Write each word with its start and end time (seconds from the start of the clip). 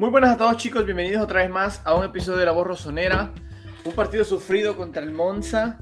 Muy 0.00 0.08
buenas 0.08 0.30
a 0.30 0.36
todos 0.38 0.56
chicos, 0.56 0.86
bienvenidos 0.86 1.22
otra 1.22 1.42
vez 1.42 1.50
más 1.50 1.82
a 1.84 1.94
un 1.94 2.06
episodio 2.06 2.38
de 2.38 2.46
La 2.46 2.52
Voz 2.52 2.66
Rosonera. 2.66 3.34
Un 3.84 3.92
partido 3.92 4.24
sufrido 4.24 4.74
contra 4.74 5.02
el 5.02 5.12
Monza, 5.12 5.78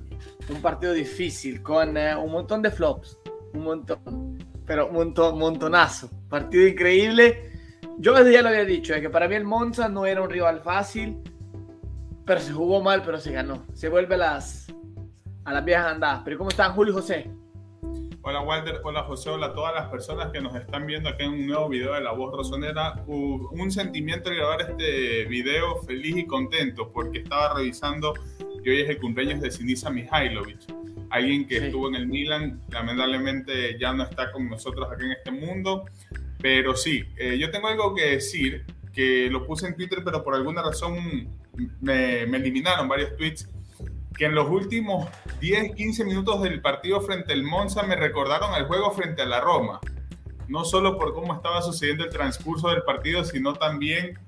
un 0.48 0.60
partido 0.60 0.92
difícil 0.92 1.62
con 1.62 1.96
eh, 1.96 2.16
un 2.16 2.32
montón 2.32 2.60
de 2.60 2.72
flops, 2.72 3.16
un 3.54 3.62
montón, 3.62 4.38
pero 4.66 4.88
un 4.88 4.94
montón, 4.94 5.38
montonazo. 5.38 6.10
Partido 6.28 6.66
increíble. 6.66 7.52
Yo 7.98 8.12
desde 8.12 8.32
ya 8.32 8.42
lo 8.42 8.48
había 8.48 8.64
dicho, 8.64 8.92
es 8.92 9.00
que 9.00 9.08
para 9.08 9.28
mí 9.28 9.36
el 9.36 9.44
Monza 9.44 9.88
no 9.88 10.04
era 10.04 10.20
un 10.20 10.30
rival 10.30 10.62
fácil, 10.62 11.22
pero 12.26 12.40
se 12.40 12.52
jugó 12.52 12.82
mal, 12.82 13.04
pero 13.04 13.20
se 13.20 13.30
ganó. 13.30 13.66
Se 13.72 13.88
vuelve 13.88 14.16
a 14.16 14.18
las, 14.18 14.66
a 15.44 15.52
las 15.52 15.64
viejas 15.64 15.86
andadas. 15.86 16.22
Pero 16.24 16.38
¿cómo 16.38 16.50
están 16.50 16.72
Julio 16.72 16.92
y 16.92 16.96
José? 16.96 17.30
Hola 18.28 18.42
Walter, 18.42 18.82
hola 18.84 19.04
José, 19.04 19.30
hola 19.30 19.46
a 19.46 19.52
todas 19.54 19.74
las 19.74 19.88
personas 19.88 20.30
que 20.30 20.42
nos 20.42 20.54
están 20.54 20.84
viendo 20.86 21.08
aquí 21.08 21.22
en 21.22 21.30
un 21.30 21.46
nuevo 21.46 21.70
video 21.70 21.94
de 21.94 22.02
La 22.02 22.12
Voz 22.12 22.36
Rosonera. 22.36 23.02
Un 23.06 23.70
sentimiento 23.70 24.28
de 24.28 24.36
grabar 24.36 24.60
este 24.60 25.24
video 25.24 25.80
feliz 25.84 26.14
y 26.14 26.26
contento 26.26 26.92
porque 26.92 27.20
estaba 27.20 27.54
revisando 27.54 28.12
que 28.62 28.68
hoy 28.68 28.80
es 28.82 28.90
el 28.90 28.98
cumpleaños 28.98 29.40
de 29.40 29.50
Sinisa 29.50 29.88
Mihailovic, 29.88 30.58
alguien 31.08 31.48
que 31.48 31.56
estuvo 31.56 31.88
en 31.88 31.94
el 31.94 32.06
Milan, 32.06 32.60
lamentablemente 32.68 33.78
ya 33.80 33.94
no 33.94 34.02
está 34.02 34.30
con 34.30 34.46
nosotros 34.50 34.86
aquí 34.92 35.06
en 35.06 35.12
este 35.12 35.30
mundo, 35.30 35.86
pero 36.38 36.76
sí, 36.76 37.04
eh, 37.16 37.38
yo 37.38 37.50
tengo 37.50 37.68
algo 37.68 37.94
que 37.94 38.10
decir, 38.10 38.66
que 38.92 39.30
lo 39.30 39.46
puse 39.46 39.68
en 39.68 39.74
Twitter, 39.74 40.00
pero 40.04 40.22
por 40.22 40.34
alguna 40.34 40.60
razón 40.60 41.30
me, 41.80 42.26
me 42.26 42.36
eliminaron 42.36 42.88
varios 42.88 43.16
tweets 43.16 43.48
que 44.18 44.24
en 44.24 44.34
los 44.34 44.50
últimos 44.50 45.08
10, 45.40 45.76
15 45.76 46.04
minutos 46.04 46.42
del 46.42 46.60
partido 46.60 47.00
frente 47.00 47.32
al 47.32 47.44
Monza 47.44 47.84
me 47.84 47.94
recordaron 47.94 48.52
al 48.52 48.66
juego 48.66 48.90
frente 48.90 49.22
a 49.22 49.26
la 49.26 49.40
Roma. 49.40 49.80
No 50.48 50.64
solo 50.64 50.98
por 50.98 51.14
cómo 51.14 51.34
estaba 51.34 51.62
sucediendo 51.62 52.04
el 52.04 52.10
transcurso 52.10 52.68
del 52.70 52.82
partido, 52.82 53.22
sino 53.24 53.54
también 53.54 54.18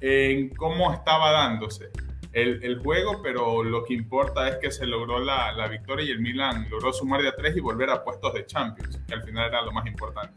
en 0.00 0.48
cómo 0.54 0.92
estaba 0.94 1.30
dándose 1.30 1.90
el, 2.32 2.64
el 2.64 2.78
juego, 2.78 3.20
pero 3.22 3.62
lo 3.62 3.84
que 3.84 3.92
importa 3.92 4.48
es 4.48 4.56
que 4.56 4.70
se 4.70 4.86
logró 4.86 5.18
la, 5.18 5.52
la, 5.52 5.68
victoria 5.68 6.06
y 6.06 6.10
el 6.10 6.20
Milan 6.20 6.66
logró 6.70 6.92
sumar 6.92 7.20
de 7.20 7.28
a 7.28 7.36
tres 7.36 7.56
y 7.56 7.60
volver 7.60 7.90
a 7.90 8.02
puestos 8.02 8.32
de 8.34 8.46
Champions, 8.46 8.98
que 9.06 9.14
al 9.14 9.22
final 9.22 9.48
era 9.48 9.62
lo 9.62 9.72
más 9.72 9.86
importante. 9.86 10.34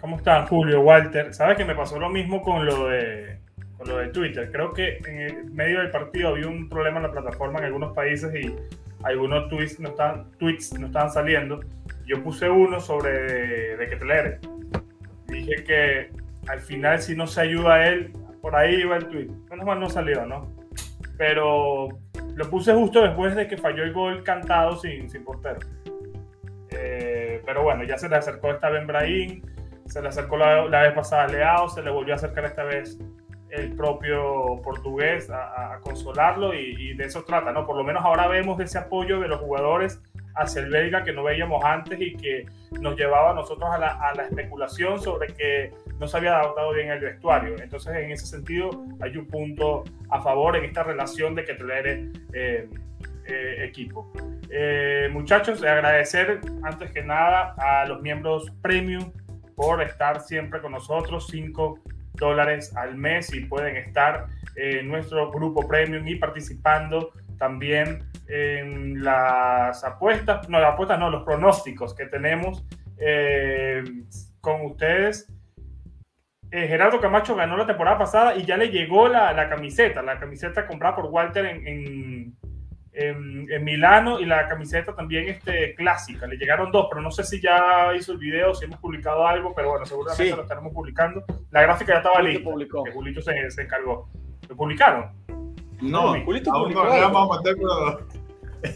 ¿Cómo 0.00 0.16
estás, 0.16 0.48
Julio, 0.48 0.80
Walter? 0.82 1.32
¿Sabes 1.32 1.56
que 1.56 1.64
me 1.64 1.74
pasó 1.74 1.98
lo 1.98 2.10
mismo 2.10 2.42
con 2.42 2.66
lo 2.66 2.88
de 2.88 3.40
lo 3.86 3.98
de 3.98 4.08
Twitter. 4.08 4.50
Creo 4.50 4.72
que 4.72 4.98
en 5.06 5.18
el 5.18 5.44
medio 5.50 5.80
del 5.80 5.90
partido 5.90 6.30
había 6.30 6.48
un 6.48 6.68
problema 6.68 6.98
en 6.98 7.04
la 7.04 7.12
plataforma 7.12 7.58
en 7.58 7.66
algunos 7.66 7.92
países 7.94 8.34
y 8.34 8.54
algunos 9.02 9.48
tweets 9.48 9.80
no 9.80 9.90
estaban, 9.90 10.30
tweets 10.38 10.78
no 10.78 10.86
estaban 10.86 11.10
saliendo. 11.10 11.60
Yo 12.06 12.22
puse 12.22 12.48
uno 12.48 12.80
sobre 12.80 13.10
de, 13.10 13.76
de 13.76 13.88
Ketelere. 13.88 14.38
Dije 15.26 15.64
que 15.64 16.10
al 16.48 16.60
final 16.60 17.00
si 17.00 17.16
no 17.16 17.26
se 17.26 17.40
ayuda 17.40 17.74
a 17.74 17.88
él, 17.88 18.12
por 18.40 18.54
ahí 18.56 18.76
iba 18.76 18.96
el 18.96 19.06
tweet. 19.08 19.28
Menos 19.50 19.66
mal 19.66 19.80
no 19.80 19.88
salió, 19.88 20.26
¿no? 20.26 20.48
Pero 21.16 21.88
lo 22.34 22.50
puse 22.50 22.74
justo 22.74 23.02
después 23.02 23.34
de 23.34 23.46
que 23.46 23.56
falló 23.56 23.84
el 23.84 23.92
gol 23.92 24.22
cantado 24.22 24.76
sin, 24.76 25.08
sin 25.08 25.24
portero. 25.24 25.60
Eh, 26.70 27.40
pero 27.46 27.62
bueno, 27.62 27.84
ya 27.84 27.96
se 27.96 28.08
le 28.08 28.16
acercó 28.16 28.50
esta 28.50 28.68
vez 28.68 28.86
Brahim, 28.86 29.42
se 29.86 30.02
le 30.02 30.08
acercó 30.08 30.36
la, 30.36 30.66
la 30.66 30.82
vez 30.82 30.92
pasada 30.92 31.28
Leao, 31.28 31.68
se 31.68 31.82
le 31.82 31.90
volvió 31.90 32.14
a 32.14 32.16
acercar 32.16 32.44
esta 32.46 32.64
vez 32.64 32.98
el 33.56 33.72
propio 33.76 34.60
portugués 34.62 35.30
a, 35.30 35.74
a 35.74 35.80
consolarlo 35.80 36.54
y, 36.54 36.94
de 36.94 37.04
eso 37.04 37.24
trata, 37.24 37.52
¿no? 37.52 37.66
Por 37.66 37.76
lo 37.76 37.84
menos 37.84 38.04
ahora 38.04 38.26
vemos 38.28 38.60
ese 38.60 38.78
apoyo 38.78 39.20
de 39.20 39.28
los 39.28 39.40
jugadores 39.40 40.00
hacia 40.36 40.62
el 40.62 40.70
belga 40.70 41.04
que 41.04 41.12
no 41.12 41.22
veíamos 41.22 41.64
antes 41.64 42.00
y 42.00 42.16
que 42.16 42.46
nos 42.80 42.96
llevaba 42.96 43.30
a 43.30 43.34
nosotros 43.34 43.70
a 43.70 43.78
la, 43.78 43.88
a 43.88 44.14
la 44.14 44.24
especulación 44.24 45.00
sobre 45.00 45.28
que 45.28 45.72
no 45.98 46.08
se 46.08 46.16
había 46.16 46.36
adaptado 46.36 46.72
bien 46.72 46.90
el 46.90 47.00
vestuario. 47.00 47.56
Entonces, 47.62 47.94
en 47.96 48.10
ese 48.10 48.26
sentido, 48.26 48.70
hay 49.00 49.16
un 49.16 49.26
punto 49.26 49.84
a 50.10 50.20
favor 50.20 50.56
en 50.56 50.64
esta 50.64 50.82
relación 50.82 51.34
de 51.34 51.44
que 51.44 51.54
tener 51.54 51.86
eh, 52.32 52.68
eh, 53.26 53.64
equipo. 53.64 54.12
Eh, 54.50 55.08
muchachos, 55.12 55.62
agradecer 55.62 56.40
antes 56.62 56.90
que 56.90 57.02
nada 57.02 57.54
a 57.58 57.86
los 57.86 58.02
miembros 58.02 58.50
premium 58.60 59.12
por 59.56 59.82
estar 59.82 60.20
siempre 60.20 60.60
con 60.60 60.72
nosotros, 60.72 61.28
cinco 61.30 61.78
dólares 62.14 62.74
al 62.76 62.96
mes 62.96 63.32
y 63.34 63.40
pueden 63.40 63.76
estar 63.76 64.26
en 64.56 64.88
nuestro 64.88 65.30
grupo 65.30 65.66
premium 65.66 66.06
y 66.06 66.16
participando 66.16 67.12
también 67.38 68.04
en 68.28 69.02
las 69.02 69.84
apuestas, 69.84 70.48
no, 70.48 70.60
las 70.60 70.72
apuestas 70.72 70.98
no, 70.98 71.10
los 71.10 71.24
pronósticos 71.24 71.94
que 71.94 72.06
tenemos 72.06 72.64
eh, 72.98 73.82
con 74.40 74.62
ustedes. 74.62 75.30
Eh, 76.50 76.68
Gerardo 76.68 77.00
Camacho 77.00 77.34
ganó 77.34 77.56
la 77.56 77.66
temporada 77.66 77.98
pasada 77.98 78.36
y 78.36 78.44
ya 78.44 78.56
le 78.56 78.68
llegó 78.68 79.08
la, 79.08 79.32
la 79.32 79.48
camiseta, 79.48 80.02
la 80.02 80.20
camiseta 80.20 80.66
comprada 80.66 80.96
por 80.96 81.06
Walter 81.06 81.44
en, 81.46 81.66
en 81.66 82.36
en, 82.94 83.50
en, 83.50 83.64
Milano 83.64 84.20
y 84.20 84.26
la 84.26 84.46
camiseta 84.48 84.94
también 84.94 85.28
este, 85.28 85.74
clásica. 85.74 86.26
Le 86.26 86.36
llegaron 86.36 86.70
dos, 86.70 86.86
pero 86.88 87.02
no 87.02 87.10
sé 87.10 87.24
si 87.24 87.40
ya 87.40 87.92
hizo 87.96 88.12
el 88.12 88.18
video, 88.18 88.54
si 88.54 88.64
hemos 88.64 88.78
publicado 88.78 89.26
algo, 89.26 89.54
pero 89.54 89.70
bueno, 89.70 89.84
seguramente 89.84 90.30
sí. 90.30 90.36
lo 90.36 90.42
estaremos 90.42 90.72
publicando. 90.72 91.24
La 91.50 91.62
gráfica 91.62 91.94
ya 91.94 91.98
estaba 91.98 92.22
lista, 92.22 92.44
publicó. 92.44 92.84
que 92.84 92.92
Julito 92.92 93.20
se, 93.20 93.50
se, 93.50 93.62
encargó. 93.62 94.08
¿Lo 94.48 94.56
publicaron? 94.56 95.10
No, 95.80 96.14
Julito 96.24 96.52
aún 96.52 96.72
publicó. 96.72 96.84
No, 96.84 97.12
vamos 97.12 97.38
a 97.38 97.42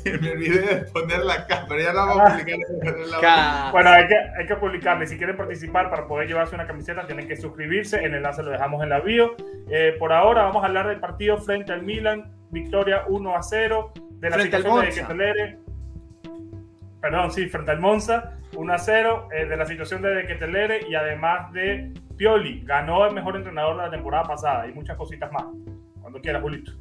pero 0.04 0.20
me 0.20 0.32
olvidé 0.32 0.60
de 0.60 0.76
poner 0.92 1.24
la 1.24 1.46
cámara, 1.46 1.82
ya 1.82 1.92
la 1.92 2.04
vamos 2.04 2.30
a 2.30 2.38
publicar. 2.38 3.72
bueno, 3.72 3.90
hay 3.90 4.06
que, 4.06 4.16
hay 4.16 4.46
que 4.46 4.56
publicarle. 4.56 5.06
Si 5.06 5.16
quieren 5.16 5.36
participar 5.36 5.90
para 5.90 6.06
poder 6.06 6.28
llevarse 6.28 6.54
una 6.54 6.66
camiseta, 6.66 7.06
tienen 7.06 7.26
que 7.26 7.36
suscribirse. 7.36 8.04
El 8.04 8.14
enlace 8.14 8.42
lo 8.42 8.50
dejamos 8.50 8.82
en 8.82 8.90
la 8.90 9.00
bio. 9.00 9.34
Eh, 9.70 9.96
por 9.98 10.12
ahora 10.12 10.42
vamos 10.42 10.62
a 10.62 10.66
hablar 10.66 10.88
del 10.88 11.00
partido 11.00 11.38
frente 11.38 11.72
al 11.72 11.82
Milan. 11.82 12.37
Victoria 12.50 13.04
1 13.08 13.36
a 13.36 13.42
0 13.42 13.92
de 14.10 14.30
la 14.30 14.36
frente 14.36 14.56
situación 14.56 14.84
de 14.84 14.92
Ketelere, 14.92 15.58
perdón, 17.00 17.30
sí, 17.30 17.48
frente 17.48 17.70
al 17.70 17.80
Monza, 17.80 18.38
1 18.56 18.72
a 18.72 18.78
0, 18.78 19.28
eh, 19.32 19.46
de 19.46 19.56
la 19.56 19.66
situación 19.66 20.02
de 20.02 20.26
Ketelere 20.26 20.86
y 20.88 20.94
además 20.94 21.52
de 21.52 21.92
Pioli, 22.16 22.62
ganó 22.64 23.06
el 23.06 23.14
mejor 23.14 23.36
entrenador 23.36 23.76
de 23.76 23.82
la 23.82 23.90
temporada 23.90 24.24
pasada 24.24 24.66
y 24.66 24.72
muchas 24.72 24.96
cositas 24.96 25.30
más. 25.32 25.44
Cuando 26.00 26.20
quiera, 26.20 26.40
Julito. 26.40 26.72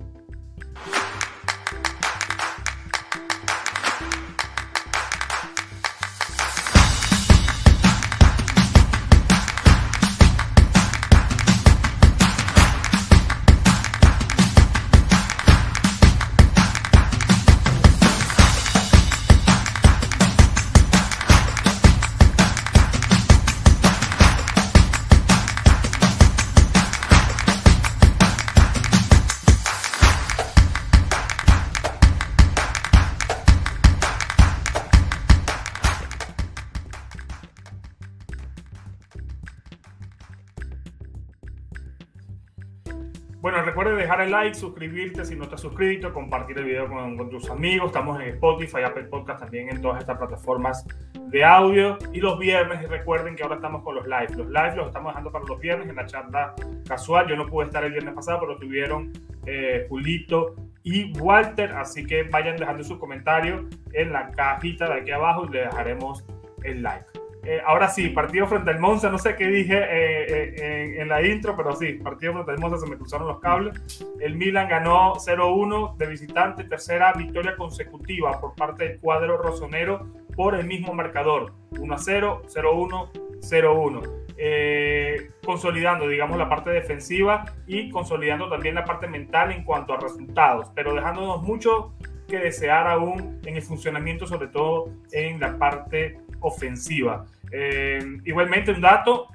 Dejar 44.17 44.25
el 44.25 44.31
like, 44.31 44.57
suscribirte 44.57 45.25
si 45.25 45.35
no 45.35 45.43
estás 45.43 45.61
suscrito, 45.61 46.11
compartir 46.13 46.57
el 46.57 46.65
video 46.65 46.87
con, 46.87 47.29
tus 47.29 47.49
amigos. 47.49 47.87
Estamos 47.87 48.19
en 48.19 48.29
Spotify, 48.29 48.83
Apple 48.85 49.03
Podcast, 49.05 49.41
también 49.41 49.69
en 49.69 49.81
todas 49.81 49.99
estas 49.99 50.17
plataformas 50.17 50.85
de 51.13 51.43
audio. 51.43 51.97
Y 52.13 52.19
los 52.19 52.39
viernes, 52.39 52.87
recuerden 52.89 53.35
que 53.35 53.43
ahora 53.43 53.55
estamos 53.55 53.83
con 53.83 53.95
los 53.95 54.05
live. 54.07 54.29
Los 54.35 54.47
live 54.47 54.75
los 54.75 54.87
estamos 54.87 55.11
dejando 55.11 55.31
para 55.31 55.45
los 55.45 55.59
viernes 55.59 55.89
en 55.89 55.95
la 55.95 56.05
charla 56.05 56.55
casual. 56.87 57.27
Yo 57.27 57.35
no 57.35 57.45
pude 57.45 57.65
estar 57.65 57.83
el 57.83 57.91
viernes 57.91 58.13
pasado, 58.13 58.39
pero 58.41 58.57
tuvieron 58.57 59.11
eh, 59.45 59.85
Julito 59.89 60.55
y 60.83 61.17
Walter. 61.19 61.73
Así 61.73 62.05
que 62.05 62.23
vayan 62.23 62.57
dejando 62.57 62.83
sus 62.83 62.97
comentarios 62.97 63.65
en 63.93 64.13
la 64.13 64.31
cajita 64.31 64.87
de 64.87 65.01
aquí 65.01 65.11
abajo 65.11 65.45
y 65.45 65.53
le 65.53 65.59
dejaremos 65.61 66.25
el 66.63 66.81
like. 66.81 67.26
Eh, 67.43 67.61
ahora 67.65 67.87
sí, 67.87 68.09
partido 68.09 68.47
frente 68.47 68.71
al 68.71 68.79
Monza, 68.79 69.09
no 69.09 69.17
sé 69.17 69.35
qué 69.35 69.47
dije 69.47 69.77
eh, 69.77 70.25
eh, 70.27 70.93
en, 70.95 71.01
en, 71.01 71.07
la 71.07 71.21
intro, 71.25 71.55
pero 71.55 71.73
sí, 71.75 71.93
partido 71.93 72.33
frente 72.33 72.51
al 72.51 72.59
Monza 72.59 72.77
se 72.77 72.89
me 72.89 72.97
cruzaron 72.97 73.27
los 73.27 73.39
cables. 73.39 74.05
El 74.19 74.35
Milan 74.35 74.67
ganó 74.67 75.15
0-1 75.15 75.95
de 75.97 76.07
visitante, 76.07 76.63
tercera 76.65 77.13
victoria 77.13 77.55
consecutiva 77.55 78.39
por 78.41 78.55
parte 78.55 78.87
del 78.87 78.99
cuadro 78.99 79.37
rosonero 79.37 80.07
por 80.35 80.55
el 80.55 80.65
mismo 80.65 80.93
marcador, 80.93 81.53
1-0, 81.71 82.43
0-1, 82.47 83.11
0-1. 83.39 85.31
consolidando, 85.45 86.07
digamos, 86.07 86.37
la 86.37 86.49
parte 86.49 86.71
defensiva 86.71 87.45
y 87.65 87.89
consolidando 87.89 88.49
también 88.49 88.75
la 88.75 88.83
parte 88.83 89.07
mental 89.07 89.51
en 89.51 89.63
cuanto 89.63 89.93
a 89.93 89.97
resultados, 89.99 90.69
pero 90.75 90.93
dejándonos 90.93 91.41
mucho 91.43 91.93
que 92.27 92.37
desear 92.37 92.87
aún 92.87 93.39
en 93.45 93.55
el 93.55 93.61
funcionamiento, 93.61 94.27
sobre 94.27 94.47
todo 94.49 94.89
en 95.11 95.39
la 95.39 95.57
parte 95.57 96.19
ofensiva. 96.39 97.25
Eh, 97.51 98.19
igualmente, 98.25 98.71
un 98.71 98.81
dato, 98.81 99.27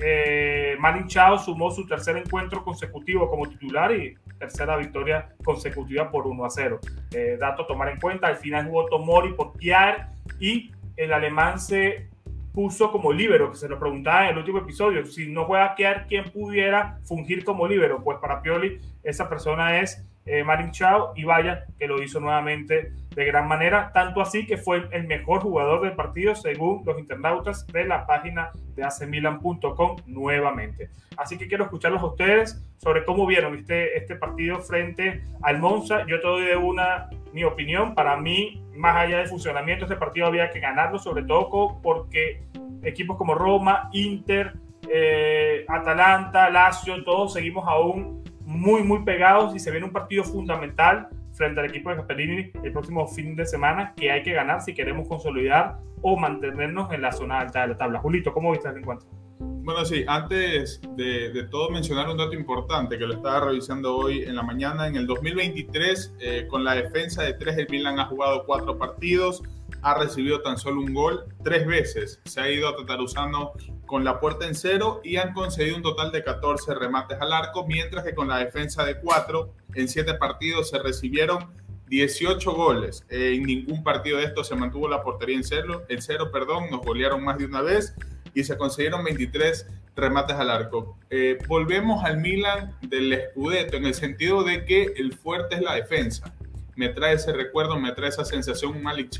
eh, 0.00 0.76
Chao 1.06 1.38
sumó 1.38 1.70
su 1.70 1.86
tercer 1.86 2.16
encuentro 2.16 2.64
consecutivo 2.64 3.30
como 3.30 3.48
titular 3.48 3.92
y 3.92 4.16
tercera 4.38 4.76
victoria 4.76 5.34
consecutiva 5.44 6.10
por 6.10 6.26
1 6.26 6.44
a 6.44 6.50
0. 6.50 6.80
Eh, 7.12 7.36
dato 7.38 7.62
a 7.62 7.66
tomar 7.66 7.88
en 7.88 8.00
cuenta, 8.00 8.26
al 8.26 8.36
final 8.36 8.66
jugó 8.66 8.86
Tomori 8.86 9.32
por 9.34 9.56
Kiar 9.58 10.10
y 10.40 10.72
el 10.96 11.12
alemán 11.12 11.60
se 11.60 12.08
puso 12.52 12.92
como 12.92 13.12
líbero, 13.12 13.50
que 13.50 13.56
se 13.56 13.68
lo 13.68 13.78
preguntaba 13.78 14.26
en 14.26 14.32
el 14.32 14.38
último 14.38 14.58
episodio, 14.58 15.04
si 15.06 15.28
no 15.28 15.44
juega 15.44 15.74
Kiar, 15.74 16.06
¿quién 16.06 16.30
pudiera 16.30 17.00
fungir 17.04 17.44
como 17.44 17.66
líbero? 17.66 18.02
Pues 18.02 18.18
para 18.18 18.42
Pioli 18.42 18.80
esa 19.02 19.28
persona 19.28 19.80
es 19.80 20.06
eh, 20.26 20.42
Marin 20.42 20.70
Chao 20.70 21.12
y 21.14 21.24
vaya 21.24 21.64
que 21.78 21.86
lo 21.86 22.02
hizo 22.02 22.20
nuevamente 22.20 22.92
de 23.14 23.24
gran 23.24 23.46
manera, 23.46 23.92
tanto 23.92 24.20
así 24.20 24.46
que 24.46 24.56
fue 24.56 24.88
el 24.90 25.06
mejor 25.06 25.40
jugador 25.40 25.82
del 25.82 25.92
partido 25.92 26.34
según 26.34 26.82
los 26.84 26.98
internautas 26.98 27.66
de 27.68 27.84
la 27.84 28.06
página 28.06 28.50
de 28.74 28.84
acmilan.com 28.84 29.96
nuevamente. 30.06 30.90
Así 31.16 31.38
que 31.38 31.46
quiero 31.46 31.64
escucharlos 31.64 32.02
a 32.02 32.06
ustedes 32.06 32.64
sobre 32.78 33.04
cómo 33.04 33.26
vieron 33.26 33.54
este, 33.54 33.96
este 33.96 34.16
partido 34.16 34.58
frente 34.60 35.22
al 35.42 35.60
Monza. 35.60 36.04
Yo 36.06 36.20
te 36.20 36.26
doy 36.26 36.44
de 36.46 36.56
una 36.56 37.08
mi 37.32 37.44
opinión. 37.44 37.94
Para 37.94 38.16
mí, 38.16 38.64
más 38.74 38.96
allá 38.96 39.18
del 39.18 39.28
funcionamiento, 39.28 39.84
este 39.84 39.96
partido 39.96 40.26
había 40.26 40.50
que 40.50 40.58
ganarlo, 40.58 40.98
sobre 40.98 41.22
todo 41.22 41.80
porque 41.82 42.42
equipos 42.82 43.16
como 43.16 43.34
Roma, 43.34 43.90
Inter, 43.92 44.54
eh, 44.88 45.64
Atalanta, 45.68 46.50
Lazio, 46.50 47.02
todos 47.04 47.32
seguimos 47.32 47.64
aún 47.66 48.23
muy, 48.44 48.82
muy 48.82 49.04
pegados 49.04 49.54
y 49.54 49.58
se 49.58 49.70
viene 49.70 49.86
un 49.86 49.92
partido 49.92 50.24
fundamental 50.24 51.08
frente 51.32 51.60
al 51.60 51.66
equipo 51.66 51.90
de 51.90 51.96
Gasperini 51.96 52.50
el 52.62 52.72
próximo 52.72 53.06
fin 53.08 53.34
de 53.34 53.46
semana 53.46 53.92
que 53.96 54.10
hay 54.10 54.22
que 54.22 54.32
ganar 54.32 54.62
si 54.62 54.74
queremos 54.74 55.08
consolidar 55.08 55.78
o 56.02 56.16
mantenernos 56.16 56.92
en 56.92 57.02
la 57.02 57.12
zona 57.12 57.40
alta 57.40 57.62
de 57.62 57.68
la 57.68 57.78
tabla. 57.78 57.98
Julito, 57.98 58.32
¿cómo 58.32 58.52
viste 58.52 58.68
el 58.68 58.76
encuentro? 58.76 59.08
Bueno, 59.38 59.84
sí, 59.86 60.04
antes 60.06 60.82
de, 60.96 61.30
de, 61.32 61.44
todo 61.44 61.70
mencionar 61.70 62.08
un 62.08 62.18
dato 62.18 62.34
importante 62.34 62.98
que 62.98 63.06
lo 63.06 63.14
estaba 63.14 63.46
revisando 63.46 63.96
hoy 63.96 64.22
en 64.22 64.36
la 64.36 64.42
mañana. 64.42 64.86
En 64.86 64.96
el 64.96 65.06
2023, 65.06 66.16
eh, 66.20 66.46
con 66.48 66.64
la 66.64 66.74
defensa 66.74 67.22
de 67.22 67.32
tres, 67.32 67.56
el 67.56 67.66
Milan 67.70 67.98
ha 67.98 68.04
jugado 68.04 68.44
cuatro 68.44 68.76
partidos, 68.76 69.42
ha 69.84 69.94
recibido 69.94 70.40
tan 70.40 70.56
solo 70.56 70.80
un 70.80 70.94
gol 70.94 71.26
tres 71.44 71.66
veces. 71.66 72.20
Se 72.24 72.40
ha 72.40 72.50
ido 72.50 72.68
a 72.68 72.76
Tataruzano 72.76 73.52
con 73.84 74.02
la 74.02 74.18
puerta 74.18 74.46
en 74.46 74.54
cero 74.54 75.02
y 75.04 75.16
han 75.16 75.34
concedido 75.34 75.76
un 75.76 75.82
total 75.82 76.10
de 76.10 76.24
14 76.24 76.74
remates 76.74 77.20
al 77.20 77.32
arco, 77.34 77.66
mientras 77.66 78.02
que 78.02 78.14
con 78.14 78.28
la 78.28 78.38
defensa 78.38 78.82
de 78.84 78.98
cuatro, 78.98 79.52
en 79.74 79.86
siete 79.88 80.14
partidos 80.14 80.70
se 80.70 80.78
recibieron 80.78 81.50
18 81.88 82.52
goles. 82.52 83.04
en 83.10 83.42
ningún 83.42 83.84
partido 83.84 84.16
de 84.16 84.24
estos 84.24 84.48
se 84.48 84.56
mantuvo 84.56 84.88
la 84.88 85.02
portería 85.02 85.36
en 85.36 85.44
cero, 85.44 85.84
en 85.88 86.00
cero 86.00 86.30
perdón, 86.32 86.70
nos 86.70 86.80
golearon 86.80 87.22
más 87.22 87.36
de 87.36 87.44
una 87.44 87.60
vez 87.60 87.94
y 88.32 88.42
se 88.42 88.56
consiguieron 88.56 89.04
23 89.04 89.66
remates 89.94 90.36
al 90.36 90.50
arco. 90.50 90.98
Eh, 91.10 91.36
volvemos 91.46 92.02
al 92.04 92.16
Milan 92.16 92.74
del 92.80 93.20
Scudetto 93.30 93.76
en 93.76 93.84
el 93.84 93.94
sentido 93.94 94.44
de 94.44 94.64
que 94.64 94.94
el 94.96 95.12
fuerte 95.12 95.56
es 95.56 95.60
la 95.60 95.74
defensa. 95.74 96.34
Me 96.74 96.88
trae 96.88 97.14
ese 97.14 97.34
recuerdo, 97.34 97.78
me 97.78 97.92
trae 97.92 98.08
esa 98.08 98.24
sensación 98.24 98.72
un 98.72 98.82
Malik 98.82 99.10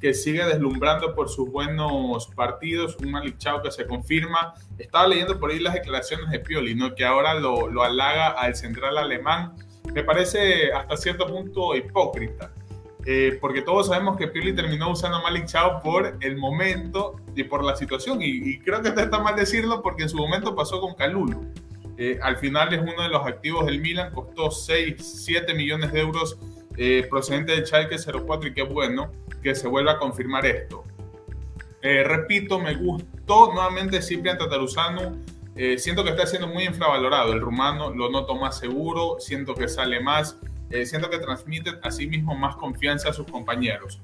que 0.00 0.14
sigue 0.14 0.44
deslumbrando 0.44 1.14
por 1.14 1.28
sus 1.28 1.50
buenos 1.50 2.26
partidos, 2.28 2.96
un 3.02 3.10
Malik 3.10 3.38
Chao 3.38 3.62
que 3.62 3.70
se 3.70 3.86
confirma. 3.86 4.54
Estaba 4.78 5.06
leyendo 5.06 5.38
por 5.38 5.50
ahí 5.50 5.58
las 5.58 5.74
declaraciones 5.74 6.30
de 6.30 6.38
Pioli, 6.40 6.74
¿no? 6.74 6.94
que 6.94 7.04
ahora 7.04 7.34
lo, 7.34 7.68
lo 7.68 7.82
halaga 7.82 8.28
al 8.28 8.54
central 8.54 8.96
alemán. 8.96 9.54
Me 9.92 10.02
parece 10.02 10.72
hasta 10.72 10.96
cierto 10.96 11.26
punto 11.26 11.74
hipócrita 11.74 12.52
eh, 13.06 13.38
porque 13.40 13.62
todos 13.62 13.86
sabemos 13.86 14.16
que 14.16 14.28
Pioli 14.28 14.54
terminó 14.54 14.90
usando 14.90 15.18
a 15.18 15.22
Malik 15.22 15.46
Chao 15.46 15.80
por 15.82 16.16
el 16.20 16.36
momento 16.36 17.16
y 17.34 17.44
por 17.44 17.64
la 17.64 17.76
situación. 17.76 18.18
Y, 18.20 18.58
creo 18.60 18.82
que 18.82 18.88
está 18.88 19.18
mal 19.18 19.36
decirlo 19.36 19.82
porque 19.82 20.04
en 20.04 20.08
su 20.08 20.16
momento 20.16 20.54
pasó 20.54 20.80
con 20.80 20.94
Calulu. 20.94 21.52
Eh, 21.96 22.18
al 22.22 22.36
final 22.36 22.72
es 22.72 22.80
uno 22.80 23.02
de 23.02 23.08
los 23.08 23.26
activos 23.26 23.66
del 23.66 23.80
Milan, 23.80 24.12
costó 24.12 24.50
6, 24.50 24.96
7 25.24 25.54
millones 25.54 25.92
de 25.92 26.00
euros 26.00 26.38
eh, 26.76 27.06
procedente 27.08 27.52
del 27.52 27.66
Schalke 27.66 27.96
04 27.98 28.48
y 28.48 28.54
qué 28.54 28.62
bueno 28.62 29.12
que 29.42 29.54
se 29.54 29.68
vuelva 29.68 29.92
a 29.92 29.98
confirmar 29.98 30.46
esto. 30.46 30.84
repito, 31.82 32.58
me 32.58 32.74
gustó 32.74 33.52
nuevamente 33.52 34.02
Ciprian 34.02 34.36
Tataruzano. 34.36 35.16
siento 35.78 36.04
que 36.04 36.10
está 36.10 36.26
siendo 36.26 36.46
muy 36.48 36.64
infravalorado. 36.64 37.32
El 37.32 37.40
rumano 37.40 37.90
lo 37.90 38.10
noto 38.10 38.34
más 38.34 38.58
seguro, 38.58 39.16
siento 39.18 39.54
que 39.54 39.68
sale 39.68 40.00
más 40.00 40.36
eh, 40.70 40.86
siento 40.86 41.10
que 41.10 41.18
transmite 41.18 41.72
a 41.82 41.90
sí 41.90 42.06
mismo 42.06 42.36
más 42.36 42.54
confianza 42.54 43.10
a 43.10 43.12
sus 43.12 43.26
compañeros. 43.26 44.00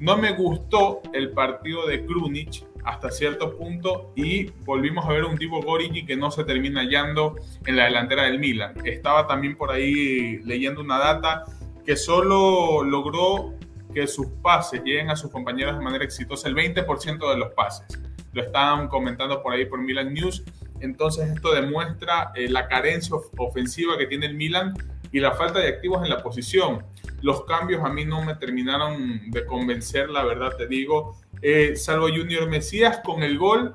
No 0.00 0.16
me 0.16 0.32
gustó 0.32 1.00
el 1.12 1.30
partido 1.30 1.86
de 1.86 2.04
Krunic 2.04 2.64
hasta 2.84 3.10
cierto 3.10 3.56
punto 3.56 4.12
y 4.16 4.46
volvimos 4.64 5.06
a 5.06 5.12
ver 5.12 5.24
un 5.24 5.38
tipo 5.38 5.62
Gorigi 5.62 6.04
que 6.04 6.16
no 6.16 6.30
se 6.32 6.42
termina 6.42 6.80
hallando 6.80 7.36
en 7.66 7.76
la 7.76 7.84
delantera 7.84 8.24
del 8.24 8.40
Milan. 8.40 8.74
Estaba 8.84 9.28
también 9.28 9.56
por 9.56 9.70
ahí 9.70 10.38
leyendo 10.38 10.80
una 10.80 10.98
data 10.98 11.44
que 11.88 11.96
solo 11.96 12.84
logró 12.84 13.54
que 13.94 14.06
sus 14.06 14.26
pases 14.42 14.82
lleguen 14.84 15.08
a 15.08 15.16
sus 15.16 15.30
compañeros 15.30 15.78
de 15.78 15.82
manera 15.82 16.04
exitosa 16.04 16.46
el 16.46 16.54
20% 16.54 17.30
de 17.30 17.38
los 17.38 17.54
pases. 17.54 17.86
Lo 18.34 18.42
estaban 18.42 18.88
comentando 18.88 19.42
por 19.42 19.54
ahí 19.54 19.64
por 19.64 19.80
Milan 19.80 20.12
News. 20.12 20.44
Entonces 20.80 21.30
esto 21.30 21.54
demuestra 21.54 22.30
eh, 22.34 22.50
la 22.50 22.68
carencia 22.68 23.16
ofensiva 23.38 23.96
que 23.96 24.04
tiene 24.04 24.26
el 24.26 24.34
Milan 24.34 24.74
y 25.12 25.20
la 25.20 25.32
falta 25.32 25.60
de 25.60 25.68
activos 25.68 26.04
en 26.04 26.10
la 26.10 26.22
posición. 26.22 26.84
Los 27.22 27.46
cambios 27.46 27.82
a 27.82 27.88
mí 27.88 28.04
no 28.04 28.22
me 28.22 28.34
terminaron 28.34 29.30
de 29.30 29.46
convencer, 29.46 30.10
la 30.10 30.24
verdad 30.24 30.58
te 30.58 30.66
digo. 30.66 31.16
Eh, 31.40 31.74
salvo 31.74 32.08
Junior 32.08 32.50
Mesías 32.50 33.00
con 33.02 33.22
el 33.22 33.38
gol, 33.38 33.74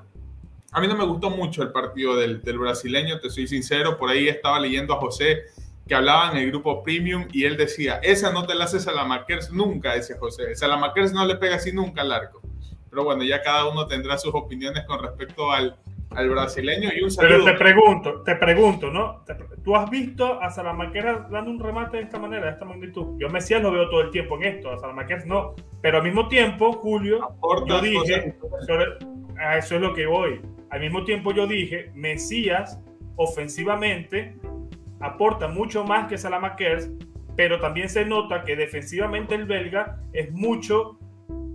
a 0.71 0.79
mí 0.79 0.87
no 0.87 0.95
me 0.95 1.05
gustó 1.05 1.31
mucho 1.31 1.63
el 1.63 1.71
partido 1.71 2.15
del, 2.15 2.43
del, 2.43 2.59
brasileño, 2.59 3.19
te 3.19 3.31
soy 3.31 3.47
sincero. 3.47 3.97
Por 3.97 4.11
ahí 4.11 4.27
estaba 4.27 4.59
leyendo 4.59 4.93
a 4.93 4.97
José 4.97 5.45
que 5.87 5.95
hablaba 5.95 6.31
en 6.31 6.37
el 6.37 6.47
grupo 6.49 6.83
Premium 6.83 7.27
y 7.31 7.45
él 7.45 7.57
decía, 7.57 7.99
esa 8.03 8.31
no 8.31 8.45
te 8.45 8.55
la 8.55 8.65
haces 8.65 8.87
a 8.87 8.93
la 8.93 9.03
Makers 9.03 9.51
nunca, 9.51 9.93
decía 9.93 10.15
José. 10.17 10.53
A 10.61 10.67
la 10.67 10.77
Makers 10.77 11.11
no 11.13 11.25
le 11.25 11.35
pega 11.35 11.55
así 11.55 11.73
nunca 11.73 12.01
al 12.01 12.11
arco. 12.11 12.41
Pero 12.89 13.03
bueno, 13.03 13.23
ya 13.23 13.41
cada 13.41 13.69
uno 13.69 13.87
tendrá 13.87 14.17
sus 14.17 14.33
opiniones 14.33 14.85
con 14.85 15.01
respecto 15.01 15.51
al, 15.51 15.75
al 16.11 16.29
brasileño 16.29 16.89
y 16.95 17.01
un 17.01 17.11
saludo. 17.11 17.43
Pero 17.43 17.45
te 17.45 17.53
pregunto, 17.57 18.21
te 18.21 18.35
pregunto, 18.35 18.91
¿no? 18.91 19.23
¿Tú 19.63 19.75
has 19.75 19.89
visto 19.89 20.41
a 20.41 20.51
Salamaquera 20.51 21.27
dando 21.29 21.51
un 21.51 21.59
remate 21.59 21.97
de 21.97 22.03
esta 22.03 22.19
manera, 22.19 22.45
de 22.45 22.51
esta 22.51 22.65
magnitud? 22.65 23.17
Yo 23.17 23.29
Mesías 23.29 23.61
lo 23.61 23.71
veo 23.71 23.89
todo 23.89 24.01
el 24.01 24.11
tiempo 24.11 24.37
en 24.37 24.43
esto, 24.43 24.71
a 24.71 24.77
Salamaquera 24.77 25.23
no. 25.25 25.55
Pero 25.81 25.97
al 25.97 26.03
mismo 26.03 26.27
tiempo, 26.27 26.71
Julio, 26.73 27.35
yo 27.67 27.81
dije, 27.81 28.35
a 29.37 29.57
eso 29.57 29.75
es 29.75 29.81
lo 29.81 29.93
que 29.93 30.05
voy. 30.05 30.39
Al 30.69 30.79
mismo 30.79 31.03
tiempo 31.03 31.33
yo 31.33 31.47
dije, 31.47 31.91
Mesías 31.93 32.79
ofensivamente 33.15 34.35
aporta 35.03 35.47
mucho 35.47 35.83
más 35.83 36.07
que 36.07 36.17
Salamakers, 36.17 36.89
pero 37.35 37.59
también 37.59 37.89
se 37.89 38.05
nota 38.05 38.43
que 38.43 38.55
defensivamente 38.55 39.35
el 39.35 39.45
belga 39.45 39.99
es 40.13 40.31
mucho 40.31 40.97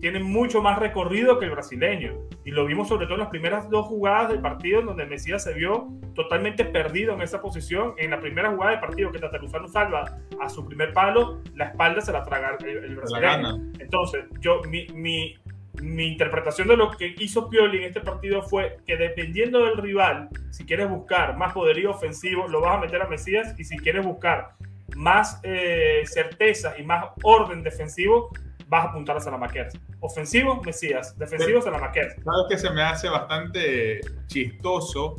tiene 0.00 0.20
mucho 0.20 0.62
más 0.62 0.78
recorrido 0.78 1.38
que 1.38 1.46
el 1.46 1.50
brasileño. 1.50 2.14
Y 2.44 2.50
lo 2.50 2.64
vimos 2.66 2.88
sobre 2.88 3.06
todo 3.06 3.14
en 3.14 3.20
las 3.20 3.28
primeras 3.28 3.68
dos 3.68 3.86
jugadas 3.86 4.28
del 4.28 4.40
partido, 4.40 4.82
donde 4.82 5.04
Mesías 5.06 5.42
se 5.42 5.52
vio 5.54 5.88
totalmente 6.14 6.64
perdido 6.64 7.14
en 7.14 7.22
esa 7.22 7.40
posición. 7.40 7.94
En 7.98 8.10
la 8.10 8.20
primera 8.20 8.50
jugada 8.50 8.72
del 8.72 8.80
partido 8.80 9.10
que 9.10 9.18
Tataruzano 9.18 9.68
salva 9.68 10.04
a 10.40 10.48
su 10.48 10.64
primer 10.64 10.92
palo, 10.92 11.40
la 11.54 11.66
espalda 11.66 12.00
se 12.00 12.12
la 12.12 12.22
traga 12.22 12.56
el, 12.64 12.96
brasileño. 12.96 13.72
Entonces, 13.78 14.24
yo, 14.40 14.62
mi, 14.68 14.86
mi, 14.94 15.34
mi 15.80 16.08
interpretación 16.08 16.68
de 16.68 16.76
lo 16.76 16.90
que 16.90 17.14
hizo 17.18 17.48
Pioli 17.48 17.78
en 17.78 17.84
este 17.84 18.00
partido 18.00 18.42
fue 18.42 18.78
que 18.86 18.96
dependiendo 18.96 19.64
del 19.64 19.76
rival, 19.76 20.28
si 20.50 20.64
quieres 20.64 20.88
buscar 20.88 21.36
más 21.36 21.52
poderío 21.52 21.90
ofensivo, 21.90 22.48
lo 22.48 22.60
vas 22.60 22.76
a 22.76 22.80
meter 22.80 23.02
a 23.02 23.08
Mesías 23.08 23.54
y 23.58 23.64
si 23.64 23.76
quieres 23.78 24.04
buscar 24.04 24.54
más 24.96 25.40
eh, 25.42 26.02
certeza 26.06 26.74
y 26.78 26.82
más 26.82 27.06
orden 27.22 27.62
defensivo, 27.62 28.30
vas 28.68 28.86
a 28.86 28.88
apuntar 28.90 29.16
a 29.16 29.20
Salamaquers. 29.20 29.74
Ofensivo, 30.00 30.60
Mesías. 30.62 31.16
Defensivo, 31.18 31.62
Salamaquers. 31.62 32.14
Claro 32.14 32.46
que 32.48 32.58
se 32.58 32.70
me 32.70 32.82
hace 32.82 33.08
bastante 33.08 34.00
chistoso 34.26 35.18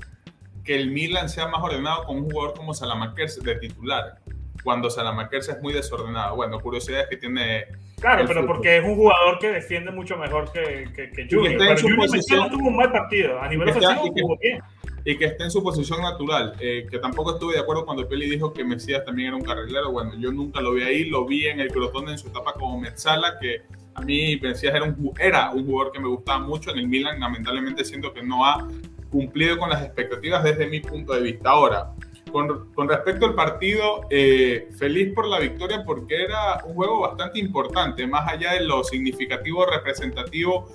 que 0.63 0.75
el 0.75 0.91
Milan 0.91 1.29
sea 1.29 1.48
más 1.48 1.63
ordenado 1.63 2.06
con 2.06 2.18
un 2.18 2.29
jugador 2.29 2.56
como 2.56 2.74
Salamakers 2.74 3.41
de 3.41 3.56
titular, 3.56 4.20
cuando 4.63 4.89
Salamakers 4.89 5.50
es 5.50 5.62
muy 5.62 5.74
desordenado. 5.74 6.36
Bueno, 6.36 6.60
curiosidad 6.60 7.01
es 7.01 7.08
que 7.10 7.18
tiene... 7.18 7.65
Claro, 8.00 8.25
pero 8.27 8.48
porque 8.48 8.77
es 8.77 8.84
un 8.84 8.96
jugador 8.96 9.39
que 9.39 9.51
defiende 9.51 9.91
mucho 9.91 10.18
mejor 10.18 10.51
que, 10.51 10.89
que, 10.96 11.12
que 11.12 11.27
Junior. 11.29 11.56
Pero 11.58 11.82
Junior 11.82 12.10
no 12.38 12.50
tuvo 12.50 12.68
un 12.68 12.75
mal 12.75 12.91
partido. 12.91 13.41
A 13.41 13.48
nivel 13.48 13.70
ofensivo 13.70 14.12
jugó 14.13 14.38
bien 14.41 14.62
y 15.06 15.18
que 15.18 15.25
esté 15.25 15.44
en 15.44 15.51
su 15.51 15.63
posición 15.63 16.01
natural, 16.01 16.53
eh, 16.60 16.88
que 16.89 17.00
tampoco 17.00 17.34
estuve 17.34 17.53
de 17.53 17.60
acuerdo 17.60 17.86
cuando 17.86 18.08
Peli 18.08 18.29
dijo 18.29 18.53
que 18.53 18.63
Mesías 18.63 19.06
también 19.06 19.29
era 19.29 19.38
un 19.38 19.44
carrilero, 19.44 19.91
bueno, 19.91 20.12
yo 20.18 20.32
nunca 20.32 20.62
lo 20.62 20.74
vi 20.74 20.84
ahí, 20.84 21.06
lo 21.06 21.25
vi 21.25 21.48
en 21.48 21.60
el 21.60 21.72
Crotone 21.72 22.12
en 22.12 22.18
su 22.18 22.27
etapa 22.27 22.53
como 22.53 22.79
Metzala, 22.79 23.39
que 23.39 23.62
a 23.96 24.01
mí 24.01 24.38
Mesías 24.41 24.75
era 24.75 24.86
un, 24.86 25.13
era 25.20 25.51
un 25.51 25.65
jugador 25.65 25.91
que 25.91 26.00
me 26.00 26.08
gustaba 26.08 26.39
mucho, 26.39 26.72
en 26.72 26.79
el 26.79 26.88
Milan 26.88 27.20
lamentablemente 27.20 27.86
siento 27.86 28.13
que 28.13 28.24
no 28.24 28.46
ha 28.46 28.68
cumplido 29.10 29.58
con 29.58 29.70
las 29.70 29.84
expectativas 29.84 30.44
desde 30.44 30.68
mi 30.68 30.79
punto 30.82 31.13
de 31.13 31.22
vista. 31.22 31.50
Ahora, 31.50 31.91
con, 32.31 32.74
con 32.74 32.88
respecto 32.88 33.25
al 33.25 33.36
partido, 33.36 34.01
eh, 34.09 34.69
feliz 34.77 35.13
por 35.13 35.27
la 35.27 35.39
victoria 35.39 35.83
porque 35.86 36.24
era 36.24 36.63
un 36.65 36.75
juego 36.75 37.01
bastante 37.01 37.39
importante, 37.39 38.07
más 38.07 38.31
allá 38.31 38.53
de 38.53 38.62
lo 38.62 38.83
significativo, 38.83 39.65
representativo 39.65 40.67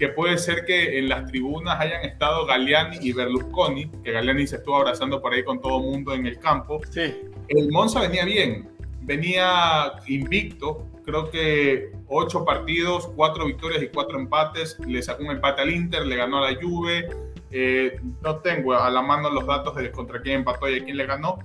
que 0.00 0.08
puede 0.08 0.38
ser 0.38 0.64
que 0.64 0.98
en 0.98 1.10
las 1.10 1.30
tribunas 1.30 1.78
hayan 1.78 2.02
estado 2.06 2.46
Galliani 2.46 2.96
y 3.02 3.12
Berlusconi, 3.12 3.90
que 4.02 4.12
Galliani 4.12 4.46
se 4.46 4.56
estuvo 4.56 4.76
abrazando 4.76 5.20
por 5.20 5.34
ahí 5.34 5.44
con 5.44 5.60
todo 5.60 5.76
el 5.76 5.84
mundo 5.84 6.14
en 6.14 6.26
el 6.26 6.38
campo. 6.38 6.80
Sí. 6.88 7.14
El 7.48 7.70
Monza 7.70 8.00
venía 8.00 8.24
bien, 8.24 8.70
venía 9.02 9.92
invicto, 10.06 10.86
creo 11.04 11.30
que 11.30 11.92
ocho 12.08 12.46
partidos, 12.46 13.08
cuatro 13.14 13.44
victorias 13.44 13.82
y 13.82 13.88
cuatro 13.88 14.18
empates, 14.18 14.78
le 14.86 15.02
sacó 15.02 15.22
un 15.22 15.32
empate 15.32 15.60
al 15.60 15.70
Inter, 15.70 16.06
le 16.06 16.16
ganó 16.16 16.38
a 16.38 16.50
la 16.50 16.58
Juve, 16.58 17.06
eh, 17.50 18.00
no 18.22 18.36
tengo 18.36 18.74
a 18.74 18.90
la 18.90 19.02
mano 19.02 19.30
los 19.30 19.46
datos 19.46 19.74
de 19.76 19.90
contra 19.90 20.20
quién 20.20 20.36
empató 20.36 20.68
y 20.68 20.78
a 20.78 20.84
quién 20.84 20.96
le 20.96 21.06
ganó, 21.06 21.38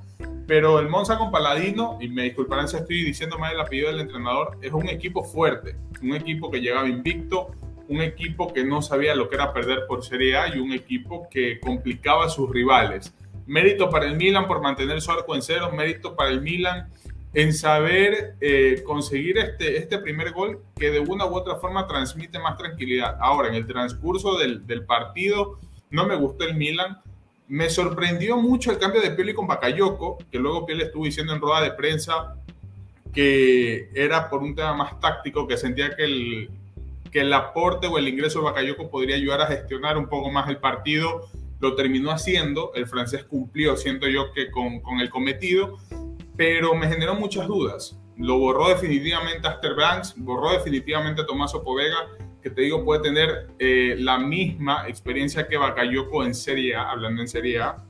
pero 0.47 0.79
el 0.79 0.89
Monza 0.89 1.17
con 1.17 1.31
Paladino, 1.31 1.97
y 1.99 2.09
me 2.09 2.23
disculparán 2.23 2.67
si 2.67 2.77
estoy 2.77 3.03
diciendo 3.03 3.39
mal 3.39 3.53
el 3.53 3.59
apellido 3.59 3.89
del 3.89 4.01
entrenador, 4.01 4.57
es 4.61 4.71
un 4.71 4.87
equipo 4.87 5.23
fuerte, 5.23 5.75
un 6.01 6.13
equipo 6.13 6.51
que 6.51 6.61
llegaba 6.61 6.87
invicto, 6.87 7.51
un 7.87 8.01
equipo 8.01 8.53
que 8.53 8.63
no 8.63 8.81
sabía 8.81 9.15
lo 9.15 9.29
que 9.29 9.35
era 9.35 9.53
perder 9.53 9.85
por 9.87 10.03
Serie 10.03 10.37
A 10.37 10.55
y 10.55 10.59
un 10.59 10.71
equipo 10.71 11.27
que 11.29 11.59
complicaba 11.59 12.25
a 12.25 12.29
sus 12.29 12.49
rivales. 12.49 13.13
Mérito 13.47 13.89
para 13.89 14.05
el 14.05 14.15
Milan 14.15 14.47
por 14.47 14.61
mantener 14.61 15.01
su 15.01 15.11
arco 15.11 15.35
en 15.35 15.41
cero, 15.41 15.71
mérito 15.71 16.15
para 16.15 16.29
el 16.29 16.41
Milan 16.41 16.89
en 17.33 17.53
saber 17.53 18.35
eh, 18.39 18.81
conseguir 18.85 19.37
este, 19.37 19.77
este 19.77 19.99
primer 19.99 20.31
gol 20.31 20.61
que 20.75 20.89
de 20.89 20.99
una 20.99 21.25
u 21.25 21.35
otra 21.35 21.57
forma 21.57 21.85
transmite 21.85 22.39
más 22.39 22.57
tranquilidad. 22.57 23.17
Ahora, 23.19 23.49
en 23.49 23.55
el 23.55 23.67
transcurso 23.67 24.37
del, 24.37 24.65
del 24.65 24.85
partido, 24.85 25.59
no 25.89 26.05
me 26.05 26.15
gustó 26.15 26.45
el 26.45 26.55
Milan. 26.55 27.01
Me 27.47 27.69
sorprendió 27.69 28.37
mucho 28.37 28.71
el 28.71 28.79
cambio 28.79 29.01
de 29.01 29.11
Pioli 29.11 29.33
con 29.33 29.47
Bakayoko, 29.47 30.17
que 30.31 30.39
luego 30.39 30.65
Pioli 30.65 30.83
estuvo 30.83 31.05
diciendo 31.05 31.33
en 31.33 31.41
rueda 31.41 31.61
de 31.61 31.71
prensa 31.71 32.35
que 33.13 33.89
era 33.95 34.29
por 34.29 34.43
un 34.43 34.53
tema 34.55 34.73
más 34.73 34.99
táctico, 34.99 35.47
que 35.47 35.55
sentía 35.55 35.95
que 35.95 36.03
el, 36.03 36.49
que 37.11 37.21
el 37.21 37.31
aporte 37.31 37.87
o 37.87 37.97
el 37.97 38.09
ingreso 38.09 38.39
de 38.39 38.45
Bakayoko 38.45 38.89
podría 38.89 39.15
ayudar 39.15 39.41
a 39.41 39.47
gestionar 39.47 39.97
un 39.97 40.09
poco 40.09 40.29
más 40.29 40.49
el 40.49 40.57
partido. 40.57 41.29
Lo 41.61 41.75
terminó 41.75 42.11
haciendo, 42.11 42.73
el 42.75 42.87
francés 42.87 43.23
cumplió, 43.23 43.77
siento 43.77 44.07
yo 44.09 44.33
que 44.33 44.51
con, 44.51 44.81
con 44.81 44.99
el 44.99 45.09
cometido, 45.09 45.77
pero 46.35 46.75
me 46.75 46.87
generó 46.89 47.15
muchas 47.15 47.47
dudas. 47.47 47.97
Lo 48.17 48.37
borró 48.37 48.67
definitivamente 48.67 49.47
Aster 49.47 49.75
Banks, 49.75 50.15
borró 50.17 50.51
definitivamente 50.51 51.21
a 51.21 51.25
Tomaso 51.25 51.63
Povega 51.63 52.09
que 52.45 52.51
te 52.51 52.61
digo 52.61 52.85
puede 52.85 53.01
tener 53.01 53.47
eh, 53.57 53.95
la 53.97 54.19
misma 54.19 54.87
experiencia 54.87 55.47
que 55.47 55.57
Bakayoko 55.57 56.23
en 56.23 56.35
Serie 56.35 56.75
A, 56.75 56.91
hablando 56.91 57.23
en 57.23 57.27
Serie 57.27 57.59
A. 57.59 57.83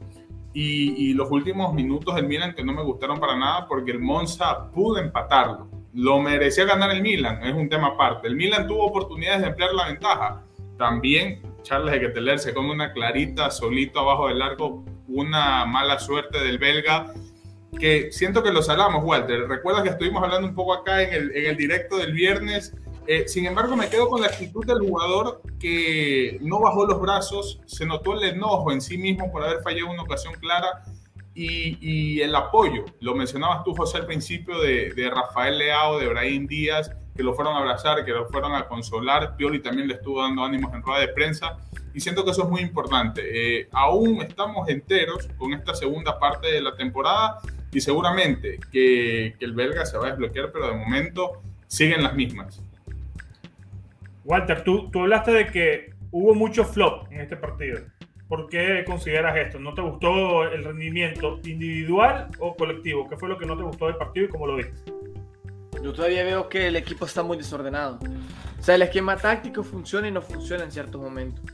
Y, 0.54 1.14
los 1.14 1.30
últimos 1.30 1.74
minutos 1.74 2.16
del 2.16 2.26
Milan 2.26 2.56
que 2.56 2.64
no 2.64 2.72
me 2.72 2.82
gustaron 2.82 3.20
para 3.20 3.36
nada 3.36 3.68
porque 3.68 3.92
el 3.92 4.00
Monza 4.00 4.72
pudo 4.72 5.00
empatarlo. 5.00 5.68
Lo 5.94 6.22
merecía 6.22 6.64
ganar 6.64 6.92
el 6.92 7.02
Milan, 7.02 7.44
es 7.44 7.54
un 7.54 7.68
tema 7.68 7.88
aparte. 7.88 8.30
El 8.30 8.38
Milan 8.38 8.66
tuvo 8.66 8.86
oportunidades 8.86 9.42
de 9.42 9.48
emplear 9.48 9.74
la 9.74 9.88
ventaja. 9.88 10.46
También 10.78 11.42
Charles 11.62 12.00
de 12.00 12.38
se 12.38 12.54
come 12.54 12.72
una 12.72 12.94
clarita 12.94 13.52
solito 13.52 14.00
abajo 14.00 14.30
del 14.30 14.42
arco, 14.42 14.86
una 15.10 15.66
mala 15.66 16.00
suerte 16.00 16.42
del 16.42 16.60
belga 16.60 17.14
que 17.78 18.10
siento 18.14 18.42
que 18.42 18.54
lo 18.54 18.62
salamos, 18.62 19.04
Walter. 19.04 19.50
Recuerdas 19.50 19.84
que 19.84 19.90
estuvimos 19.90 20.24
hablando 20.24 20.48
un 20.48 20.56
poco 20.56 20.76
acá 20.76 21.02
en 21.02 21.14
el, 21.14 21.36
en 21.36 21.46
el 21.48 21.58
directo 21.58 21.98
del 21.98 22.14
viernes 22.14 22.74
eh, 23.08 23.28
sin 23.28 23.46
embargo, 23.46 23.76
me 23.76 23.90
quedo 23.90 24.10
con 24.10 24.22
la 24.22 24.28
actitud 24.28 24.66
del 24.66 24.80
jugador 24.80 25.42
que 25.60 26.38
no 26.42 26.60
bajó 26.60 26.86
los 26.86 27.00
brazos, 27.00 27.60
se 27.66 27.86
notó 27.86 28.14
el 28.14 28.24
enojo 28.36 28.72
en 28.72 28.82
sí 28.82 28.98
mismo 28.98 29.32
por 29.32 29.44
haber 29.44 29.62
fallado 29.62 29.92
una 29.92 30.04
ocasión 30.04 30.34
clara 30.36 30.84
y, 31.34 31.78
y 31.82 32.22
el 32.22 32.36
apoyo. 32.36 32.86
Lo 33.02 33.14
mencionabas 33.16 33.64
tú, 33.64 33.76
José, 33.76 33.98
al 33.98 34.06
principio 34.06 34.60
de, 34.60 34.94
de, 34.94 35.10
Rafael 35.10 35.58
Leao, 35.58 36.00
de 36.00 36.08
Brahim 36.08 36.48
Díaz, 36.48 36.92
que 37.16 37.24
lo 37.24 37.34
fueron 37.34 37.56
a 37.56 37.60
abrazar, 37.60 38.04
que 38.06 38.12
lo 38.12 38.28
fueron 38.28 38.54
a 38.54 38.68
consolar. 38.68 39.36
Pioli 39.36 39.60
también 39.60 39.88
le 39.88 39.96
estuvo 39.96 40.22
dando 40.22 40.44
ánimos 40.44 40.74
en 40.74 40.82
rueda 40.82 41.02
de 41.02 41.10
prensa 41.10 41.58
y 41.94 42.00
siento 42.00 42.24
que 42.26 42.32
eso 42.32 42.44
es 42.44 42.50
muy 42.50 42.62
importante. 42.62 43.22
Eh, 43.24 43.70
aún 43.72 44.22
estamos 44.22 44.68
enteros 44.70 45.28
con 45.38 45.54
esta 45.54 45.76
segunda 45.76 46.20
parte 46.20 46.52
de 46.52 46.62
la 46.62 46.76
temporada 46.76 47.40
y 47.72 47.82
seguramente 47.82 48.60
que, 48.72 49.36
que 49.38 49.46
el 49.46 49.54
belga 49.54 49.86
se 49.86 49.98
va 49.98 50.08
a 50.08 50.10
desbloquear, 50.12 50.52
pero 50.52 50.68
de 50.68 50.74
momento 50.74 51.42
siguen 51.68 52.04
las 52.04 52.16
mismas. 52.16 52.62
Walter, 54.25 54.63
tú, 54.63 54.89
tú 54.89 55.01
hablaste 55.01 55.32
de 55.32 55.46
que 55.46 55.94
hubo 56.12 56.34
mucho 56.34 56.65
flop 56.65 57.12
en 57.12 57.22
este 57.22 57.38
partido. 57.38 57.79
¿Por 58.27 58.50
qué 58.50 58.84
consideras 58.86 59.38
esto? 59.38 59.60
¿No 59.60 59.75
te 59.75 59.82
gustó 59.82 60.44
el 60.44 60.63
rendimiento 60.63 61.39
individual 61.44 62.29
o 62.39 62.55
colectivo? 62.55 63.08
¿Qué 63.08 63.17
fue 63.17 63.29
lo 63.29 63.38
que 63.38 63.46
no 63.46 63.55
te 63.55 63.63
gustó 63.63 63.86
del 63.86 63.98
partido 63.98 64.25
y 64.25 64.29
cómo 64.29 64.48
lo 64.48 64.55
viste? 64.55 64.91
Yo 65.84 65.94
todavía 65.94 66.24
veo 66.24 66.50
que 66.50 66.67
el 66.67 66.75
equipo 66.75 67.05
está 67.05 67.22
muy 67.22 67.38
desordenado. 67.38 68.00
O 68.60 68.63
sea, 68.63 68.74
el 68.74 68.82
esquema 68.82 69.15
táctico 69.15 69.62
funciona 69.62 70.08
y 70.08 70.12
no 70.12 70.24
funciona 70.24 70.63
en 70.63 70.72
ciertos 70.72 71.00
momentos. 71.00 71.46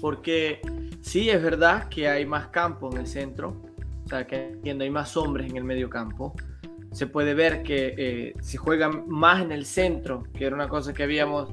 Porque 0.00 0.60
sí 1.00 1.28
es 1.30 1.42
verdad 1.42 1.88
que 1.88 2.08
hay 2.08 2.24
más 2.24 2.46
campo 2.48 2.92
en 2.92 2.98
el 2.98 3.08
centro. 3.08 3.60
O 4.04 4.08
sea, 4.08 4.24
que 4.24 4.56
hay 4.64 4.90
más 4.90 5.16
hombres 5.16 5.50
en 5.50 5.56
el 5.56 5.64
medio 5.64 5.90
campo. 5.90 6.36
Se 6.92 7.06
puede 7.06 7.34
ver 7.34 7.62
que 7.62 7.94
eh, 7.96 8.34
se 8.40 8.58
juega 8.58 8.88
más 8.88 9.42
en 9.42 9.52
el 9.52 9.64
centro, 9.64 10.24
que 10.34 10.46
era 10.46 10.54
una 10.54 10.68
cosa 10.68 10.92
que 10.92 11.02
habíamos 11.02 11.48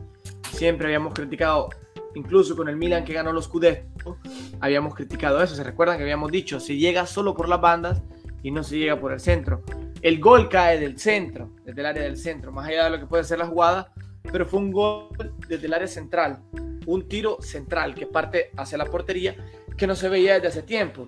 siempre 0.58 0.88
habíamos 0.88 1.14
criticado, 1.14 1.70
incluso 2.16 2.56
con 2.56 2.70
el 2.70 2.78
Milan 2.78 3.04
que 3.04 3.14
ganó 3.14 3.32
los 3.32 3.46
Scudetto, 3.46 4.18
habíamos 4.60 4.96
criticado 4.96 5.42
eso. 5.42 5.56
¿Se 5.56 5.64
recuerdan 5.64 5.98
que 5.98 6.04
habíamos 6.04 6.32
dicho, 6.32 6.60
se 6.60 6.76
llega 6.78 7.06
solo 7.06 7.36
por 7.36 7.50
las 7.50 7.62
bandas 7.62 8.02
y 8.44 8.52
no 8.52 8.64
se 8.64 8.78
llega 8.78 9.00
por 9.00 9.14
el 9.14 9.20
centro? 9.20 9.64
El 10.02 10.20
gol 10.20 10.50
cae 10.50 10.80
del 10.80 11.00
centro, 11.00 11.52
desde 11.64 11.82
el 11.82 11.86
área 11.88 12.04
del 12.04 12.18
centro, 12.18 12.52
más 12.52 12.68
allá 12.68 12.86
de 12.86 12.90
lo 12.92 13.00
que 13.00 13.06
puede 13.06 13.24
ser 13.24 13.40
la 13.40 13.48
jugada, 13.48 13.94
pero 14.32 14.46
fue 14.46 14.60
un 14.60 14.72
gol 14.72 15.10
desde 15.48 15.68
el 15.68 15.74
área 15.74 15.88
central, 15.88 16.40
un 16.86 17.08
tiro 17.08 17.38
central 17.42 17.96
que 17.96 18.08
parte 18.08 18.52
hacia 18.58 18.78
la 18.78 18.86
portería 18.86 19.36
que 19.78 19.88
no 19.88 19.96
se 19.96 20.10
veía 20.10 20.36
desde 20.36 20.48
hace 20.48 20.64
tiempo. 20.64 21.08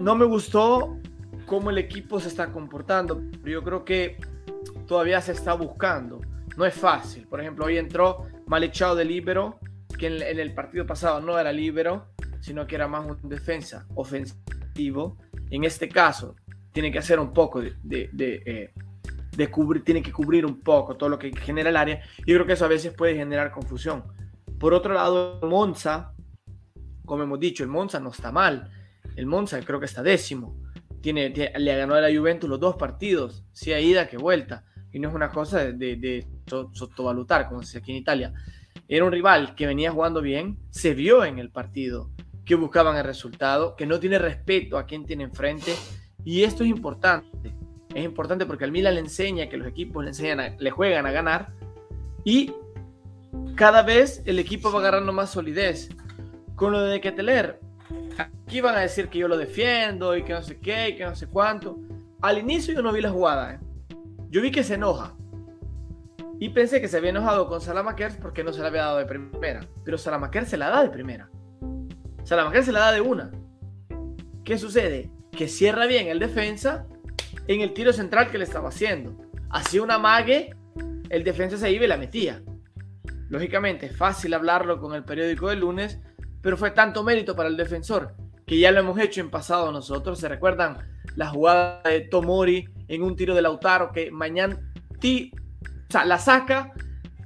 No 0.00 0.16
me 0.16 0.24
gustó 0.24 0.98
cómo 1.46 1.70
el 1.70 1.78
equipo 1.78 2.20
se 2.20 2.28
está 2.28 2.52
comportando, 2.52 3.22
yo 3.44 3.62
creo 3.62 3.84
que 3.84 4.18
todavía 4.86 5.20
se 5.20 5.32
está 5.32 5.54
buscando 5.54 6.20
no 6.56 6.64
es 6.64 6.74
fácil. 6.74 7.26
Por 7.26 7.40
ejemplo, 7.40 7.66
hoy 7.66 7.78
entró 7.78 8.26
Malik 8.46 8.72
Chao 8.72 8.94
de 8.94 9.04
libero, 9.04 9.58
que 9.98 10.06
en, 10.06 10.38
el 10.38 10.54
partido 10.54 10.86
pasado 10.86 11.20
no 11.20 11.38
era 11.38 11.52
libero, 11.52 12.06
sino 12.40 12.66
que 12.66 12.74
era 12.74 12.88
más 12.88 13.06
un 13.06 13.28
defensa 13.28 13.86
ofensivo. 13.94 15.16
En 15.50 15.64
este 15.64 15.88
caso, 15.88 16.36
tiene 16.72 16.90
que 16.90 16.98
hacer 16.98 17.18
un 17.18 17.32
poco 17.32 17.60
de, 17.60 17.74
de, 17.82 18.72
eh, 19.36 19.48
cubrir, 19.50 19.84
tiene 19.84 20.02
que 20.02 20.12
cubrir 20.12 20.44
un 20.44 20.60
poco 20.60 20.96
todo 20.96 21.08
lo 21.08 21.18
que 21.18 21.32
genera 21.36 21.70
el 21.70 21.76
área. 21.76 22.02
Y 22.18 22.32
creo 22.32 22.46
que 22.46 22.54
eso 22.54 22.64
a 22.64 22.68
veces 22.68 22.92
puede 22.92 23.14
generar 23.14 23.50
confusión. 23.50 24.04
Por 24.58 24.74
otro 24.74 24.94
lado, 24.94 25.40
Monza, 25.42 26.12
como 27.04 27.22
hemos 27.22 27.40
dicho, 27.40 27.62
el 27.62 27.70
Monza 27.70 28.00
no 28.00 28.10
está 28.10 28.30
mal. 28.32 28.70
El 29.16 29.26
Monza 29.26 29.60
creo 29.60 29.78
que 29.78 29.86
está 29.86 30.02
décimo. 30.02 30.56
Tiene, 31.04 31.28
le 31.28 31.76
ganó 31.76 31.96
a 31.96 32.00
la 32.00 32.18
Juventus 32.18 32.48
los 32.48 32.58
dos 32.58 32.76
partidos, 32.76 33.44
sea 33.52 33.78
ida 33.78 34.08
que 34.08 34.16
vuelta. 34.16 34.64
Y 34.90 34.98
no 34.98 35.10
es 35.10 35.14
una 35.14 35.28
cosa 35.28 35.58
de, 35.58 35.96
de 35.96 36.26
sottovalutar, 36.46 37.46
como 37.46 37.60
se 37.60 37.66
dice 37.66 37.78
aquí 37.80 37.90
en 37.90 37.98
Italia. 37.98 38.32
Era 38.88 39.04
un 39.04 39.12
rival 39.12 39.54
que 39.54 39.66
venía 39.66 39.92
jugando 39.92 40.22
bien, 40.22 40.56
se 40.70 40.94
vio 40.94 41.26
en 41.26 41.38
el 41.38 41.50
partido 41.50 42.10
que 42.46 42.54
buscaban 42.54 42.96
el 42.96 43.04
resultado, 43.04 43.76
que 43.76 43.84
no 43.84 44.00
tiene 44.00 44.18
respeto 44.18 44.78
a 44.78 44.86
quien 44.86 45.04
tiene 45.04 45.24
enfrente. 45.24 45.74
Y 46.24 46.42
esto 46.44 46.64
es 46.64 46.70
importante. 46.70 47.54
Es 47.94 48.02
importante 48.02 48.46
porque 48.46 48.64
al 48.64 48.72
Milan 48.72 48.94
le 48.94 49.00
enseña 49.00 49.50
que 49.50 49.58
los 49.58 49.68
equipos 49.68 50.02
le, 50.04 50.08
enseñan 50.08 50.56
le 50.58 50.70
juegan 50.70 51.04
a 51.04 51.12
ganar. 51.12 51.52
Y 52.24 52.50
cada 53.56 53.82
vez 53.82 54.22
el 54.24 54.38
equipo 54.38 54.72
va 54.72 54.80
agarrando 54.80 55.12
más 55.12 55.32
solidez. 55.32 55.90
Con 56.56 56.72
lo 56.72 56.80
de 56.80 57.02
Keteler, 57.02 57.60
aquí 58.18 58.60
van 58.60 58.76
a 58.76 58.80
decir 58.80 59.08
que 59.08 59.18
yo 59.18 59.28
lo 59.28 59.36
defiendo 59.36 60.16
y 60.16 60.22
que 60.22 60.32
no 60.32 60.42
sé 60.42 60.58
qué 60.58 60.90
y 60.90 60.96
que 60.96 61.04
no 61.04 61.14
sé 61.14 61.26
cuánto. 61.26 61.78
Al 62.20 62.38
inicio 62.38 62.74
yo 62.74 62.82
no 62.82 62.92
vi 62.92 63.00
la 63.00 63.10
jugada. 63.10 63.54
¿eh? 63.54 63.58
Yo 64.30 64.40
vi 64.40 64.50
que 64.50 64.64
se 64.64 64.74
enoja. 64.74 65.14
Y 66.40 66.48
pensé 66.50 66.80
que 66.80 66.88
se 66.88 66.96
había 66.96 67.10
enojado 67.10 67.48
con 67.48 67.60
Salamakers 67.60 68.16
porque 68.16 68.42
no 68.42 68.52
se 68.52 68.60
la 68.60 68.68
había 68.68 68.82
dado 68.82 68.98
de 68.98 69.06
primera. 69.06 69.66
Pero 69.84 69.98
Salamakers 69.98 70.48
se 70.48 70.56
la 70.56 70.68
da 70.68 70.82
de 70.82 70.90
primera. 70.90 71.30
Salamakers 72.24 72.66
se 72.66 72.72
la 72.72 72.80
da 72.80 72.92
de 72.92 73.00
una. 73.00 73.30
¿Qué 74.44 74.58
sucede? 74.58 75.10
Que 75.30 75.48
cierra 75.48 75.86
bien 75.86 76.08
el 76.08 76.18
defensa 76.18 76.86
en 77.46 77.60
el 77.60 77.72
tiro 77.72 77.92
central 77.92 78.30
que 78.30 78.38
le 78.38 78.44
estaba 78.44 78.68
haciendo. 78.68 79.16
Hacía 79.50 79.82
una 79.82 79.98
mague, 79.98 80.54
el 81.08 81.24
defensa 81.24 81.56
se 81.56 81.70
iba 81.70 81.84
y 81.84 81.88
la 81.88 81.96
metía. 81.96 82.42
Lógicamente, 83.28 83.88
fácil 83.88 84.34
hablarlo 84.34 84.80
con 84.80 84.94
el 84.94 85.04
periódico 85.04 85.48
del 85.48 85.60
lunes, 85.60 86.00
pero 86.44 86.56
fue 86.56 86.70
tanto 86.70 87.02
mérito 87.02 87.34
para 87.34 87.48
el 87.48 87.56
defensor 87.56 88.14
que 88.46 88.58
ya 88.58 88.70
lo 88.70 88.80
hemos 88.80 88.98
hecho 89.00 89.22
en 89.22 89.30
pasado 89.30 89.72
nosotros. 89.72 90.20
¿Se 90.20 90.28
recuerdan 90.28 90.76
la 91.16 91.28
jugada 91.30 91.80
de 91.84 92.02
Tomori 92.02 92.68
en 92.86 93.02
un 93.02 93.16
tiro 93.16 93.34
de 93.34 93.40
Lautaro 93.42 93.90
que 93.90 94.10
mañana 94.10 94.60
o 95.04 95.92
sea, 95.92 96.04
la 96.04 96.18
saca, 96.18 96.72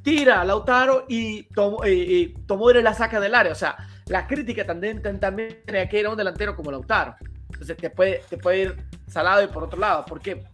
tira 0.03 0.41
a 0.41 0.45
Lautaro 0.45 1.05
y, 1.09 1.45
tomó, 1.55 1.85
y, 1.87 2.35
la 2.83 2.95
saca 2.95 3.21
del 3.21 3.35
área. 3.35 3.53
O 3.53 3.57
sea, 3.57 3.77
la 4.07 4.27
crítica 4.27 4.65
también, 4.65 5.01
también 5.03 5.61
tenía 5.65 5.89
que 5.89 6.01
era 6.01 6.11
un 6.11 6.17
delantero 6.17 6.57
como 6.57 6.71
Lautaro. 6.71 7.15
Entonces 7.53 7.77
te 7.77 7.91
puede, 7.91 8.23
te 8.29 8.37
puede 8.37 8.63
ir 8.63 8.77
salado 9.07 9.43
y 9.43 9.49
por 9.49 9.65
otro 9.65 9.79
lado, 9.79 10.05
porque 10.07 10.45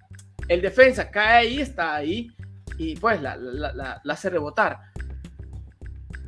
el 0.48 0.60
defensa 0.60 1.10
cae 1.10 1.38
ahí, 1.38 1.60
está 1.60 1.94
ahí 1.94 2.30
y 2.78 2.96
pues 2.96 3.20
la, 3.22 3.36
la, 3.36 4.02
hace 4.08 4.30
rebotar. 4.30 4.80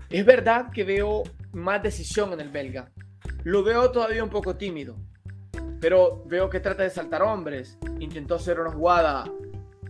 Es 0.09 0.25
verdad 0.25 0.71
que 0.71 0.85
veo 0.85 1.25
más 1.56 1.82
decisión 1.82 2.32
en 2.32 2.40
el 2.40 2.50
belga. 2.50 2.92
Lo 3.42 3.64
veo 3.64 3.90
todavía 3.90 4.22
un 4.22 4.30
poco 4.30 4.56
tímido. 4.56 4.96
Pero 5.80 6.22
veo 6.26 6.48
que 6.50 6.60
trata 6.60 6.82
de 6.82 6.90
saltar 6.90 7.22
hombres. 7.22 7.78
Intentó 7.98 8.36
hacer 8.36 8.60
una 8.60 8.70
jugada 8.70 9.25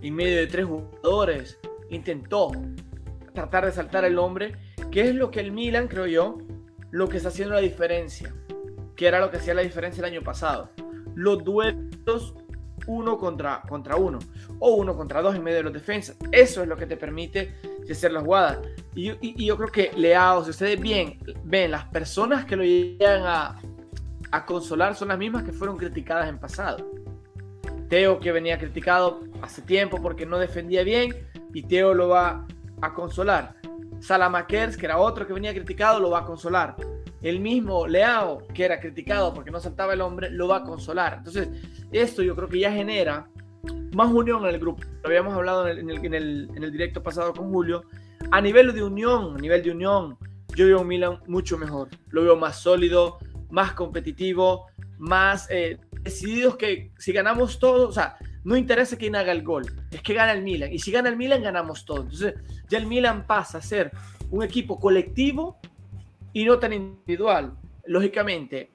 en 0.00 0.14
medio 0.14 0.36
de 0.36 0.46
tres 0.46 0.66
jugadores. 0.66 1.58
Intentó 1.90 2.52
tratar 3.34 3.66
de 3.66 3.72
saltar 3.72 4.04
el 4.04 4.18
hombre. 4.18 4.54
Que 4.90 5.08
es 5.08 5.14
lo 5.14 5.30
que 5.30 5.40
el 5.40 5.52
Milan, 5.52 5.88
creo 5.88 6.06
yo, 6.06 6.38
lo 6.90 7.08
que 7.08 7.16
está 7.16 7.30
haciendo 7.30 7.54
la 7.54 7.60
diferencia. 7.60 8.32
Que 8.94 9.08
era 9.08 9.20
lo 9.20 9.30
que 9.30 9.38
hacía 9.38 9.54
la 9.54 9.62
diferencia 9.62 10.00
el 10.00 10.12
año 10.12 10.22
pasado. 10.22 10.70
Los 11.14 11.44
duelos 11.44 12.34
uno 12.86 13.18
contra, 13.18 13.62
contra 13.68 13.96
uno. 13.96 14.18
O 14.58 14.74
uno 14.74 14.96
contra 14.96 15.22
dos 15.22 15.34
en 15.34 15.42
medio 15.42 15.58
de 15.58 15.62
los 15.64 15.72
defensas. 15.72 16.16
Eso 16.32 16.62
es 16.62 16.68
lo 16.68 16.76
que 16.76 16.86
te 16.86 16.96
permite 16.96 17.54
hacer 17.90 18.12
las 18.12 18.24
jugadas. 18.24 18.58
Y, 18.94 19.44
yo 19.44 19.56
creo 19.56 19.70
que 19.70 19.92
Leao, 19.96 20.44
si 20.44 20.50
ustedes 20.50 20.80
bien 20.80 21.18
ven, 21.44 21.70
las 21.70 21.84
personas 21.84 22.44
que 22.44 22.56
lo 22.56 22.64
llegan 22.64 23.22
a, 23.24 23.60
a 24.30 24.46
consolar 24.46 24.94
son 24.94 25.08
las 25.08 25.18
mismas 25.18 25.44
que 25.44 25.52
fueron 25.52 25.76
criticadas 25.76 26.28
en 26.28 26.38
pasado. 26.38 26.78
Teo 27.88 28.18
que 28.18 28.32
venía 28.32 28.58
criticado 28.58 29.20
hace 29.42 29.62
tiempo 29.62 30.02
porque 30.02 30.26
no 30.26 30.38
defendía 30.38 30.82
bien 30.82 31.14
y 31.54 31.62
Teo 31.62 31.94
lo 31.94 32.08
va 32.08 32.46
a 32.80 32.94
consolar. 32.94 33.54
Salamakers, 34.00 34.76
que 34.76 34.86
era 34.86 34.98
otro 34.98 35.26
que 35.26 35.32
venía 35.32 35.54
criticado, 35.54 36.00
lo 36.00 36.10
va 36.10 36.20
a 36.20 36.24
consolar. 36.24 36.76
El 37.22 37.40
mismo 37.40 37.86
Leao, 37.86 38.46
que 38.54 38.64
era 38.64 38.80
criticado 38.80 39.32
porque 39.32 39.50
no 39.50 39.60
saltaba 39.60 39.94
el 39.94 40.00
hombre, 40.00 40.30
lo 40.30 40.48
va 40.48 40.58
a 40.58 40.62
consolar. 40.62 41.14
Entonces, 41.18 41.48
esto 41.92 42.22
yo 42.22 42.36
creo 42.36 42.48
que 42.48 42.58
ya 42.58 42.72
genera 42.72 43.28
más 43.94 44.12
unión 44.12 44.44
en 44.44 44.54
el 44.54 44.60
grupo. 44.60 44.82
Lo 45.02 45.08
habíamos 45.08 45.34
hablado 45.34 45.68
en 45.68 45.88
el, 45.90 46.72
directo 46.72 47.02
pasado 47.02 47.32
con 47.32 47.50
Julio 47.50 47.84
a 48.30 48.40
nivel 48.40 48.74
de 48.74 48.82
unión, 48.82 49.36
a 49.36 49.40
nivel 49.40 49.62
de 49.62 49.70
unión, 49.70 50.18
yo 50.54 50.66
veo 50.66 50.80
un 50.80 50.88
Milan 50.88 51.20
mucho 51.26 51.58
mejor. 51.58 51.88
Lo 52.08 52.22
veo 52.22 52.36
más 52.36 52.60
sólido, 52.60 53.18
más 53.50 53.72
competitivo, 53.72 54.66
más 54.98 55.48
eh, 55.50 55.78
decididos 56.02 56.56
que 56.56 56.90
si 56.98 57.12
ganamos 57.12 57.58
todo, 57.58 57.88
o 57.88 57.92
sea, 57.92 58.16
no 58.44 58.56
interesa 58.56 58.96
quién 58.96 59.16
haga 59.16 59.32
el 59.32 59.42
gol, 59.42 59.64
es 59.90 60.02
que 60.02 60.14
gana 60.14 60.32
el 60.32 60.42
Milan. 60.42 60.72
Y 60.72 60.78
si 60.78 60.90
gana 60.90 61.08
el 61.08 61.16
Milan, 61.16 61.42
ganamos 61.42 61.84
todo. 61.84 62.02
Entonces, 62.02 62.34
ya 62.68 62.78
el 62.78 62.86
Milan 62.86 63.26
pasa 63.26 63.58
a 63.58 63.62
ser 63.62 63.90
un 64.30 64.42
equipo 64.42 64.78
colectivo 64.78 65.58
y 66.36 66.44
no 66.44 66.58
tan 66.58 66.74
individual. 66.74 67.54
Lógicamente, 67.86 68.70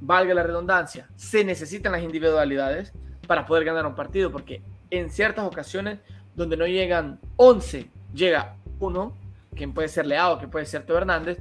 valga 0.00 0.32
la 0.32 0.44
redundancia, 0.44 1.08
se 1.16 1.44
necesitan 1.44 1.90
las 1.90 2.04
individualidades 2.04 2.92
para 3.26 3.46
poder 3.46 3.64
ganar 3.64 3.84
un 3.84 3.96
partido, 3.96 4.30
porque 4.30 4.62
en 4.90 5.10
ciertas 5.10 5.44
ocasiones 5.44 5.98
donde 6.36 6.56
no 6.56 6.68
llegan 6.68 7.18
11, 7.34 7.90
llega 8.14 8.58
uno, 8.78 9.16
quien 9.56 9.74
puede 9.74 9.88
ser 9.88 10.06
Leao, 10.06 10.38
que 10.38 10.46
puede 10.46 10.66
ser 10.66 10.86
Teo 10.86 10.98
Hernández, 10.98 11.38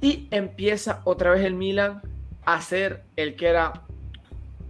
y 0.00 0.26
empieza 0.30 1.02
otra 1.04 1.32
vez 1.32 1.44
el 1.44 1.52
Milan 1.52 2.00
a 2.46 2.62
ser 2.62 3.04
el 3.16 3.36
que 3.36 3.48
era 3.48 3.82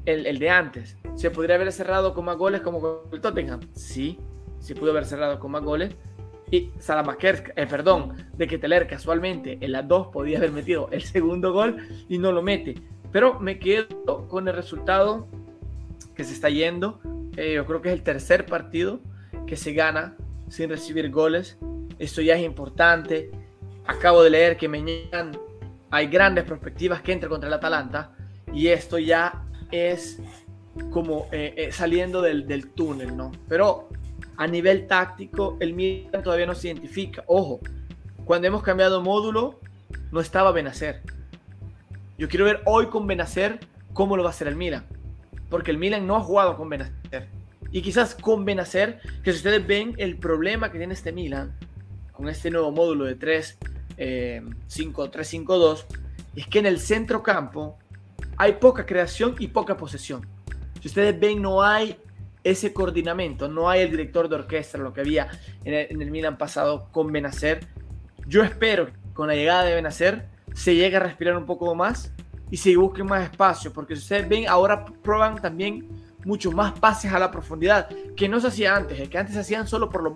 el, 0.04 0.40
de 0.40 0.50
antes. 0.50 0.96
¿Se 1.14 1.30
podría 1.30 1.54
haber 1.54 1.70
cerrado 1.70 2.12
con 2.12 2.24
más 2.24 2.36
goles 2.36 2.60
como 2.60 2.80
con 2.80 2.96
el 3.12 3.20
Tottenham? 3.20 3.60
Sí, 3.72 4.18
se 4.58 4.74
pudo 4.74 4.90
haber 4.90 5.04
cerrado 5.04 5.38
con 5.38 5.52
más 5.52 5.62
goles. 5.62 5.94
Y 6.50 6.70
Salamaker, 6.78 7.52
eh, 7.56 7.66
perdón, 7.66 8.14
de 8.36 8.46
que 8.46 8.58
Teler 8.58 8.86
casualmente 8.86 9.58
en 9.60 9.72
las 9.72 9.86
dos 9.88 10.08
podía 10.08 10.38
haber 10.38 10.52
metido 10.52 10.88
el 10.92 11.02
segundo 11.02 11.52
gol 11.52 11.76
y 12.08 12.18
no 12.18 12.32
lo 12.32 12.42
mete. 12.42 12.74
Pero 13.12 13.40
me 13.40 13.58
quedo 13.58 14.28
con 14.28 14.46
el 14.48 14.54
resultado 14.54 15.26
que 16.14 16.24
se 16.24 16.34
está 16.34 16.50
yendo. 16.50 17.00
Eh, 17.36 17.54
yo 17.54 17.66
creo 17.66 17.82
que 17.82 17.88
es 17.88 17.94
el 17.94 18.02
tercer 18.02 18.46
partido 18.46 19.00
que 19.46 19.56
se 19.56 19.72
gana 19.72 20.16
sin 20.48 20.68
recibir 20.68 21.10
goles 21.10 21.58
esto 21.98 22.20
ya 22.20 22.34
es 22.34 22.44
importante. 22.44 23.30
Acabo 23.86 24.22
de 24.22 24.30
leer 24.30 24.56
que 24.56 24.68
mañana 24.68 25.32
hay 25.90 26.06
grandes 26.06 26.44
perspectivas 26.44 27.02
que 27.02 27.12
entre 27.12 27.28
contra 27.28 27.48
el 27.48 27.54
Atalanta 27.54 28.12
y 28.52 28.68
esto 28.68 28.98
ya 28.98 29.44
es 29.70 30.20
como 30.90 31.28
eh, 31.30 31.54
eh, 31.56 31.72
saliendo 31.72 32.20
del, 32.22 32.46
del, 32.46 32.70
túnel, 32.70 33.16
¿no? 33.16 33.30
Pero 33.48 33.88
a 34.36 34.46
nivel 34.46 34.86
táctico, 34.86 35.56
el 35.60 35.74
Milan 35.74 36.22
todavía 36.22 36.46
no 36.46 36.54
se 36.54 36.68
identifica. 36.68 37.24
Ojo, 37.26 37.60
cuando 38.24 38.48
hemos 38.48 38.62
cambiado 38.62 39.02
módulo, 39.02 39.60
no 40.10 40.20
estaba 40.20 40.52
Benacer. 40.52 41.02
Yo 42.18 42.28
quiero 42.28 42.44
ver 42.44 42.62
hoy 42.66 42.86
con 42.86 43.06
Benacer 43.06 43.60
cómo 43.92 44.16
lo 44.16 44.22
va 44.22 44.30
a 44.30 44.32
hacer 44.32 44.48
el 44.48 44.56
Milan. 44.56 44.86
Porque 45.50 45.70
el 45.70 45.78
Milan 45.78 46.06
no 46.06 46.16
ha 46.16 46.20
jugado 46.20 46.56
con 46.56 46.68
Benacer. 46.68 47.28
Y 47.70 47.82
quizás 47.82 48.14
con 48.14 48.44
Benacer, 48.44 49.00
que 49.22 49.32
si 49.32 49.38
ustedes 49.38 49.66
ven 49.66 49.94
el 49.98 50.16
problema 50.16 50.70
que 50.70 50.78
tiene 50.78 50.94
este 50.94 51.12
Milan, 51.12 51.56
con 52.12 52.28
este 52.28 52.50
nuevo 52.50 52.70
módulo 52.70 53.04
de 53.04 53.16
3, 53.16 53.58
5, 54.66 55.10
3, 55.10 55.28
5, 55.28 55.58
2, 55.58 55.86
es 56.36 56.46
que 56.46 56.58
en 56.60 56.66
el 56.66 56.78
centro 56.78 57.22
campo 57.22 57.78
hay 58.36 58.54
poca 58.54 58.86
creación 58.86 59.34
y 59.38 59.48
poca 59.48 59.76
posesión. 59.76 60.26
Si 60.80 60.88
ustedes 60.88 61.18
ven, 61.18 61.42
no 61.42 61.62
hay 61.62 61.96
ese 62.44 62.74
coordinamiento, 62.74 63.48
no 63.48 63.68
hay 63.70 63.80
el 63.80 63.90
director 63.90 64.28
de 64.28 64.36
orquesta, 64.36 64.78
lo 64.78 64.92
que 64.92 65.00
había 65.00 65.28
en 65.64 66.00
el, 66.00 66.10
Milan 66.10 66.36
pasado 66.36 66.88
con 66.92 67.10
Benacer. 67.10 67.66
Yo 68.26 68.44
espero 68.44 68.86
que 68.86 68.92
con 69.14 69.28
la 69.28 69.34
llegada 69.34 69.64
de 69.64 69.74
Benacer 69.74 70.28
se 70.52 70.74
llegue 70.74 70.96
a 70.96 71.00
respirar 71.00 71.36
un 71.36 71.46
poco 71.46 71.74
más 71.74 72.12
y 72.50 72.58
se 72.58 72.76
busque 72.76 73.02
más 73.02 73.24
espacio, 73.24 73.72
porque 73.72 73.96
si 73.96 74.02
ustedes 74.02 74.28
ven, 74.28 74.46
ahora 74.46 74.84
prueban 74.84 75.40
también 75.40 75.88
mucho 76.24 76.52
más 76.52 76.78
pases 76.78 77.12
a 77.12 77.18
la 77.18 77.30
profundidad, 77.30 77.88
que 78.14 78.28
no 78.28 78.38
se 78.40 78.48
hacía 78.48 78.76
antes, 78.76 79.00
es 79.00 79.08
que 79.08 79.18
antes 79.18 79.34
se 79.34 79.40
hacían 79.40 79.66
solo 79.66 79.88
por 79.88 80.02
los 80.02 80.12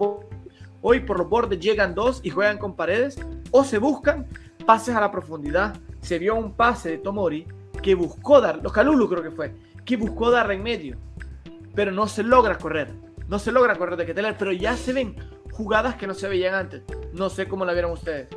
Hoy 0.80 1.00
por 1.00 1.18
los 1.18 1.28
bordes 1.28 1.58
llegan 1.58 1.94
dos 1.94 2.20
y 2.22 2.30
juegan 2.30 2.56
con 2.56 2.76
paredes 2.76 3.18
o 3.50 3.64
se 3.64 3.78
buscan 3.78 4.28
pases 4.64 4.94
a 4.94 5.00
la 5.00 5.10
profundidad. 5.10 5.76
Se 6.00 6.20
vio 6.20 6.36
un 6.36 6.52
pase 6.52 6.90
de 6.90 6.98
Tomori 6.98 7.46
que 7.82 7.94
buscó 7.96 8.40
dar, 8.40 8.60
los 8.62 8.72
Calulu 8.72 9.08
creo 9.08 9.22
que 9.22 9.30
fue, 9.30 9.54
que 9.84 9.96
buscó 9.96 10.30
dar 10.30 10.50
en 10.52 10.62
medio, 10.62 10.96
pero 11.74 11.92
no 11.92 12.06
se 12.06 12.22
logra 12.22 12.58
correr. 12.58 12.92
No 13.28 13.38
se 13.38 13.52
logra 13.52 13.76
correr 13.76 13.96
de 13.96 14.06
Keteler, 14.06 14.36
pero 14.38 14.52
ya 14.52 14.76
se 14.76 14.92
ven 14.92 15.14
jugadas 15.52 15.96
que 15.96 16.06
no 16.06 16.14
se 16.14 16.28
veían 16.28 16.54
antes. 16.54 16.82
No 17.12 17.28
sé 17.28 17.46
cómo 17.46 17.64
la 17.64 17.72
vieron 17.72 17.92
ustedes. 17.92 18.28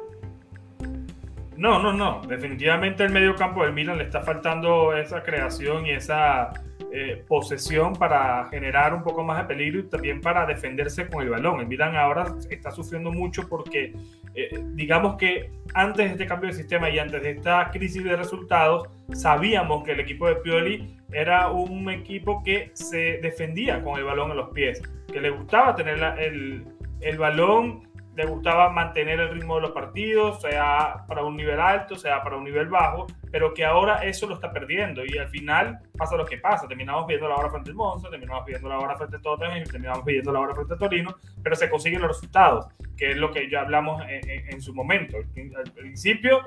No, 1.56 1.80
no, 1.80 1.94
no. 1.94 2.22
Definitivamente 2.28 3.04
el 3.04 3.12
medio 3.12 3.36
campo 3.36 3.64
del 3.64 3.74
Milan 3.74 4.00
le 4.00 4.06
está 4.06 4.22
faltando 4.22 4.98
esa 4.98 5.22
creación 5.22 5.86
y 5.86 5.92
esa 5.92 6.52
eh, 6.94 7.24
posesión 7.28 7.94
para 7.94 8.46
generar 8.50 8.94
un 8.94 9.02
poco 9.02 9.24
más 9.24 9.38
de 9.38 9.46
peligro 9.46 9.80
y 9.80 9.84
también 9.84 10.20
para 10.20 10.46
defenderse 10.46 11.08
con 11.08 11.24
el 11.24 11.30
balón. 11.30 11.62
El 11.62 11.68
Milan 11.68 11.96
ahora 11.96 12.36
está 12.50 12.70
sufriendo 12.70 13.12
mucho 13.12 13.48
porque, 13.48 13.94
eh, 14.36 14.64
digamos 14.74 15.16
que 15.16 15.52
antes 15.74 16.06
de 16.06 16.12
este 16.12 16.26
cambio 16.26 16.50
de 16.50 16.56
sistema 16.56 16.90
y 16.90 17.00
antes 17.00 17.22
de 17.24 17.32
esta 17.32 17.70
crisis 17.72 18.04
de 18.04 18.16
resultados, 18.16 18.90
sabíamos 19.14 19.84
que 19.86 19.94
el 19.94 20.02
equipo 20.02 20.28
de 20.28 20.36
Pioli 20.36 20.98
era 21.14 21.50
un 21.50 21.90
equipo 21.90 22.44
que 22.44 22.72
se 22.74 23.20
defendía 23.22 23.82
con 23.84 23.98
el 23.98 24.04
balón 24.04 24.32
en 24.32 24.38
los 24.38 24.50
pies, 24.50 24.82
que 25.12 25.22
le 25.22 25.30
gustaba 25.30 25.76
tener 25.76 25.98
el, 26.20 26.66
el 27.00 27.18
balón 27.18 27.90
le 28.16 28.26
gustaba 28.26 28.70
mantener 28.70 29.20
el 29.20 29.30
ritmo 29.30 29.56
de 29.56 29.62
los 29.62 29.72
partidos, 29.72 30.42
sea 30.42 31.06
para 31.08 31.24
un 31.24 31.38
nivel 31.38 31.60
alto, 31.60 31.96
sea 31.96 32.22
para 32.22 32.36
un 32.36 32.44
nivel 32.44 32.68
bajo, 32.68 33.08
pero 33.32 33.54
que 33.54 33.64
ahora 33.64 34.04
eso 34.04 34.28
lo 34.28 34.36
está 34.36 34.52
perdiendo 34.52 35.04
y 35.06 35.18
al 35.18 35.30
final 35.30 35.80
pasa 35.98 36.16
lo 36.16 36.26
que 36.26 36.38
pasa. 36.38 36.68
Terminamos 36.68 37.08
viendo 37.08 37.28
la 37.30 37.36
hora 37.36 37.50
frente 37.50 37.70
al 37.70 37.76
Monza, 37.76 38.10
terminamos 38.10 38.46
viendo 38.46 38.68
la 38.68 38.78
hora 38.78 38.96
frente 38.96 39.16
al 39.16 39.22
Tottenham 39.22 39.64
terminamos 39.64 40.06
viendo 40.06 40.32
la 40.32 40.40
hora 40.40 40.54
frente 40.54 40.74
al 40.74 40.80
Torino, 40.80 41.16
pero 41.42 41.56
se 41.56 41.70
consiguen 41.70 42.02
los 42.02 42.10
resultados, 42.10 42.68
que 42.98 43.12
es 43.12 43.18
lo 43.18 43.32
que 43.32 43.50
ya 43.50 43.62
hablamos 43.62 44.04
en, 44.08 44.50
en 44.50 44.62
su 44.62 44.74
momento. 44.74 45.18
Al 45.18 45.72
principio, 45.72 46.42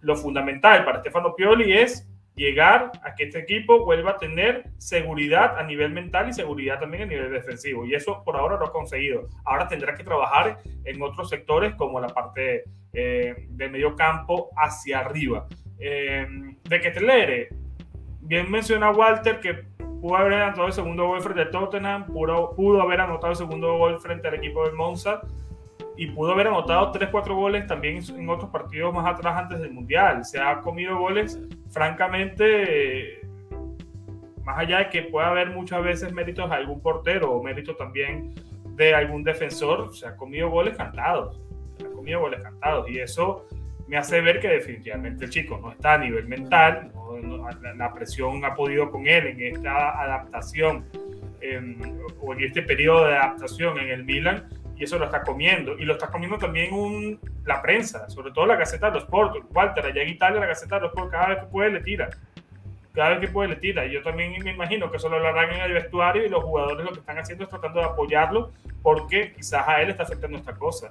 lo 0.00 0.16
fundamental 0.16 0.84
para 0.84 1.00
Stefano 1.00 1.34
Pioli 1.34 1.72
es 1.72 2.08
llegar 2.34 2.90
a 3.02 3.14
que 3.14 3.24
este 3.24 3.40
equipo 3.40 3.84
vuelva 3.84 4.12
a 4.12 4.16
tener 4.16 4.64
seguridad 4.78 5.58
a 5.58 5.62
nivel 5.62 5.92
mental 5.92 6.28
y 6.28 6.32
seguridad 6.32 6.80
también 6.80 7.04
a 7.04 7.06
nivel 7.06 7.30
defensivo. 7.30 7.84
Y 7.84 7.94
eso 7.94 8.22
por 8.24 8.36
ahora 8.36 8.56
lo 8.56 8.66
ha 8.66 8.72
conseguido. 8.72 9.28
Ahora 9.44 9.68
tendrá 9.68 9.94
que 9.94 10.04
trabajar 10.04 10.58
en 10.84 11.02
otros 11.02 11.28
sectores 11.28 11.74
como 11.74 12.00
la 12.00 12.08
parte 12.08 12.64
eh, 12.92 13.46
del 13.50 13.70
medio 13.70 13.94
campo 13.94 14.50
hacia 14.56 15.00
arriba. 15.00 15.46
Eh, 15.84 16.26
de 16.62 16.80
que 16.80 16.90
te 16.92 17.00
leere, 17.00 17.48
bien 18.20 18.48
menciona 18.48 18.92
Walter 18.92 19.40
que 19.40 19.54
pudo 20.00 20.16
haber 20.16 20.34
anotado 20.34 20.68
el 20.68 20.72
segundo 20.72 21.08
gol 21.08 21.20
frente 21.20 21.42
al 21.42 21.50
Tottenham, 21.50 22.06
pudo, 22.06 22.54
pudo 22.54 22.80
haber 22.80 23.00
anotado 23.00 23.32
el 23.32 23.36
segundo 23.36 23.76
gol 23.76 23.98
frente 23.98 24.28
al 24.28 24.34
equipo 24.34 24.64
del 24.64 24.74
Monza 24.74 25.22
y 25.96 26.06
pudo 26.06 26.32
haber 26.32 26.46
anotado 26.46 26.92
3-4 26.92 27.34
goles 27.34 27.66
también 27.66 28.00
en 28.16 28.28
otros 28.28 28.50
partidos 28.50 28.94
más 28.94 29.06
atrás 29.06 29.36
antes 29.36 29.60
del 29.60 29.72
Mundial. 29.72 30.24
Se 30.24 30.40
ha 30.40 30.60
comido 30.60 30.98
goles, 30.98 31.38
francamente, 31.70 33.20
más 34.44 34.58
allá 34.58 34.78
de 34.78 34.88
que 34.88 35.02
pueda 35.02 35.28
haber 35.28 35.50
muchas 35.50 35.82
veces 35.82 36.12
méritos 36.12 36.48
de 36.48 36.56
algún 36.56 36.80
portero 36.80 37.32
o 37.32 37.42
méritos 37.42 37.76
también 37.76 38.34
de 38.76 38.94
algún 38.94 39.22
defensor, 39.22 39.94
se 39.94 40.06
ha 40.06 40.16
comido 40.16 40.48
goles 40.48 40.76
cantados. 40.76 41.40
Se 41.76 41.86
ha 41.86 41.90
comido 41.90 42.20
goles 42.20 42.40
cantados. 42.40 42.88
Y 42.88 42.98
eso 42.98 43.46
me 43.92 43.98
hace 43.98 44.22
ver 44.22 44.40
que 44.40 44.48
definitivamente 44.48 45.26
el 45.26 45.30
chico 45.30 45.58
no 45.58 45.70
está 45.70 45.92
a 45.92 45.98
nivel 45.98 46.26
mental, 46.26 46.90
la 47.76 47.92
presión 47.92 48.42
ha 48.42 48.54
podido 48.54 48.90
con 48.90 49.06
él 49.06 49.26
en 49.26 49.54
esta 49.54 50.02
adaptación 50.02 50.86
o 52.18 52.32
en 52.32 52.42
este 52.42 52.62
periodo 52.62 53.06
de 53.06 53.18
adaptación 53.18 53.78
en 53.78 53.90
el 53.90 54.04
Milan 54.04 54.48
y 54.76 54.84
eso 54.84 54.98
lo 54.98 55.04
está 55.04 55.20
comiendo. 55.20 55.76
Y 55.78 55.84
lo 55.84 55.92
está 55.92 56.06
comiendo 56.06 56.38
también 56.38 56.72
un, 56.72 57.20
la 57.44 57.60
prensa, 57.60 58.08
sobre 58.08 58.32
todo 58.32 58.46
la 58.46 58.56
Gaceta 58.56 58.86
de 58.86 58.94
los 58.94 59.02
Sport. 59.02 59.44
Walter, 59.52 59.84
allá 59.84 60.00
en 60.00 60.08
Italia 60.08 60.40
la 60.40 60.46
Gaceta 60.46 60.76
de 60.76 60.80
los 60.80 60.92
Sport 60.92 61.10
cada 61.10 61.28
vez 61.28 61.38
que 61.40 61.46
puede 61.48 61.70
le 61.72 61.80
tira. 61.82 62.08
Cada 62.94 63.10
vez 63.10 63.20
que 63.20 63.28
puede 63.28 63.50
le 63.50 63.56
tira. 63.56 63.84
Y 63.84 63.92
yo 63.92 64.00
también 64.00 64.42
me 64.42 64.52
imagino 64.52 64.90
que 64.90 64.96
eso 64.96 65.10
lo 65.10 65.16
hablarán 65.16 65.52
en 65.52 65.60
el 65.60 65.72
vestuario 65.74 66.24
y 66.24 66.30
los 66.30 66.42
jugadores 66.42 66.82
lo 66.86 66.92
que 66.92 67.00
están 67.00 67.18
haciendo 67.18 67.44
es 67.44 67.50
tratando 67.50 67.80
de 67.80 67.84
apoyarlo 67.84 68.52
porque 68.82 69.34
quizás 69.34 69.68
a 69.68 69.82
él 69.82 69.90
está 69.90 70.04
afectando 70.04 70.38
esta 70.38 70.54
cosa. 70.54 70.90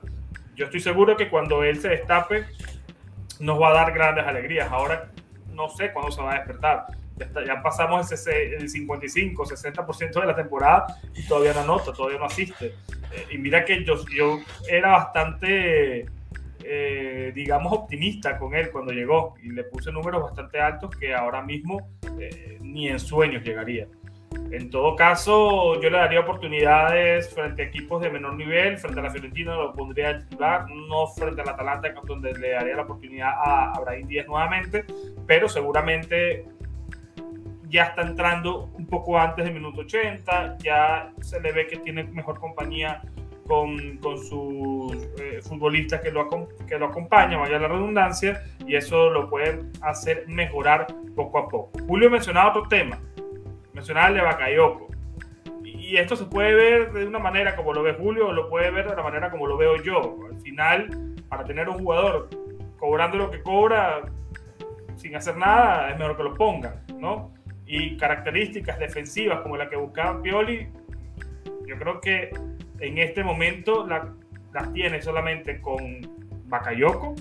Yo 0.56 0.66
estoy 0.66 0.82
seguro 0.82 1.18
que 1.18 1.30
cuando 1.30 1.64
él 1.64 1.80
se 1.80 1.90
destape 1.90 2.46
nos 3.41 3.62
va 3.62 3.69
a 3.69 3.73
dar 3.73 3.93
grandes 3.93 4.25
alegrías. 4.25 4.71
Ahora 4.71 5.12
no 5.49 5.67
sé 5.69 5.91
cuándo 5.91 6.12
se 6.12 6.21
va 6.21 6.32
a 6.32 6.36
despertar 6.36 6.86
ya, 7.45 7.62
pasamos 7.62 8.12
ese, 8.12 8.56
el 8.56 8.69
55, 8.69 9.45
60% 9.45 10.19
de 10.19 10.25
la 10.25 10.36
temporada 10.36 10.97
y 11.15 11.25
todavía 11.27 11.54
no 11.54 11.62
anota, 11.62 11.93
todavía 11.93 12.19
no 12.19 12.25
asiste. 12.25 12.67
Eh, 13.12 13.27
y 13.32 13.38
mira 13.38 13.65
que 13.65 13.84
yo, 13.84 13.95
yo 14.08 14.39
era 14.69 14.91
bastante, 14.91 16.06
eh, 16.63 17.32
digamos, 17.34 17.73
optimista 17.73 18.38
con 18.38 18.56
él 18.56 18.71
cuando 18.71 18.91
llegó 18.91 19.36
y 19.43 19.49
le 19.49 19.63
puse 19.65 19.91
números 19.91 20.23
bastante 20.23 20.60
altos 20.60 20.95
que 20.95 21.13
ahora 21.13 21.41
mismo 21.41 21.89
eh, 22.19 22.58
ni 22.62 22.88
en 22.88 22.99
sueños 22.99 23.43
llegaría. 23.43 23.88
En 24.52 24.70
todo 24.70 24.96
caso, 24.96 25.80
yo 25.82 25.89
le 25.89 25.98
daría 25.98 26.20
oportunidades 26.20 27.34
frente 27.34 27.63
a 27.63 27.65
equipos 27.65 28.02
de 28.02 28.10
menor 28.10 28.36
nivel, 28.36 28.78
frente 28.78 29.00
a 29.00 29.04
la 29.04 29.10
Fiorentina 29.10 29.56
lo 29.56 29.74
pondría 29.74 30.10
a 30.10 30.20
titular, 30.20 30.70
no 30.70 31.08
frente 31.08 31.41
al 31.41 31.50
Atalanta, 31.50 31.94
donde 32.06 32.34
le 32.34 32.52
daría 32.52 32.76
la 32.76 32.84
oportunidad 32.84 33.30
a 33.30 33.72
Abraham 33.74 34.08
Díaz 34.08 34.28
nuevamente, 34.28 34.86
pero 35.26 35.48
seguramente 35.48 36.46
ya 37.70 37.84
está 37.84 38.02
entrando 38.02 38.70
un 38.78 38.86
poco 38.86 39.17
antes 39.17 39.46
del 39.46 39.54
minuto 39.54 39.82
80, 39.82 40.58
ya 40.60 41.12
se 41.22 41.39
le 41.39 41.54
ve 41.54 41.67
que 41.67 41.78
tiene 41.78 42.04
mejor 42.04 42.38
compañía 42.38 43.02
con, 43.48 43.98
con 43.98 44.17
sus 44.17 44.94
eh, 45.20 45.39
futbolistas 45.41 46.02
que 46.02 46.12
lo, 46.12 46.30
que 46.67 46.78
lo 46.78 46.88
acompañan, 46.88 47.39
vaya 47.39 47.58
la 47.60 47.70
redundancia, 47.70 48.44
y 48.67 48.76
eso 48.76 49.10
lo 49.10 49.30
puede 49.30 49.63
hacer 49.82 50.26
mejorar 50.28 50.88
poco 51.15 51.39
a 51.39 51.48
poco. 51.48 51.72
Julio 51.88 52.10
mencionaba 52.10 52.50
otro 52.50 52.67
tema, 52.67 53.00
de 53.86 54.22
Bakayoko. 54.22 54.88
Y 55.63 55.98
esto 55.98 56.15
se 56.15 56.26
puede 56.26 56.54
ver 56.54 56.94
de 56.94 57.06
una 57.06 57.20
manera 57.20 57.56
como 57.56 57.74
lo 57.74 57.84
ve 57.84 57.94
Julio 57.94 58.28
o 58.28 58.34
lo 58.34 58.50
puede 58.50 58.72
ver 58.72 58.89
de 58.89 58.96
la 58.96 59.04
manera 59.04 59.30
como 59.30 59.48
lo 59.48 59.58
veo 59.58 59.78
yo. 59.82 60.17
Al 60.30 60.39
final, 60.41 61.15
para 61.28 61.44
tener 61.44 61.67
un 61.70 61.80
jugador 61.80 62.30
cobrando 62.78 63.17
lo 63.17 63.32
que 63.32 63.41
cobra 63.41 64.02
sin 64.96 65.15
hacer 65.15 65.38
nada, 65.38 65.89
es 65.89 65.98
mejor 65.98 66.17
que 66.17 66.24
lo 66.24 66.34
ponga, 66.36 66.82
¿no? 66.98 67.32
y 67.72 67.96
características 67.96 68.78
defensivas 68.80 69.39
como 69.39 69.56
la 69.56 69.70
que 69.70 69.78
buscaba 69.78 70.22
Pioli, 70.22 70.67
yo 71.65 71.78
creo 71.78 72.02
que 72.02 72.30
en 72.80 72.98
este 72.98 73.24
momento 73.24 73.88
las 73.88 74.74
tiene 74.74 75.02
solamente 75.02 75.62
con 75.62 76.02
Bakayoko 76.48 77.15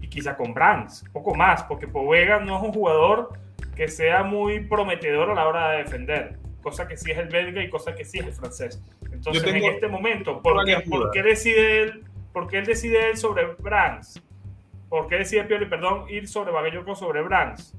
y 0.00 0.08
quizá 0.08 0.38
con 0.38 0.54
Brands, 0.54 1.04
poco 1.12 1.34
más, 1.34 1.64
porque 1.64 1.86
Povega 1.86 2.40
no 2.40 2.56
es 2.56 2.62
un 2.62 2.72
jugador 2.72 3.38
que 3.74 3.88
sea 3.88 4.22
muy 4.22 4.60
prometedor 4.60 5.30
a 5.30 5.34
la 5.34 5.46
hora 5.46 5.70
de 5.72 5.78
defender, 5.78 6.38
cosa 6.62 6.86
que 6.86 6.96
sí 6.96 7.10
es 7.10 7.18
el 7.18 7.28
belga 7.28 7.62
y 7.62 7.70
cosa 7.70 7.94
que 7.94 8.04
sí 8.04 8.18
es 8.18 8.26
el 8.26 8.32
francés. 8.32 8.82
Entonces, 9.10 9.44
en 9.44 9.64
este 9.64 9.88
momento, 9.88 10.42
¿por 10.42 10.64
qué, 10.64 10.80
¿por 10.88 11.10
qué, 11.10 11.22
decide 11.22 11.82
él, 11.82 12.04
por 12.32 12.48
qué 12.48 12.58
él 12.58 12.66
decide 12.66 13.10
él 13.10 13.16
sobre 13.16 13.46
Brands? 13.58 14.22
¿Por 14.88 15.08
qué 15.08 15.16
decide 15.16 15.44
Pioli, 15.44 15.66
perdón, 15.66 16.04
ir 16.08 16.28
sobre 16.28 16.52
Bakayoko 16.52 16.94
sobre 16.94 17.22
Brands? 17.22 17.74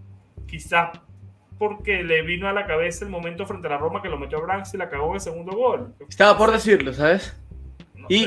Quizás 0.48 1.00
porque 1.58 2.04
le 2.04 2.22
vino 2.24 2.48
a 2.50 2.54
la 2.54 2.66
cabeza 2.66 3.06
el 3.06 3.12
momento 3.12 3.46
frente 3.46 3.68
a 3.68 3.72
la 3.72 3.78
Roma 3.78 4.02
que 4.02 4.10
lo 4.10 4.18
metió 4.18 4.40
a 4.40 4.42
Branks 4.42 4.74
y 4.74 4.78
la 4.78 4.90
cagó 4.90 5.08
en 5.10 5.14
el 5.16 5.22
segundo 5.22 5.56
gol. 5.56 5.94
Estaba 6.10 6.38
por 6.38 6.52
decirlo, 6.52 6.92
¿sabes? 6.94 7.36
y, 8.10 8.26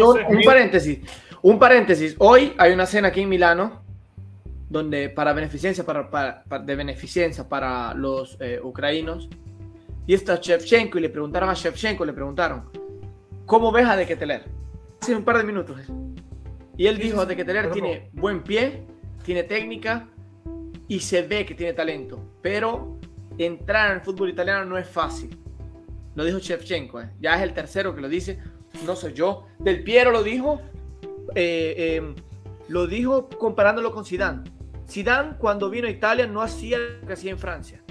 un, 0.00 0.42
paréntesis, 0.44 1.00
un 1.42 1.58
paréntesis. 1.58 2.16
Hoy 2.18 2.54
hay 2.58 2.72
una 2.72 2.86
cena 2.86 3.08
aquí 3.08 3.22
en 3.22 3.28
Milano 3.28 3.82
donde 4.68 5.08
para 5.08 5.32
beneficencia, 5.32 5.84
para, 5.84 6.44
de 6.60 6.76
beneficencia 6.76 7.48
para 7.48 7.94
los 7.94 8.36
eh, 8.40 8.60
ucranianos 8.62 9.28
y 10.06 10.14
está 10.14 10.36
Shevchenko 10.36 10.98
y 10.98 11.02
le 11.02 11.10
preguntaron 11.10 11.50
a 11.50 11.54
Shevchenko, 11.54 12.04
le 12.04 12.12
preguntaron, 12.12 12.70
¿cómo 13.46 13.70
ves 13.72 13.86
a 13.86 13.96
De 13.96 14.06
Keteler? 14.06 14.44
Hace 15.00 15.14
un 15.14 15.22
par 15.22 15.38
de 15.38 15.44
minutos. 15.44 15.80
Y 16.76 16.86
él 16.86 16.98
dijo, 16.98 17.26
De 17.26 17.36
Keteler 17.36 17.70
tiene 17.70 18.10
buen 18.12 18.42
pie, 18.42 18.84
tiene 19.22 19.42
técnica, 19.42 20.08
y 20.88 21.00
se 21.00 21.22
ve 21.22 21.44
que 21.44 21.54
tiene 21.54 21.74
talento, 21.74 22.18
pero 22.40 22.98
entrar 23.36 23.90
en 23.90 23.96
el 23.98 24.02
fútbol 24.02 24.30
italiano 24.30 24.64
no 24.64 24.78
es 24.78 24.88
fácil. 24.88 25.38
Lo 26.14 26.24
dijo 26.24 26.38
Shevchenko, 26.38 27.02
¿eh? 27.02 27.10
ya 27.20 27.36
es 27.36 27.42
el 27.42 27.52
tercero 27.52 27.94
que 27.94 28.00
lo 28.00 28.08
dice, 28.08 28.38
no 28.86 28.96
soy 28.96 29.12
yo. 29.12 29.46
Del 29.58 29.84
Piero 29.84 30.10
lo 30.10 30.22
dijo, 30.22 30.60
eh, 31.34 31.96
em, 31.96 32.14
lo 32.68 32.86
dijo 32.86 33.28
comparándolo 33.28 33.92
con 33.92 34.04
Zidane. 34.04 34.42
Zidane 34.90 35.36
cuando 35.38 35.68
vino 35.70 35.86
a 35.86 35.90
Italia 35.90 36.26
no 36.26 36.42
hacía 36.42 36.78
lo 36.78 37.06
que 37.06 37.12
hacía 37.12 37.30
en 37.30 37.38
Francia. 37.38 37.82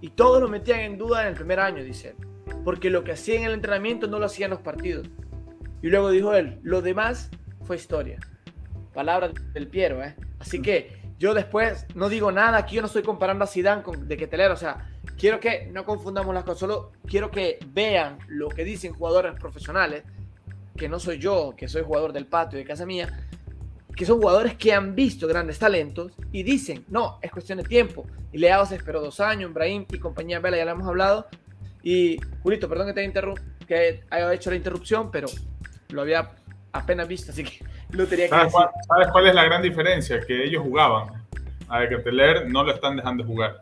Y 0.00 0.10
todos 0.10 0.40
lo 0.40 0.48
metían 0.48 0.80
en 0.80 0.98
duda 0.98 1.22
en 1.22 1.28
el 1.28 1.34
primer 1.34 1.60
año, 1.60 1.84
dice 1.84 2.10
él. 2.18 2.26
Porque 2.64 2.90
lo 2.90 3.04
que 3.04 3.12
hacía 3.12 3.36
en 3.36 3.44
el 3.44 3.52
entrenamiento 3.52 4.06
no 4.06 4.18
lo 4.18 4.26
hacía 4.26 4.46
en 4.46 4.50
los 4.50 4.60
partidos. 4.60 5.08
Y 5.82 5.88
luego 5.88 6.10
dijo 6.10 6.34
él, 6.34 6.58
lo 6.62 6.80
demás 6.80 7.30
fue 7.62 7.76
historia. 7.76 8.18
Palabra 8.94 9.30
del 9.52 9.68
Piero, 9.68 10.02
¿eh? 10.02 10.16
Así 10.38 10.60
que 10.60 11.02
yo 11.18 11.34
después 11.34 11.86
no 11.94 12.08
digo 12.08 12.32
nada, 12.32 12.58
aquí 12.58 12.76
yo 12.76 12.82
no 12.82 12.88
estoy 12.88 13.02
comparando 13.02 13.44
a 13.44 13.46
Zidane 13.46 13.82
con 13.82 14.08
de 14.08 14.16
Ketelero, 14.16 14.54
o 14.54 14.56
sea, 14.56 14.90
quiero 15.16 15.38
que 15.38 15.68
no 15.72 15.84
confundamos 15.84 16.34
las 16.34 16.42
cosas, 16.42 16.58
solo 16.58 16.92
quiero 17.06 17.30
que 17.30 17.60
vean 17.68 18.18
lo 18.26 18.48
que 18.48 18.64
dicen 18.64 18.92
jugadores 18.92 19.34
profesionales, 19.38 20.02
que 20.76 20.88
no 20.88 20.98
soy 20.98 21.18
yo, 21.18 21.54
que 21.56 21.68
soy 21.68 21.82
jugador 21.82 22.12
del 22.12 22.26
patio 22.26 22.58
de 22.58 22.64
casa 22.64 22.86
mía, 22.86 23.28
que 23.96 24.06
son 24.06 24.20
jugadores 24.20 24.54
que 24.54 24.72
han 24.72 24.94
visto 24.94 25.26
grandes 25.26 25.58
talentos 25.58 26.12
y 26.32 26.42
dicen, 26.42 26.84
no, 26.88 27.18
es 27.20 27.30
cuestión 27.30 27.58
de 27.58 27.64
tiempo. 27.64 28.06
Y 28.32 28.38
Leao 28.38 28.64
se 28.64 28.76
esperó 28.76 29.00
dos 29.00 29.20
años, 29.20 29.52
Brahim 29.52 29.84
y 29.92 29.98
compañía 29.98 30.40
Vela, 30.40 30.56
ya 30.56 30.64
lo 30.64 30.72
hemos 30.72 30.88
hablado. 30.88 31.26
Y 31.82 32.18
Julito, 32.42 32.68
perdón 32.68 32.86
que 32.86 32.94
te 32.94 33.12
que 33.66 34.04
haya 34.10 34.32
hecho 34.32 34.50
la 34.50 34.56
interrupción, 34.56 35.10
pero 35.10 35.28
lo 35.90 36.02
había 36.02 36.30
apenas 36.72 37.06
visto, 37.06 37.32
así 37.32 37.44
que 37.44 37.64
lo 37.90 38.06
tenía 38.06 38.26
que 38.26 38.30
¿Sabes 38.30 38.52
Cuál, 38.52 38.70
¿Sabes 38.88 39.08
cuál 39.12 39.26
es 39.26 39.34
la 39.34 39.44
gran 39.44 39.62
diferencia? 39.62 40.20
Que 40.20 40.44
ellos 40.44 40.62
jugaban. 40.62 41.22
A 41.68 41.88
Keteler 41.88 42.50
no 42.50 42.64
lo 42.64 42.72
están 42.72 42.96
dejando 42.96 43.24
jugar. 43.24 43.56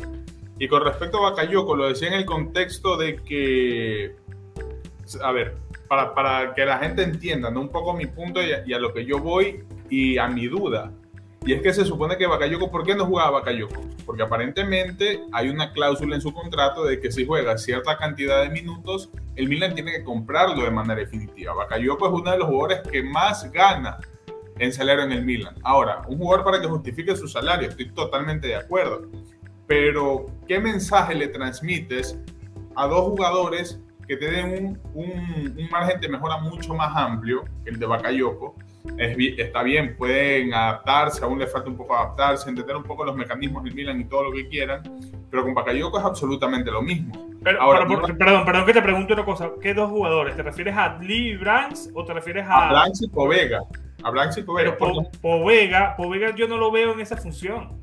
Y 0.58 0.68
con 0.68 0.84
respecto 0.84 1.18
a 1.18 1.30
Bakayoko, 1.30 1.74
lo 1.74 1.88
decía 1.88 2.08
en 2.08 2.14
el 2.14 2.26
contexto 2.26 2.96
de 2.96 3.16
que, 3.16 4.16
a 5.22 5.32
ver, 5.32 5.56
para, 5.88 6.14
para 6.14 6.54
que 6.54 6.64
la 6.64 6.78
gente 6.78 7.02
entienda 7.02 7.50
¿no? 7.50 7.60
un 7.62 7.70
poco 7.70 7.94
mi 7.94 8.06
punto 8.06 8.42
y 8.42 8.52
a, 8.52 8.62
y 8.66 8.72
a, 8.74 8.78
lo 8.78 8.92
que 8.92 9.04
yo 9.04 9.18
voy 9.20 9.64
y 9.90 10.16
a 10.16 10.28
mi 10.28 10.46
duda. 10.46 10.92
Y 11.44 11.54
es 11.54 11.62
que 11.62 11.72
se 11.72 11.86
supone 11.86 12.18
que 12.18 12.26
Bakayoko, 12.26 12.70
¿por 12.70 12.84
qué 12.84 12.94
no 12.94 13.06
jugaba 13.06 13.40
Bakayoko? 13.40 13.82
Porque 14.04 14.22
aparentemente 14.22 15.22
hay 15.32 15.48
una 15.48 15.72
cláusula 15.72 16.14
en 16.14 16.20
su 16.20 16.34
contrato 16.34 16.84
de 16.84 17.00
que 17.00 17.10
si 17.10 17.26
juega 17.26 17.56
cierta 17.56 17.96
cantidad 17.96 18.42
de 18.42 18.50
minutos, 18.50 19.10
el 19.36 19.48
Milan 19.48 19.74
tiene 19.74 19.92
que 19.92 20.04
comprarlo 20.04 20.62
de 20.62 20.70
manera 20.70 21.00
definitiva. 21.00 21.54
Bakayoko 21.54 22.08
es 22.08 22.12
uno 22.20 22.30
de 22.30 22.38
los 22.38 22.46
jugadores 22.46 22.80
que 22.90 23.02
más 23.02 23.50
gana 23.50 23.98
en 24.58 24.70
salario 24.70 25.04
en 25.04 25.12
el 25.12 25.24
Milan. 25.24 25.54
Ahora, 25.62 26.02
un 26.08 26.18
jugador 26.18 26.44
para 26.44 26.60
que 26.60 26.66
justifique 26.66 27.16
su 27.16 27.26
salario, 27.26 27.68
estoy 27.68 27.90
totalmente 27.90 28.48
de 28.48 28.56
acuerdo. 28.56 29.08
Pero, 29.66 30.26
¿qué 30.46 30.58
mensaje 30.58 31.14
le 31.14 31.28
transmites 31.28 32.18
a 32.76 32.86
dos 32.86 33.00
jugadores 33.04 33.80
que 34.06 34.18
tienen 34.18 34.78
un, 34.92 35.04
un, 35.04 35.54
un 35.58 35.68
margen 35.70 36.00
de 36.00 36.08
mejora 36.08 36.36
mucho 36.36 36.74
más 36.74 36.94
amplio 36.94 37.44
que 37.64 37.70
el 37.70 37.78
de 37.78 37.86
Bakayoko? 37.86 38.56
Es, 38.96 39.16
está 39.38 39.62
bien, 39.62 39.96
pueden 39.96 40.54
adaptarse, 40.54 41.24
aún 41.24 41.38
le 41.38 41.46
falta 41.46 41.68
un 41.68 41.76
poco 41.76 41.94
adaptarse, 41.94 42.48
entender 42.48 42.76
un 42.76 42.82
poco 42.82 43.04
los 43.04 43.14
mecanismos 43.14 43.62
del 43.64 43.74
Milan 43.74 44.00
y 44.00 44.04
todo 44.04 44.24
lo 44.24 44.32
que 44.32 44.48
quieran, 44.48 44.82
pero 45.30 45.42
con 45.42 45.54
Bakayoko 45.54 45.98
es 45.98 46.04
absolutamente 46.04 46.70
lo 46.70 46.82
mismo. 46.82 47.30
Pero, 47.42 47.60
Ahora, 47.62 47.86
perdón, 47.86 48.44
perdón 48.44 48.66
que 48.66 48.72
te 48.72 48.82
pregunte 48.82 49.12
una 49.14 49.24
cosa, 49.24 49.50
¿qué 49.60 49.72
dos 49.72 49.90
jugadores? 49.90 50.36
¿Te 50.36 50.42
refieres 50.42 50.76
a 50.76 50.98
Lee 50.98 51.36
Branks 51.36 51.90
o 51.94 52.04
te 52.04 52.12
refieres 52.12 52.44
a... 52.46 52.68
A 52.68 52.72
Branks 52.72 53.02
y 53.02 53.08
Povega. 53.08 53.60
A 54.02 54.10
Branks 54.10 54.38
y 54.38 54.42
Povega. 54.42 54.76
Pero 54.78 55.02
Povega, 55.22 55.96
Povega 55.96 56.34
yo 56.34 56.48
no 56.48 56.58
lo 56.58 56.70
veo 56.70 56.92
en 56.92 57.00
esa 57.00 57.16
función. 57.16 57.80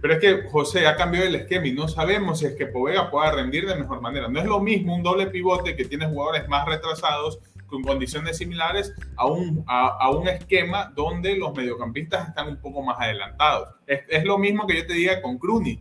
Pero 0.00 0.14
es 0.14 0.20
que 0.20 0.48
José 0.48 0.86
ha 0.86 0.96
cambiado 0.96 1.26
el 1.26 1.34
esquema 1.34 1.66
y 1.66 1.72
no 1.72 1.88
sabemos 1.88 2.38
si 2.38 2.46
es 2.46 2.54
que 2.54 2.66
Povega 2.66 3.10
pueda 3.10 3.32
rendir 3.32 3.66
de 3.66 3.74
mejor 3.74 4.00
manera. 4.00 4.28
No 4.28 4.38
es 4.38 4.46
lo 4.46 4.60
mismo 4.60 4.94
un 4.94 5.02
doble 5.02 5.26
pivote 5.26 5.76
que 5.76 5.84
tiene 5.84 6.06
jugadores 6.06 6.48
más 6.48 6.66
retrasados 6.66 7.40
con 7.66 7.82
condiciones 7.82 8.38
similares 8.38 8.92
a 9.16 9.26
un, 9.26 9.64
a, 9.66 10.10
un 10.10 10.28
esquema 10.28 10.92
donde 10.94 11.36
los 11.36 11.54
mediocampistas 11.54 12.28
están 12.28 12.48
un 12.48 12.56
poco 12.56 12.82
más 12.82 12.98
adelantados. 13.00 13.68
Es, 13.86 14.00
es, 14.08 14.24
lo 14.24 14.38
mismo 14.38 14.66
que 14.66 14.76
yo 14.76 14.86
te 14.86 14.94
diga 14.94 15.20
con 15.22 15.38
Krunic. 15.38 15.80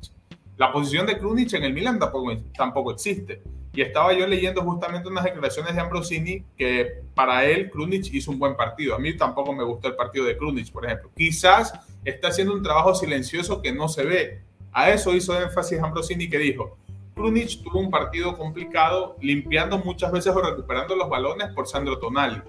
La 0.57 0.71
posición 0.71 1.05
de 1.05 1.17
Krunic 1.17 1.53
en 1.53 1.63
el 1.63 1.73
Milan 1.73 1.99
tampoco, 1.99 2.35
tampoco 2.55 2.91
existe. 2.91 3.41
Y 3.73 3.81
estaba 3.81 4.13
yo 4.13 4.25
leyendo 4.25 4.61
justamente 4.61 5.09
unas 5.09 5.25
declaraciones 5.25 5.75
de 5.75 5.81
Ambrosini 5.81 6.43
que 6.57 7.01
para 7.13 7.43
él 7.43 7.69
Krunic 7.69 8.13
hizo 8.13 8.31
un 8.31 8.39
buen 8.39 8.55
partido. 8.55 8.95
A 8.95 8.99
mí 8.99 9.17
tampoco 9.17 9.51
me 9.53 9.65
gustó 9.65 9.89
el 9.89 9.95
partido 9.95 10.25
de 10.25 10.37
Krunic, 10.37 10.71
por 10.71 10.85
ejemplo. 10.85 11.11
Quizás 11.15 11.73
está 12.05 12.29
haciendo 12.29 12.53
un 12.53 12.63
trabajo 12.63 12.95
silencioso 12.95 13.61
que 13.61 13.73
no 13.73 13.89
se 13.89 14.05
ve. 14.05 14.41
A 14.71 14.91
eso 14.91 15.13
hizo 15.13 15.39
énfasis 15.41 15.79
Ambrosini 15.79 16.29
que 16.29 16.37
dijo, 16.37 16.77
Krunic 17.15 17.63
tuvo 17.63 17.79
un 17.79 17.89
partido 17.89 18.37
complicado 18.37 19.15
limpiando 19.21 19.79
muchas 19.79 20.11
veces 20.11 20.35
o 20.35 20.41
recuperando 20.41 20.95
los 20.95 21.09
balones 21.09 21.47
por 21.53 21.67
Sandro 21.67 21.97
Tonali. 21.97 22.41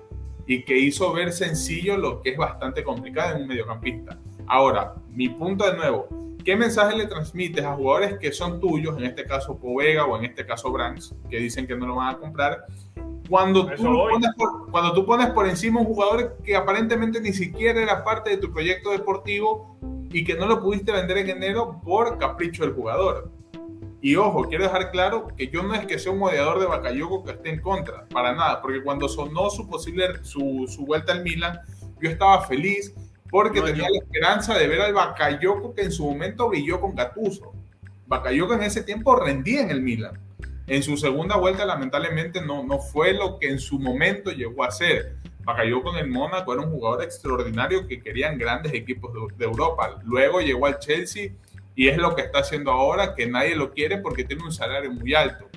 y 0.48 0.62
que 0.62 0.78
hizo 0.78 1.12
ver 1.12 1.32
sencillo 1.32 1.96
lo 1.96 2.22
que 2.22 2.30
es 2.30 2.36
bastante 2.36 2.84
complicado 2.84 3.34
en 3.34 3.42
un 3.42 3.48
mediocampista. 3.48 4.16
Ahora, 4.46 4.94
mi 5.08 5.28
punto 5.28 5.68
de 5.68 5.76
nuevo, 5.76 6.06
¿qué 6.44 6.54
mensaje 6.54 6.96
le 6.96 7.06
transmites 7.08 7.64
a 7.64 7.74
jugadores 7.74 8.16
que 8.20 8.30
son 8.30 8.60
tuyos, 8.60 8.96
en 8.96 9.06
este 9.06 9.24
caso 9.24 9.58
Povega 9.58 10.04
o 10.04 10.16
en 10.16 10.24
este 10.26 10.46
caso 10.46 10.70
Brands, 10.70 11.16
que 11.28 11.38
dicen 11.38 11.66
que 11.66 11.74
no 11.74 11.86
lo 11.86 11.96
van 11.96 12.14
a 12.14 12.18
comprar? 12.18 12.64
Cuando 13.28 13.66
tú, 13.66 13.82
pones 13.82 14.30
por, 14.36 14.70
cuando 14.70 14.92
tú 14.92 15.04
pones 15.04 15.30
por 15.30 15.48
encima 15.48 15.80
un 15.80 15.86
jugador 15.86 16.36
que 16.44 16.54
aparentemente 16.54 17.20
ni 17.20 17.32
siquiera 17.32 17.82
era 17.82 18.04
parte 18.04 18.30
de 18.30 18.36
tu 18.36 18.52
proyecto 18.52 18.92
deportivo 18.92 19.76
y 20.12 20.22
que 20.22 20.34
no 20.34 20.46
lo 20.46 20.62
pudiste 20.62 20.92
vender 20.92 21.18
en 21.18 21.30
enero 21.30 21.80
por 21.82 22.18
capricho 22.18 22.62
del 22.62 22.74
jugador. 22.74 23.32
Y 24.00 24.16
ojo, 24.16 24.44
quiero 24.44 24.64
dejar 24.64 24.90
claro 24.90 25.28
que 25.36 25.48
yo 25.48 25.62
no 25.62 25.74
es 25.74 25.86
que 25.86 25.98
sea 25.98 26.12
un 26.12 26.22
odiador 26.22 26.60
de 26.60 26.66
Bakayoko 26.66 27.24
que 27.24 27.32
esté 27.32 27.50
en 27.50 27.60
contra, 27.60 28.06
para 28.08 28.34
nada, 28.34 28.60
porque 28.60 28.82
cuando 28.82 29.08
sonó 29.08 29.50
su 29.50 29.68
posible 29.68 30.22
su, 30.22 30.66
su 30.68 30.84
vuelta 30.84 31.12
al 31.12 31.22
Milan, 31.22 31.58
yo 32.00 32.10
estaba 32.10 32.42
feliz 32.46 32.94
porque 33.30 33.60
tenía 33.60 33.88
la 33.90 33.98
esperanza 33.98 34.54
de 34.54 34.68
ver 34.68 34.80
al 34.80 34.94
Bakayoko 34.94 35.74
que 35.74 35.82
en 35.82 35.92
su 35.92 36.04
momento 36.04 36.48
brilló 36.48 36.80
con 36.80 36.94
Gattuso. 36.94 37.52
Bakayoko 38.06 38.54
en 38.54 38.62
ese 38.62 38.82
tiempo 38.82 39.16
rendía 39.16 39.62
en 39.62 39.70
el 39.70 39.82
Milan. 39.82 40.20
En 40.68 40.82
su 40.82 40.96
segunda 40.96 41.36
vuelta, 41.36 41.64
lamentablemente, 41.64 42.40
no, 42.40 42.64
no 42.64 42.78
fue 42.78 43.12
lo 43.12 43.38
que 43.38 43.48
en 43.48 43.58
su 43.58 43.78
momento 43.78 44.30
llegó 44.30 44.64
a 44.64 44.70
ser. 44.70 45.16
Bakayoko 45.44 45.96
en 45.96 46.04
el 46.04 46.10
Mónaco 46.10 46.52
era 46.52 46.62
un 46.62 46.70
jugador 46.70 47.02
extraordinario 47.02 47.86
que 47.86 48.00
querían 48.00 48.36
grandes 48.36 48.72
equipos 48.74 49.12
de, 49.12 49.36
de 49.36 49.44
Europa. 49.44 49.98
Luego 50.04 50.40
llegó 50.40 50.66
al 50.66 50.78
Chelsea 50.78 51.30
y 51.76 51.88
es 51.88 51.98
lo 51.98 52.16
que 52.16 52.22
está 52.22 52.40
haciendo 52.40 52.72
ahora, 52.72 53.14
que 53.14 53.26
nadie 53.26 53.54
lo 53.54 53.70
quiere 53.70 53.98
porque 53.98 54.24
tiene 54.24 54.42
un 54.42 54.50
salario 54.50 54.90
muy 54.90 55.14
alto. 55.14 55.48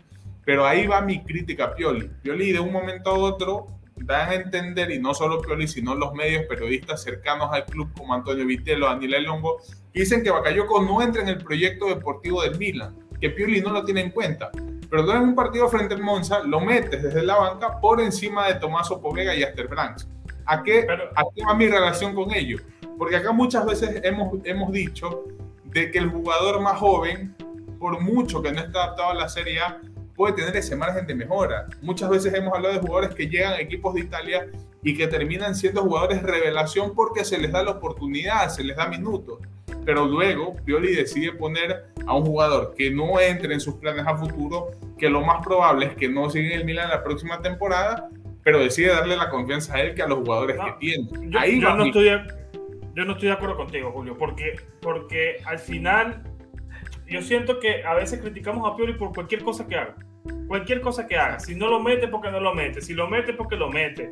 Pero 0.45 0.65
ahí 0.65 0.85
va 0.85 1.01
mi 1.01 1.23
crítica 1.23 1.65
a 1.65 1.75
Pioli. 1.75 2.11
Pioli 2.21 2.51
de 2.51 2.59
un 2.59 2.73
momento 2.73 3.09
a 3.09 3.17
otro 3.17 3.67
dan 3.95 4.29
a 4.29 4.33
entender, 4.33 4.91
y 4.91 4.99
no 4.99 5.13
solo 5.13 5.41
Pioli, 5.41 5.67
sino 5.67 5.95
los 5.95 6.13
medios 6.13 6.43
periodistas 6.45 7.01
cercanos 7.01 7.49
al 7.53 7.65
club 7.65 7.89
como 7.97 8.13
Antonio 8.13 8.45
Vitello, 8.45 8.85
Daniel 8.87 9.23
Longo, 9.23 9.61
dicen 9.93 10.21
que 10.21 10.29
Bakayoko 10.29 10.83
no 10.83 11.01
entra 11.01 11.21
en 11.21 11.29
el 11.29 11.37
proyecto 11.37 11.87
deportivo 11.87 12.41
del 12.41 12.57
Milan, 12.57 12.97
que 13.19 13.29
Pioli 13.29 13.61
no 13.61 13.71
lo 13.71 13.85
tiene 13.85 14.01
en 14.01 14.11
cuenta. 14.11 14.51
Pero 14.89 15.05
tú 15.05 15.11
en 15.11 15.21
un 15.21 15.35
partido 15.35 15.69
frente 15.69 15.93
al 15.93 16.01
Monza 16.01 16.43
lo 16.43 16.59
metes 16.59 17.01
desde 17.01 17.23
la 17.23 17.37
banca 17.37 17.79
por 17.79 18.01
encima 18.01 18.47
de 18.47 18.55
Tomaso 18.55 18.99
Povega 18.99 19.33
y 19.35 19.43
Aster 19.43 19.67
Branch. 19.67 20.01
¿A 20.45 20.63
qué, 20.63 20.85
¿A 21.15 21.23
qué 21.33 21.43
va 21.47 21.53
mi 21.53 21.67
relación 21.67 22.13
con 22.13 22.33
ello? 22.33 22.57
Porque 22.97 23.15
acá 23.15 23.31
muchas 23.31 23.65
veces 23.65 24.01
hemos, 24.03 24.39
hemos 24.43 24.71
dicho 24.71 25.25
de 25.71 25.91
que 25.91 25.99
el 25.99 26.09
jugador 26.09 26.61
más 26.61 26.77
joven, 26.77 27.35
por 27.79 28.01
mucho 28.01 28.41
que 28.41 28.51
no 28.51 28.59
esté 28.59 28.77
adaptado 28.77 29.11
a 29.11 29.13
la 29.13 29.29
Serie 29.29 29.59
A, 29.61 29.81
puede 30.15 30.33
tener 30.33 30.55
ese 30.57 30.75
margen 30.75 31.07
de 31.07 31.15
mejora. 31.15 31.67
Muchas 31.81 32.09
veces 32.09 32.33
hemos 32.33 32.53
hablado 32.53 32.75
de 32.75 32.81
jugadores 32.81 33.15
que 33.15 33.27
llegan 33.27 33.53
a 33.53 33.61
equipos 33.61 33.93
de 33.93 34.01
Italia 34.01 34.47
y 34.83 34.95
que 34.95 35.07
terminan 35.07 35.55
siendo 35.55 35.81
jugadores 35.81 36.21
revelación 36.21 36.93
porque 36.93 37.23
se 37.23 37.37
les 37.37 37.51
da 37.51 37.63
la 37.63 37.71
oportunidad, 37.71 38.49
se 38.49 38.63
les 38.63 38.75
da 38.75 38.87
minutos. 38.87 39.39
Pero 39.85 40.05
luego 40.05 40.55
Pioli 40.65 40.93
decide 40.93 41.31
poner 41.31 41.85
a 42.05 42.15
un 42.15 42.25
jugador 42.25 42.73
que 42.77 42.91
no 42.91 43.19
entre 43.19 43.53
en 43.53 43.61
sus 43.61 43.75
planes 43.75 44.05
a 44.05 44.17
futuro, 44.17 44.71
que 44.97 45.09
lo 45.09 45.21
más 45.21 45.43
probable 45.43 45.85
es 45.85 45.95
que 45.95 46.09
no 46.09 46.29
siga 46.29 46.53
en 46.53 46.59
el 46.59 46.65
Milan 46.65 46.89
la 46.89 47.03
próxima 47.03 47.41
temporada, 47.41 48.09
pero 48.43 48.59
decide 48.59 48.89
darle 48.89 49.15
la 49.15 49.29
confianza 49.29 49.75
a 49.75 49.81
él 49.81 49.95
que 49.95 50.01
a 50.01 50.07
los 50.07 50.19
jugadores 50.19 50.57
que 50.57 50.73
tiene. 50.79 51.37
Ahí 51.37 51.61
yo 51.61 51.73
no 51.75 51.85
estoy 51.85 52.09
yo 52.95 53.05
no 53.05 53.13
estoy 53.13 53.27
de 53.27 53.33
acuerdo 53.33 53.55
contigo, 53.55 53.91
Julio, 53.91 54.17
porque, 54.17 54.55
porque 54.81 55.37
al 55.45 55.59
final 55.59 56.23
yo 57.07 57.21
siento 57.21 57.59
que 57.59 57.83
a 57.83 57.93
veces 57.93 58.21
criticamos 58.21 58.69
a 58.69 58.75
Pioli 58.75 58.93
por 58.93 59.13
cualquier 59.13 59.43
cosa 59.43 59.67
que 59.67 59.75
haga. 59.75 59.95
Cualquier 60.47 60.81
cosa 60.81 61.07
que 61.07 61.17
haga. 61.17 61.39
Si 61.39 61.55
no 61.55 61.67
lo 61.67 61.79
mete, 61.79 62.07
porque 62.07 62.29
no 62.31 62.39
lo 62.39 62.53
mete. 62.53 62.81
Si 62.81 62.93
lo 62.93 63.07
mete, 63.07 63.33
porque 63.33 63.55
lo 63.55 63.69
mete. 63.69 64.11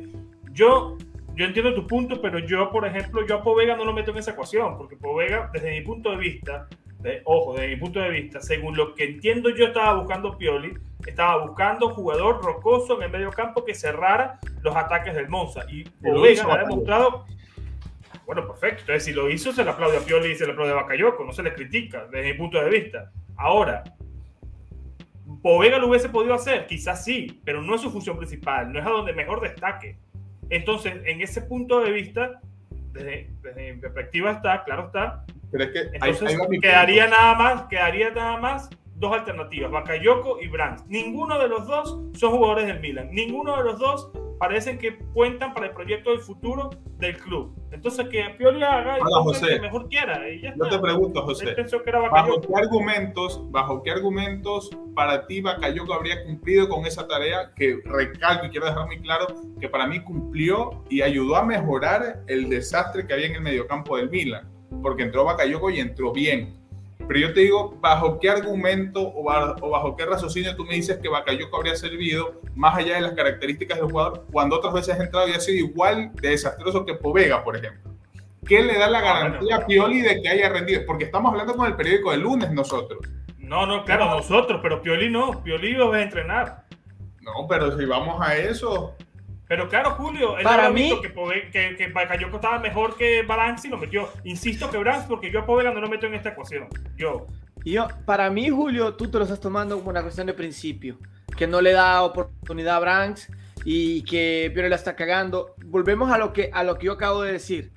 Yo, 0.52 0.96
yo 1.34 1.44
entiendo 1.44 1.74
tu 1.74 1.86
punto, 1.86 2.20
pero 2.20 2.38
yo, 2.40 2.70
por 2.70 2.86
ejemplo, 2.86 3.24
yo 3.26 3.36
a 3.36 3.42
Povega 3.42 3.76
no 3.76 3.84
lo 3.84 3.92
meto 3.92 4.10
en 4.10 4.18
esa 4.18 4.32
ecuación, 4.32 4.76
porque 4.76 4.96
Povega, 4.96 5.50
desde 5.52 5.70
mi 5.70 5.82
punto 5.82 6.10
de 6.10 6.16
vista, 6.16 6.68
de, 7.00 7.22
ojo, 7.24 7.54
desde 7.54 7.68
mi 7.68 7.76
punto 7.76 8.00
de 8.00 8.10
vista, 8.10 8.40
según 8.40 8.76
lo 8.76 8.94
que 8.94 9.04
entiendo 9.04 9.50
yo 9.50 9.66
estaba 9.66 9.94
buscando 9.94 10.36
Pioli, 10.36 10.74
estaba 11.06 11.44
buscando 11.46 11.90
jugador 11.90 12.42
rocoso 12.42 12.96
en 12.96 13.04
el 13.04 13.10
medio 13.10 13.30
campo 13.30 13.64
que 13.64 13.74
cerrara 13.74 14.40
los 14.62 14.74
ataques 14.74 15.14
del 15.14 15.28
Monza. 15.28 15.64
Y 15.70 15.84
Povega 15.84 16.52
ha 16.52 16.58
demostrado 16.58 17.26
bueno, 18.28 18.46
perfecto. 18.46 18.80
Entonces, 18.82 19.04
si 19.04 19.12
lo 19.14 19.30
hizo, 19.30 19.54
se 19.54 19.64
le 19.64 19.70
aplaude 19.70 19.96
a 19.96 20.00
Pioli 20.00 20.32
y 20.32 20.34
se 20.34 20.44
le 20.44 20.52
aplaude 20.52 20.72
a 20.72 20.74
Bacayoco, 20.74 21.24
no 21.24 21.32
se 21.32 21.42
le 21.42 21.54
critica, 21.54 22.06
desde 22.12 22.30
mi 22.30 22.34
punto 22.36 22.62
de 22.62 22.68
vista. 22.68 23.10
Ahora, 23.38 23.82
Povega 25.42 25.78
lo 25.78 25.88
hubiese 25.88 26.10
podido 26.10 26.34
hacer, 26.34 26.66
quizás 26.66 27.02
sí, 27.02 27.40
pero 27.42 27.62
no 27.62 27.74
es 27.74 27.80
su 27.80 27.90
función 27.90 28.18
principal, 28.18 28.70
no 28.70 28.80
es 28.80 28.84
a 28.84 28.90
donde 28.90 29.14
mejor 29.14 29.40
destaque. 29.40 29.96
Entonces, 30.50 30.92
en 31.06 31.22
ese 31.22 31.40
punto 31.40 31.80
de 31.80 31.90
vista, 31.90 32.42
desde, 32.92 33.30
mi 33.56 33.80
perspectiva 33.80 34.32
está, 34.32 34.62
claro 34.62 34.88
está. 34.88 35.24
Pero 35.50 35.64
es 35.64 35.70
que 35.70 35.78
entonces 35.94 36.38
quedaría 36.60 37.06
nada 37.06 37.34
más, 37.34 37.62
quedaría 37.62 38.10
nada 38.10 38.36
más 38.36 38.68
dos 38.96 39.14
alternativas, 39.14 39.70
Bakayoko 39.70 40.38
y 40.42 40.48
Brands. 40.48 40.86
Ninguno 40.86 41.38
de 41.38 41.48
los 41.48 41.66
dos 41.66 41.98
son 42.12 42.32
jugadores 42.32 42.66
del 42.66 42.80
Milan. 42.80 43.08
Ninguno 43.10 43.56
de 43.56 43.64
los 43.64 43.78
dos 43.78 44.12
parecen 44.38 44.78
que 44.78 44.98
cuentan 45.12 45.52
para 45.52 45.66
el 45.66 45.72
proyecto 45.72 46.10
del 46.10 46.20
futuro 46.20 46.70
del 46.98 47.16
club. 47.16 47.54
Entonces, 47.70 48.08
que 48.08 48.22
Pioli 48.38 48.62
haga 48.62 48.98
y 48.98 49.46
que 49.46 49.60
mejor 49.60 49.88
quiera. 49.88 50.28
Y 50.28 50.40
ya 50.40 50.54
Yo 50.56 50.68
te 50.68 50.78
pregunto, 50.78 51.22
José, 51.22 51.54
¿bajo 52.10 52.40
qué, 52.40 52.54
argumentos, 52.56 53.42
¿bajo 53.50 53.82
qué 53.82 53.90
argumentos 53.90 54.70
para 54.94 55.26
ti 55.26 55.40
Bakayoko 55.40 55.92
habría 55.92 56.24
cumplido 56.24 56.68
con 56.68 56.86
esa 56.86 57.06
tarea? 57.06 57.52
Que 57.54 57.80
recalco 57.84 58.46
y 58.46 58.50
quiero 58.50 58.66
dejar 58.66 58.86
muy 58.86 59.00
claro 59.00 59.26
que 59.60 59.68
para 59.68 59.86
mí 59.86 60.00
cumplió 60.00 60.82
y 60.88 61.02
ayudó 61.02 61.36
a 61.36 61.44
mejorar 61.44 62.22
el 62.26 62.48
desastre 62.48 63.06
que 63.06 63.14
había 63.14 63.26
en 63.26 63.36
el 63.36 63.42
mediocampo 63.42 63.96
del 63.96 64.10
Milan. 64.10 64.48
Porque 64.82 65.02
entró 65.02 65.24
Bakayoko 65.24 65.70
y 65.70 65.80
entró 65.80 66.12
bien 66.12 66.58
pero 67.06 67.20
yo 67.20 67.32
te 67.32 67.40
digo, 67.40 67.76
¿bajo 67.80 68.18
qué 68.18 68.28
argumento 68.28 69.00
o 69.14 69.22
bajo, 69.22 69.96
qué 69.96 70.04
raciocinio 70.04 70.56
tú 70.56 70.64
me 70.64 70.74
dices 70.74 70.98
que 70.98 71.08
Bakayoko 71.08 71.56
habría 71.56 71.76
servido, 71.76 72.40
más 72.54 72.76
allá 72.76 72.96
de 72.96 73.02
las 73.02 73.12
características 73.12 73.78
del 73.78 73.90
jugador, 73.90 74.26
cuando 74.32 74.56
otras 74.56 74.74
veces 74.74 74.98
ha 74.98 75.02
entrado 75.02 75.28
y 75.28 75.32
ha 75.32 75.40
sido 75.40 75.58
igual 75.66 76.12
de 76.14 76.30
desastroso 76.30 76.84
que 76.84 76.94
Povega, 76.94 77.44
por 77.44 77.56
ejemplo? 77.56 77.92
¿Qué 78.46 78.62
le 78.62 78.78
da 78.78 78.88
la 78.88 78.98
ah, 78.98 79.02
garantía 79.02 79.56
a 79.56 79.66
Pioli 79.66 80.00
de 80.00 80.22
que 80.22 80.28
haya 80.28 80.48
rendido? 80.48 80.82
Porque 80.86 81.04
estamos 81.04 81.30
hablando 81.30 81.54
con 81.54 81.66
el 81.66 81.76
periódico 81.76 82.10
del 82.10 82.20
lunes 82.20 82.50
nosotros. 82.50 83.00
No, 83.36 83.66
no, 83.66 83.84
claro, 83.84 84.06
nosotros, 84.06 84.60
pero 84.62 84.82
Pioli 84.82 85.10
no. 85.10 85.42
Pioli 85.42 85.74
va 85.74 85.96
a 85.96 86.02
entrenar. 86.02 86.64
No, 87.20 87.46
pero 87.48 87.76
si 87.76 87.84
vamos 87.84 88.20
a 88.26 88.36
eso, 88.36 88.94
pero 89.48 89.66
claro, 89.68 89.92
Julio, 89.92 90.36
para 90.42 90.68
mí 90.68 90.92
que, 91.00 91.50
que, 91.50 91.74
que 91.74 91.88
Bakayoko 91.88 92.36
estaba 92.36 92.58
mejor 92.58 92.96
que 92.96 93.22
Branks 93.22 93.64
y 93.64 93.68
lo 93.68 93.78
metió. 93.78 94.10
Insisto 94.24 94.70
que 94.70 94.76
Branks, 94.76 95.06
porque 95.06 95.32
yo 95.32 95.40
a 95.40 95.46
Povega 95.46 95.72
no 95.72 95.80
lo 95.80 95.88
meto 95.88 96.06
en 96.06 96.14
esta 96.14 96.28
ecuación. 96.30 96.68
Yo. 96.96 97.26
yo. 97.64 97.88
Para 98.04 98.28
mí, 98.28 98.50
Julio, 98.50 98.94
tú 98.94 99.10
te 99.10 99.16
lo 99.16 99.24
estás 99.24 99.40
tomando 99.40 99.78
como 99.78 99.88
una 99.88 100.02
cuestión 100.02 100.26
de 100.26 100.34
principio. 100.34 100.98
Que 101.34 101.46
no 101.46 101.62
le 101.62 101.72
da 101.72 102.02
oportunidad 102.02 102.76
a 102.76 102.80
Branks 102.80 103.32
y 103.64 104.02
que 104.02 104.50
Piero 104.52 104.68
la 104.68 104.76
está 104.76 104.94
cagando. 104.94 105.54
Volvemos 105.64 106.10
a 106.10 106.18
lo, 106.18 106.34
que, 106.34 106.50
a 106.52 106.62
lo 106.62 106.76
que 106.76 106.86
yo 106.86 106.92
acabo 106.92 107.22
de 107.22 107.32
decir. 107.32 107.72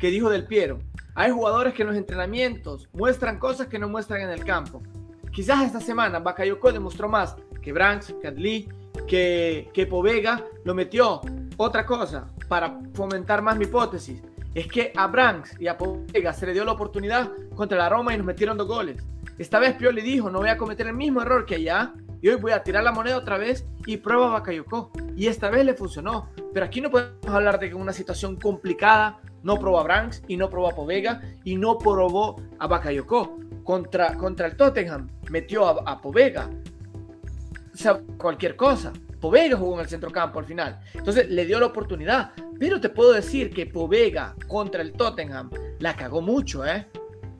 Que 0.00 0.08
dijo 0.08 0.30
del 0.30 0.46
Piero. 0.46 0.80
Hay 1.14 1.30
jugadores 1.30 1.74
que 1.74 1.82
en 1.82 1.88
los 1.88 1.96
entrenamientos 1.96 2.88
muestran 2.92 3.38
cosas 3.38 3.68
que 3.68 3.78
no 3.78 3.88
muestran 3.88 4.22
en 4.22 4.30
el 4.30 4.44
campo. 4.44 4.82
Quizás 5.30 5.64
esta 5.64 5.80
semana 5.80 6.18
Bakayoko 6.18 6.72
demostró 6.72 7.08
más 7.08 7.36
que 7.62 7.72
Branks, 7.72 8.14
que 8.20 8.28
Adli, 8.28 8.68
que, 9.06 9.70
que 9.72 9.86
Povega 9.86 10.44
lo 10.64 10.74
metió. 10.74 11.20
Otra 11.56 11.86
cosa, 11.86 12.30
para 12.48 12.80
fomentar 12.94 13.42
más 13.42 13.56
mi 13.56 13.64
hipótesis, 13.64 14.22
es 14.54 14.66
que 14.68 14.92
a 14.96 15.06
Branks 15.06 15.60
y 15.60 15.66
a 15.66 15.76
Povega 15.76 16.32
se 16.32 16.46
le 16.46 16.52
dio 16.52 16.64
la 16.64 16.72
oportunidad 16.72 17.30
contra 17.54 17.78
la 17.78 17.88
Roma 17.88 18.14
y 18.14 18.16
nos 18.16 18.26
metieron 18.26 18.56
dos 18.56 18.68
goles. 18.68 19.02
Esta 19.38 19.58
vez 19.58 19.74
Pioli 19.74 20.00
dijo, 20.00 20.30
no 20.30 20.38
voy 20.38 20.48
a 20.48 20.56
cometer 20.56 20.86
el 20.86 20.94
mismo 20.94 21.20
error 21.20 21.44
que 21.44 21.56
allá, 21.56 21.92
y 22.24 22.28
hoy 22.28 22.36
voy 22.36 22.52
a 22.52 22.62
tirar 22.62 22.82
la 22.82 22.92
moneda 22.92 23.18
otra 23.18 23.36
vez 23.36 23.66
y 23.84 23.98
prueba 23.98 24.30
Bakayoko. 24.30 24.90
Y 25.14 25.26
esta 25.26 25.50
vez 25.50 25.66
le 25.66 25.74
funcionó. 25.74 26.30
Pero 26.54 26.64
aquí 26.64 26.80
no 26.80 26.90
podemos 26.90 27.26
hablar 27.28 27.60
de 27.60 27.68
que 27.68 27.74
una 27.74 27.92
situación 27.92 28.36
complicada 28.36 29.20
no 29.42 29.58
probó 29.58 29.80
a 29.80 29.82
Branks 29.82 30.22
y 30.26 30.38
no 30.38 30.48
probó 30.48 30.68
a 30.68 30.74
Povega 30.74 31.20
y 31.44 31.56
no 31.56 31.76
probó 31.76 32.40
a 32.58 32.66
Bakayoko. 32.66 33.38
Contra, 33.62 34.14
contra 34.16 34.46
el 34.46 34.56
Tottenham 34.56 35.10
metió 35.30 35.66
a, 35.66 35.82
a 35.84 36.00
Povega, 36.00 36.48
cualquier 38.16 38.56
cosa. 38.56 38.92
Povega 39.20 39.56
jugó 39.56 39.74
en 39.74 39.80
el 39.80 39.88
centrocampo 39.88 40.38
al 40.38 40.44
final. 40.44 40.80
Entonces 40.92 41.30
le 41.30 41.46
dio 41.46 41.58
la 41.58 41.66
oportunidad. 41.66 42.32
Pero 42.58 42.80
te 42.80 42.90
puedo 42.90 43.12
decir 43.12 43.50
que 43.50 43.66
Povega 43.66 44.34
contra 44.46 44.82
el 44.82 44.92
Tottenham 44.92 45.50
la 45.78 45.96
cagó 45.96 46.20
mucho, 46.20 46.64
¿eh? 46.66 46.86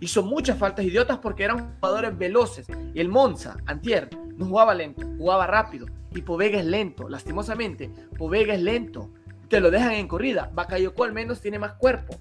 Hizo 0.00 0.22
muchas 0.22 0.58
faltas 0.58 0.84
idiotas 0.84 1.18
porque 1.18 1.44
eran 1.44 1.74
jugadores 1.74 2.16
veloces. 2.16 2.66
Y 2.94 3.00
el 3.00 3.08
Monza, 3.08 3.56
Antier, 3.66 4.08
no 4.36 4.46
jugaba 4.46 4.74
lento, 4.74 5.06
jugaba 5.18 5.46
rápido. 5.46 5.86
Y 6.12 6.22
Povega 6.22 6.58
es 6.58 6.66
lento, 6.66 7.08
lastimosamente. 7.08 7.90
Povega 8.16 8.54
es 8.54 8.62
lento. 8.62 9.10
Te 9.48 9.60
lo 9.60 9.70
dejan 9.70 9.92
en 9.92 10.08
corrida. 10.08 10.50
Bakayoko 10.52 11.04
al 11.04 11.12
menos 11.12 11.40
tiene 11.40 11.58
más 11.58 11.74
cuerpo. 11.74 12.16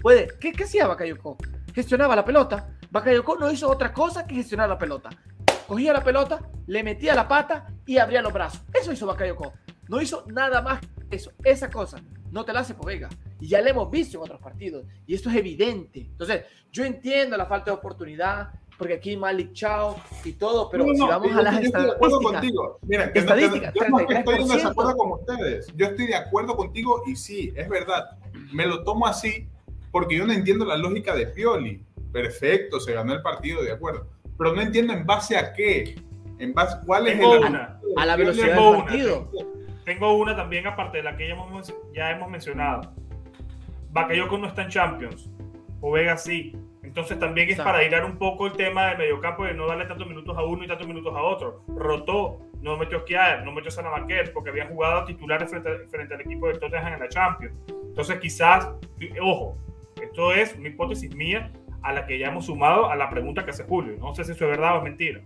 Puede. 0.00 0.28
¿Qué, 0.40 0.52
qué 0.52 0.64
hacía 0.64 0.86
Bakayoko? 0.86 1.36
Gestionaba 1.74 2.16
la 2.16 2.24
pelota. 2.24 2.76
Bakayoko 2.90 3.36
no 3.36 3.50
hizo 3.50 3.70
otra 3.70 3.92
cosa 3.92 4.26
que 4.26 4.36
gestionar 4.36 4.68
la 4.68 4.78
pelota 4.78 5.10
cogía 5.72 5.94
la 5.94 6.04
pelota, 6.04 6.50
le 6.66 6.82
metía 6.82 7.14
la 7.14 7.26
pata 7.26 7.72
y 7.86 7.96
abría 7.96 8.20
los 8.20 8.30
brazos. 8.30 8.60
Eso 8.74 8.92
hizo 8.92 9.06
Bakayoko. 9.06 9.54
No 9.88 10.02
hizo 10.02 10.22
nada 10.26 10.60
más 10.60 10.80
que 11.08 11.16
eso, 11.16 11.32
esa 11.42 11.70
cosa. 11.70 11.96
no 12.30 12.44
te 12.44 12.52
la 12.52 12.60
hace 12.60 12.74
Povega. 12.74 13.08
Y 13.40 13.48
ya 13.48 13.62
lo 13.62 13.70
hemos 13.70 13.90
visto 13.90 14.18
en 14.18 14.24
otros 14.24 14.38
partidos. 14.38 14.84
Y 15.06 15.14
esto 15.14 15.30
es 15.30 15.36
evidente. 15.36 16.00
Entonces, 16.00 16.42
yo 16.70 16.84
entiendo 16.84 17.38
la 17.38 17.46
falta 17.46 17.70
de 17.70 17.78
oportunidad, 17.78 18.50
porque 18.76 18.92
aquí 18.92 19.16
Malik 19.16 19.54
Chao 19.54 19.96
y 20.26 20.32
todo, 20.32 20.68
pero 20.68 20.84
si 20.92 21.00
vamos 21.00 21.32
a 21.32 21.40
las 21.40 21.62
estadísticas. 21.62 22.52
Mira, 22.82 23.04
estadísticas, 23.14 23.72
yo 23.72 23.88
no 23.88 24.00
estoy 24.00 24.42
en 24.42 24.48
desacuerdo 24.48 24.94
con 24.94 25.12
ustedes. 25.12 25.68
Yo 25.74 25.86
estoy 25.86 26.06
de 26.06 26.16
acuerdo 26.16 26.54
contigo 26.54 27.02
y 27.06 27.16
sí, 27.16 27.50
es 27.56 27.66
verdad. 27.66 28.18
Me 28.52 28.66
lo 28.66 28.84
tomo 28.84 29.06
así 29.06 29.48
porque 29.90 30.18
yo 30.18 30.26
no 30.26 30.34
entiendo 30.34 30.66
la 30.66 30.76
lógica 30.76 31.14
de 31.14 31.28
Pioli. 31.28 31.82
Perfecto, 32.12 32.78
se 32.78 32.92
ganó 32.92 33.14
el 33.14 33.22
partido, 33.22 33.62
de 33.62 33.72
acuerdo. 33.72 34.06
Pero 34.38 34.54
no 34.54 34.62
entiendo 34.62 34.92
en 34.92 35.06
base 35.06 35.36
a 35.36 35.52
qué. 35.52 36.00
En 36.38 36.52
base, 36.52 36.76
¿Cuál 36.84 37.06
es 37.08 37.18
el 37.18 37.56
a 37.96 38.06
la 38.06 38.16
velocidad 38.16 38.56
del 38.56 38.82
partido? 38.82 39.30
Tengo 39.84 40.14
una 40.14 40.36
también, 40.36 40.66
aparte 40.66 40.98
de 40.98 41.04
la 41.04 41.16
que 41.16 41.28
ya 41.28 41.34
hemos, 41.34 41.74
ya 41.94 42.10
hemos 42.10 42.30
mencionado. 42.30 42.92
Bakayoko 43.90 44.38
no 44.38 44.46
está 44.46 44.62
en 44.62 44.68
Champions. 44.68 45.30
O 45.80 45.92
Vega 45.92 46.16
sí. 46.16 46.56
Entonces 46.82 47.18
también 47.18 47.48
es 47.48 47.56
para 47.56 47.78
airar 47.78 48.04
un 48.04 48.18
poco 48.18 48.46
el 48.46 48.52
tema 48.52 48.88
del 48.88 48.98
mediocampo 48.98 49.44
de 49.44 49.54
no 49.54 49.66
darle 49.66 49.86
tantos 49.86 50.06
minutos 50.06 50.36
a 50.36 50.44
uno 50.44 50.64
y 50.64 50.68
tantos 50.68 50.86
minutos 50.86 51.14
a 51.14 51.22
otro. 51.22 51.62
Rotó, 51.68 52.40
no 52.60 52.76
metió 52.76 53.04
Kiaer, 53.04 53.44
no 53.44 53.52
metió 53.52 53.70
Sanamaquer 53.70 54.32
porque 54.32 54.50
había 54.50 54.66
jugado 54.66 55.04
titulares 55.04 55.48
frente, 55.48 55.70
frente 55.88 56.14
al 56.14 56.20
equipo 56.20 56.48
de 56.48 56.58
Tottenham 56.58 56.94
en 56.94 57.00
la 57.00 57.08
Champions. 57.08 57.54
Entonces 57.68 58.18
quizás, 58.18 58.68
ojo, 59.22 59.56
esto 60.02 60.32
es 60.32 60.54
una 60.56 60.68
hipótesis 60.68 61.14
mía 61.14 61.50
a 61.82 61.92
la 61.92 62.06
que 62.06 62.18
ya 62.18 62.28
hemos 62.28 62.46
sumado 62.46 62.90
a 62.90 62.96
la 62.96 63.10
pregunta 63.10 63.44
que 63.44 63.50
hace 63.50 63.64
Julio. 63.64 63.96
No 63.98 64.14
sé 64.14 64.24
si 64.24 64.32
eso 64.32 64.44
es 64.44 64.50
verdad 64.50 64.76
o 64.76 64.78
es 64.78 64.84
mentira 64.84 65.20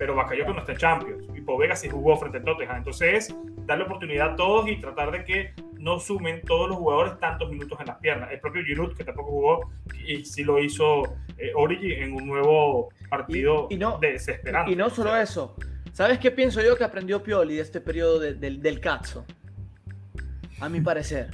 pero 0.00 0.14
Bakayoko 0.14 0.54
no 0.54 0.60
está 0.60 0.72
en 0.72 0.78
Champions 0.78 1.26
y 1.36 1.42
Povega 1.42 1.76
sí 1.76 1.86
jugó 1.90 2.16
frente 2.16 2.38
a 2.38 2.42
Tottenham. 2.42 2.78
Entonces 2.78 3.28
es 3.28 3.36
darle 3.66 3.84
oportunidad 3.84 4.30
a 4.30 4.36
todos 4.36 4.66
y 4.66 4.80
tratar 4.80 5.10
de 5.10 5.24
que 5.26 5.52
no 5.74 5.98
sumen 6.00 6.40
todos 6.46 6.70
los 6.70 6.78
jugadores 6.78 7.18
tantos 7.20 7.50
minutos 7.50 7.78
en 7.80 7.86
las 7.86 7.98
piernas. 7.98 8.32
El 8.32 8.40
propio 8.40 8.64
Giroud, 8.64 8.96
que 8.96 9.04
tampoco 9.04 9.30
jugó, 9.30 9.70
y 10.06 10.24
sí 10.24 10.42
lo 10.42 10.58
hizo 10.58 11.02
eh, 11.36 11.52
Origi 11.54 11.92
en 11.92 12.14
un 12.14 12.26
nuevo 12.26 12.88
partido 13.10 13.66
y, 13.68 13.76
no, 13.76 13.98
desesperante. 13.98 14.72
Y 14.72 14.76
no 14.76 14.88
solo 14.88 15.14
eso. 15.14 15.54
¿Sabes 15.92 16.18
qué 16.18 16.30
pienso 16.30 16.62
yo 16.62 16.78
que 16.78 16.84
aprendió 16.84 17.22
Pioli 17.22 17.56
de 17.56 17.60
este 17.60 17.82
periodo 17.82 18.18
del, 18.18 18.62
del 18.62 18.80
Cazzo? 18.80 19.26
A 20.60 20.70
mi 20.70 20.80
parecer. 20.80 21.28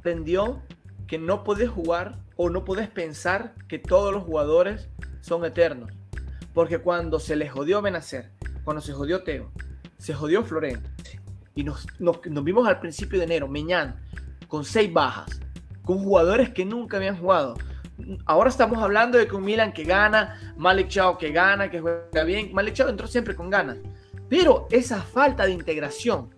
Aprendió 0.00 0.60
que 1.06 1.16
no 1.16 1.44
puedes 1.44 1.70
jugar 1.70 2.18
o 2.36 2.50
no 2.50 2.64
puedes 2.64 2.88
pensar 2.88 3.54
que 3.68 3.78
todos 3.78 4.12
los 4.12 4.24
jugadores 4.24 4.88
son 5.20 5.44
eternos 5.44 5.90
porque 6.54 6.78
cuando 6.78 7.18
se 7.18 7.36
le 7.36 7.48
jodió 7.48 7.82
Benacer, 7.82 8.30
cuando 8.62 8.80
se 8.80 8.92
jodió 8.92 9.24
Teo, 9.24 9.50
se 9.98 10.14
jodió 10.14 10.44
Florencio, 10.44 10.88
y 11.56 11.64
nos, 11.64 11.86
vimos 12.42 12.66
al 12.66 12.80
principio 12.80 13.18
de 13.18 13.24
enero, 13.24 13.48
Meñán, 13.48 14.00
con 14.48 14.64
seis 14.64 14.90
bajas, 14.92 15.40
con 15.84 15.98
jugadores 15.98 16.50
que 16.50 16.64
nunca 16.64 16.96
habían 16.96 17.18
jugado. 17.18 17.54
Ahora 18.24 18.50
estamos 18.50 18.78
hablando 18.78 19.18
de 19.18 19.26
que 19.26 19.36
un 19.36 19.44
Milan 19.44 19.72
que 19.72 19.84
gana, 19.84 20.54
Malik 20.56 20.88
Chao 20.88 21.18
que 21.18 21.30
gana, 21.30 21.70
que 21.70 21.80
juega 21.80 22.24
bien. 22.24 22.52
Malik 22.52 22.74
Chao 22.74 22.88
entró 22.88 23.06
siempre 23.06 23.36
con 23.36 23.50
ganas. 23.50 23.78
Pero 24.28 24.66
esa 24.70 25.00
falta 25.02 25.46
de 25.46 25.52
integración 25.52 26.34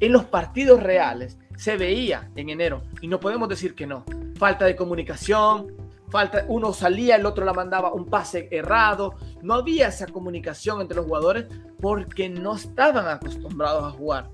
en 0.00 0.12
los 0.12 0.24
partidos 0.24 0.82
reales 0.82 1.38
se 1.56 1.76
veía 1.76 2.28
en 2.34 2.48
enero 2.48 2.82
y 3.00 3.06
no 3.06 3.20
podemos 3.20 3.48
decir 3.48 3.76
que 3.76 3.86
no. 3.86 4.04
Falta 4.36 4.64
de 4.64 4.76
comunicación, 4.76 5.72
falta, 6.10 6.44
uno 6.48 6.72
salía, 6.72 7.16
el 7.16 7.26
otro 7.26 7.44
la 7.44 7.52
mandaba 7.52 7.92
un 7.92 8.06
pase 8.06 8.48
errado. 8.50 9.14
No 9.42 9.54
había 9.54 9.88
esa 9.88 10.06
comunicación 10.06 10.80
entre 10.80 10.96
los 10.96 11.06
jugadores 11.06 11.46
porque 11.80 12.28
no 12.28 12.56
estaban 12.56 13.06
acostumbrados 13.08 13.84
a 13.84 13.96
jugar. 13.96 14.30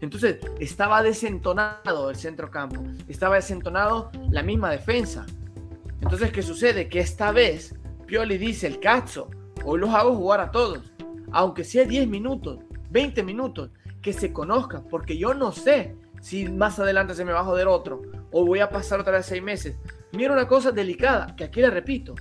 Entonces 0.00 0.38
estaba 0.60 1.02
desentonado 1.02 2.10
el 2.10 2.16
centro 2.16 2.50
campo, 2.50 2.82
estaba 3.08 3.36
desentonado 3.36 4.10
la 4.30 4.42
misma 4.42 4.70
defensa. 4.70 5.24
Entonces, 6.02 6.30
¿qué 6.30 6.42
sucede? 6.42 6.88
Que 6.88 7.00
esta 7.00 7.32
vez 7.32 7.74
Pioli 8.06 8.38
dice 8.38 8.66
el 8.66 8.78
cacho, 8.78 9.28
hoy 9.64 9.80
los 9.80 9.90
hago 9.90 10.14
jugar 10.14 10.40
a 10.40 10.50
todos, 10.50 10.92
aunque 11.32 11.64
sea 11.64 11.84
10 11.84 12.06
minutos, 12.08 12.60
20 12.90 13.22
minutos, 13.22 13.70
que 14.02 14.12
se 14.12 14.32
conozcan, 14.32 14.84
porque 14.88 15.18
yo 15.18 15.34
no 15.34 15.50
sé 15.50 15.96
si 16.26 16.48
más 16.48 16.76
adelante 16.80 17.14
se 17.14 17.24
me 17.24 17.30
va 17.30 17.38
a 17.38 17.44
joder 17.44 17.68
otro 17.68 18.02
o 18.32 18.44
voy 18.44 18.58
a 18.58 18.68
pasar 18.68 18.98
otra 18.98 19.12
vez 19.12 19.26
seis 19.26 19.40
meses. 19.40 19.76
Mira 20.10 20.32
una 20.32 20.48
cosa 20.48 20.72
delicada, 20.72 21.36
que 21.36 21.44
aquí 21.44 21.60
le 21.60 21.70
repito. 21.70 22.16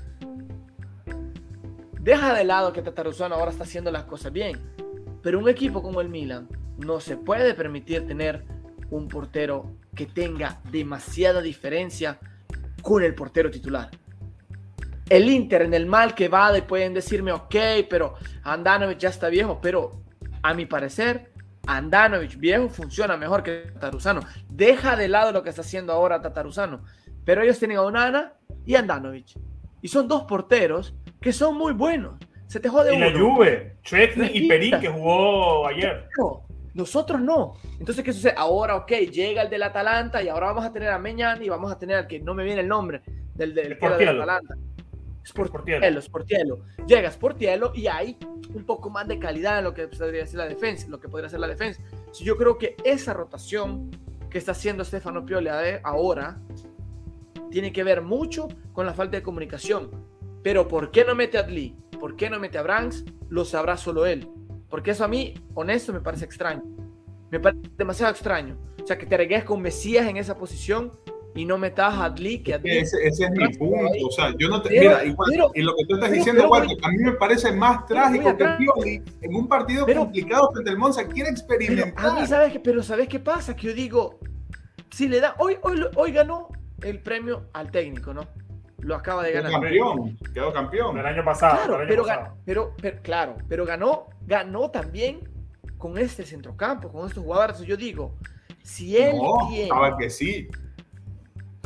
Deja 2.02 2.36
de 2.36 2.44
lado 2.44 2.72
que 2.72 2.84
Tataruzano 2.84 3.34
ahora 3.34 3.50
está 3.50 3.64
haciendo 3.64 3.92
las 3.92 4.04
cosas 4.04 4.32
bien, 4.32 4.62
pero 5.24 5.40
un 5.40 5.50
equipo 5.50 5.82
como 5.82 6.02
el 6.02 6.10
Milan 6.10 6.48
no 6.78 7.00
se 7.00 7.18
puede 7.18 7.56
permitir 7.56 8.06
tener 8.06 8.46
un 8.92 9.08
portero 9.08 9.72
que 9.96 10.06
tenga 10.06 10.62
demasiada 10.72 11.42
diferencia 11.42 12.20
con 12.84 13.02
el 13.02 13.16
portero 13.16 13.50
titular. 13.50 13.90
El 15.10 15.28
Inter 15.28 15.64
en 15.64 15.74
el 15.74 15.88
mal 15.88 16.14
que 16.14 16.28
va, 16.28 16.54
pueden 16.68 16.94
decirme, 16.94 17.32
ok, 17.32 17.56
pero 17.90 18.14
Andanovic 18.44 19.00
ya 19.00 19.10
está 19.10 19.30
viejo, 19.30 19.60
pero 19.60 20.00
a 20.44 20.54
mi 20.54 20.68
parecer, 20.68 21.32
Andanovic 21.68 22.38
viejo 22.38 22.70
funciona 22.70 23.18
mejor 23.18 23.44
que 23.44 23.72
Tataruzano. 23.74 24.22
Deja 24.50 24.96
de 24.96 25.08
lado 25.08 25.32
lo 25.32 25.44
que 25.44 25.50
está 25.50 25.62
haciendo 25.62 25.94
ahora 25.94 26.22
Tataruzano. 26.22 26.84
Pero 27.24 27.42
ellos 27.42 27.58
tienen 27.60 27.78
a 27.78 27.82
Onana 27.82 28.34
y 28.66 28.76
a 28.76 28.80
Andanovic. 28.80 29.38
Y 29.82 29.88
son 29.88 30.08
dos 30.08 30.24
porteros 30.24 30.96
que 31.22 31.34
son 31.34 31.58
muy 31.58 31.74
buenos. 31.74 32.20
Se 32.48 32.60
te 32.60 32.70
jode 32.70 32.96
y 32.96 33.00
la 33.00 33.12
Juve, 33.12 33.78
Chesney 33.84 34.30
y 34.34 34.48
Perín 34.48 34.80
que 34.80 34.88
jugó 34.88 35.68
ayer. 35.68 36.08
nosotros 36.74 37.20
no. 37.20 37.56
Entonces, 37.80 38.04
¿qué 38.04 38.14
sucede? 38.14 38.36
Ahora, 38.38 38.76
ok, 38.76 38.92
llega 39.12 39.42
el 39.42 39.50
del 39.50 39.64
Atalanta 39.64 40.22
y 40.22 40.30
ahora 40.30 40.48
vamos 40.48 40.66
a 40.66 40.72
tener 40.72 40.90
a 40.90 41.00
Meñán 41.00 41.42
y 41.44 41.50
vamos 41.50 41.72
a 41.72 41.80
tener 41.80 41.98
al 41.98 42.08
que 42.08 42.20
no 42.20 42.34
me 42.36 42.44
viene 42.44 42.62
el 42.62 42.68
nombre 42.68 43.02
del, 43.34 43.54
del, 43.56 43.80
del 43.80 44.10
Atalanta. 44.10 44.56
Sportielo, 45.26 46.02
Sportielo. 46.02 46.60
Llega 46.88 47.12
Sportielo 47.12 47.72
y 47.74 47.88
hay 47.88 48.18
un 48.54 48.64
poco 48.64 48.90
más 48.90 49.08
de 49.08 49.18
calidad 49.18 49.58
en 49.58 49.64
lo 49.66 49.74
que 49.74 49.88
podría 49.88 50.26
ser 50.26 50.38
la 50.38 50.48
defensa, 50.48 50.88
lo 50.88 51.00
que 51.00 51.10
podría 51.10 51.30
ser 51.30 51.40
la 51.40 51.48
defensa. 51.48 51.82
yo 52.22 52.38
creo 52.38 52.58
que 52.58 52.76
esa 52.84 53.14
rotación 53.14 53.90
que 54.30 54.38
está 54.38 54.52
haciendo 54.52 54.84
Stefano 54.86 55.26
Pioli 55.26 55.50
ahora 55.84 56.40
tiene 57.50 57.74
que 57.74 57.84
ver 57.84 58.02
mucho 58.02 58.48
con 58.72 58.86
la 58.86 58.94
falta 58.94 59.18
de 59.18 59.24
comunicación. 59.24 59.90
Pero 60.44 60.68
¿por 60.68 60.92
qué 60.92 61.04
no 61.04 61.16
mete 61.16 61.38
a 61.38 61.42
Adli? 61.42 61.76
¿Por 62.00 62.16
qué 62.16 62.30
no 62.30 62.40
mete 62.40 62.58
a 62.58 62.62
Branks? 62.62 63.04
Lo 63.30 63.46
sabrá 63.46 63.78
solo 63.78 64.06
él. 64.06 64.30
Porque 64.70 64.92
eso 64.92 65.06
a 65.06 65.08
mí, 65.08 65.34
honesto, 65.54 65.92
me 65.92 66.02
parece 66.02 66.26
extraño. 66.26 66.64
Me 67.32 67.40
parece 67.40 67.72
demasiado 67.78 68.12
extraño. 68.12 68.58
O 68.84 68.86
sea, 68.86 68.98
que 68.98 69.06
te 69.06 69.18
regues 69.18 69.44
con 69.44 69.62
Mesías 69.62 70.06
en 70.08 70.18
esa 70.18 70.38
posición 70.38 70.92
y 71.36 71.46
no 71.46 71.58
metas 71.58 71.94
a 71.94 72.06
Adli. 72.06 72.42
Que 72.42 72.60
ese, 72.64 73.06
es 73.06 73.20
mi 73.32 73.50
punto. 73.56 74.08
O 74.08 74.12
sea, 74.12 74.34
yo 74.38 74.48
no 74.48 74.62
te. 74.62 74.70
mira, 74.70 75.04
igual, 75.04 75.32
y 75.54 75.62
lo 75.62 75.76
que 75.76 75.86
tú 75.86 75.96
estás 75.96 76.12
diciendo, 76.12 76.44
igual, 76.44 76.68
a 76.82 76.90
mí 76.90 76.98
me 76.98 77.12
parece 77.12 77.52
más 77.52 77.86
trágico 77.86 78.36
que 78.38 78.46
Pioli 78.58 79.02
en 79.22 79.36
un 79.36 79.48
partido 79.48 79.86
complicado 79.86 80.52
frente 80.54 80.72
al 80.72 80.78
Monza 80.78 81.06
quiere 81.08 81.30
experimentar. 81.30 82.06
a 82.06 82.14
mí, 82.14 82.26
¿sabes 82.26 82.54
qué? 82.54 82.60
Pero 82.60 82.82
¿sabes 82.82 83.08
qué 83.10 83.20
pasa? 83.20 83.56
Que 83.56 83.68
yo 83.68 83.74
digo, 83.74 84.20
si 84.90 85.08
le 85.08 85.20
da. 85.20 85.36
Hoy, 85.38 85.58
hoy, 85.62 85.86
hoy 85.96 86.12
ganó 86.14 86.48
el 86.82 87.00
premio 87.00 87.50
al 87.54 87.70
técnico, 87.70 88.14
¿no? 88.14 88.28
Lo 88.80 88.96
acaba 88.96 89.24
de 89.24 89.34
ganar. 89.34 89.52
Quedó 89.52 89.62
campeón, 89.62 90.18
quedó 90.34 90.54
campeón. 90.54 90.98
El 91.00 91.06
año 91.06 91.26
pasado. 91.26 91.58
Claro, 91.66 91.84
pero, 92.46 92.76
Pero, 92.82 93.02
claro, 93.02 93.38
pero 93.50 93.66
ganó, 93.66 94.08
ganó 94.26 94.72
también 94.72 95.20
con 95.78 95.98
este 95.98 96.24
centrocampo, 96.24 96.92
con 96.92 97.08
estos 97.08 97.24
jugadores. 97.24 97.60
Yo 97.62 97.76
digo, 97.76 98.16
si 98.64 98.96
él 98.96 99.18
no, 99.18 99.50
Estaba 99.52 99.98
que 99.98 100.10
sí. 100.10 100.48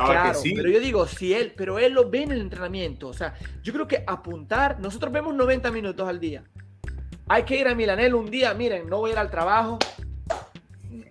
Claro, 0.06 0.32
que 0.32 0.38
sí. 0.38 0.54
pero 0.56 0.70
yo 0.70 0.80
digo, 0.80 1.06
si 1.08 1.34
él, 1.34 1.54
pero 1.56 1.80
él 1.80 1.94
lo 1.94 2.10
ve 2.10 2.24
en 2.24 2.32
el 2.32 2.42
entrenamiento. 2.42 3.08
O 3.08 3.14
sea, 3.14 3.34
yo 3.62 3.74
creo 3.74 3.88
que 3.88 4.04
apuntar, 4.06 4.80
nosotros 4.80 5.12
vemos 5.12 5.34
90 5.36 5.72
minutos 5.72 6.08
al 6.08 6.20
día. 6.20 6.44
Hay 7.28 7.44
que 7.44 7.58
ir 7.58 7.68
a 7.68 7.76
Milanel 7.76 8.16
un 8.16 8.30
día, 8.30 8.54
miren, 8.54 8.90
no 8.90 8.98
voy 8.98 9.12
a 9.12 9.14
ir 9.14 9.20
al 9.20 9.30
trabajo, 9.30 9.78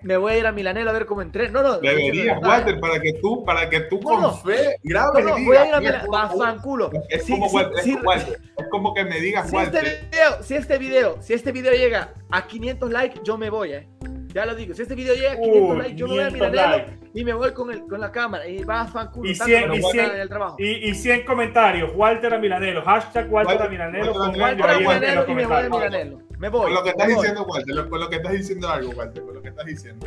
me 0.02 0.16
voy 0.16 0.32
a 0.32 0.38
ir 0.38 0.46
a 0.46 0.52
Milanelo 0.52 0.90
a 0.90 0.92
ver 0.92 1.06
cómo 1.06 1.22
entré. 1.22 1.50
No, 1.50 1.62
no. 1.62 1.78
Deberías, 1.78 2.40
Walter, 2.42 2.78
para 2.80 3.00
que 3.00 3.14
tú, 3.14 3.44
para 3.44 3.68
que 3.68 3.80
tú 3.80 4.00
con 4.00 4.40
fe 4.40 4.76
grabes 4.82 5.24
no, 5.24 5.38
no, 5.38 5.44
voy 5.44 5.56
a 5.56 5.68
ir 5.68 5.74
a 5.74 5.80
Milanelo. 5.80 6.10
Va, 6.10 6.56
culo. 6.62 6.90
Es, 7.08 7.26
como, 7.28 7.60
es, 7.60 8.26
como 8.70 8.94
que 8.94 9.04
me 9.04 9.20
digas, 9.20 9.48
si 9.48 9.56
Walter. 9.56 9.84
Este 9.84 10.06
video, 10.06 10.42
si 10.42 10.54
este 10.54 10.78
video, 10.78 11.22
si 11.22 11.34
este 11.34 11.52
video 11.52 11.72
llega 11.72 12.14
a 12.30 12.46
500 12.46 12.90
likes, 12.90 13.20
yo 13.24 13.38
me 13.38 13.50
voy, 13.50 13.72
eh. 13.72 13.88
Ya 14.34 14.46
lo 14.46 14.54
digo, 14.54 14.74
si 14.74 14.82
este 14.82 14.94
video 14.94 15.14
llega 15.14 15.32
a 15.32 15.36
500 15.36 15.78
likes, 15.78 15.94
yo 15.96 16.06
me 16.06 16.14
voy 16.14 16.22
a 16.22 16.30
Milanelo 16.30 16.84
y 17.14 17.24
me 17.24 17.32
voy 17.32 17.52
con, 17.52 17.70
el, 17.70 17.80
con 17.86 18.00
la 18.00 18.12
cámara 18.12 18.46
y 18.46 18.62
va 18.62 18.82
a 18.82 18.86
fan. 18.86 19.10
Y 19.24 19.34
100, 19.34 19.74
y, 19.74 19.82
100, 19.82 20.10
el 20.16 20.28
trabajo. 20.28 20.56
Y, 20.58 20.90
y 20.90 20.94
100 20.94 21.24
comentarios, 21.24 21.90
Walter 21.94 22.34
a 22.34 22.38
Milanelo, 22.38 22.82
hashtag 22.82 23.32
Walter, 23.32 23.62
a 23.62 23.68
Milanelo. 23.68 24.12
Walter, 24.12 24.70
a 24.70 24.78
Milanelo 24.78 25.24
y 25.26 25.34
me 25.34 25.46
voy 25.46 25.56
a 25.56 25.68
Milanelo. 25.68 26.18
Me 26.38 26.48
voy. 26.48 26.64
Con 26.64 26.74
lo 26.74 26.82
que 26.82 26.90
estás 26.90 27.08
diciendo, 27.08 27.44
Walter, 27.44 27.88
con 27.88 28.00
lo 28.00 28.08
que 28.10 28.16
estás 28.16 28.32
diciendo 28.32 28.68
algo, 28.68 28.90
Walter, 28.92 29.22
con 29.22 29.34
lo 29.34 29.42
que 29.42 29.48
estás 29.48 29.66
diciendo 29.66 30.06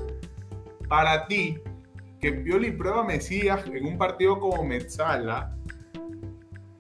para 0.91 1.25
ti 1.25 1.57
que 2.19 2.33
Pioli 2.33 2.71
prueba 2.71 3.01
Mesías 3.05 3.65
en 3.65 3.85
un 3.85 3.97
partido 3.97 4.37
como 4.41 4.61
Metzala 4.65 5.55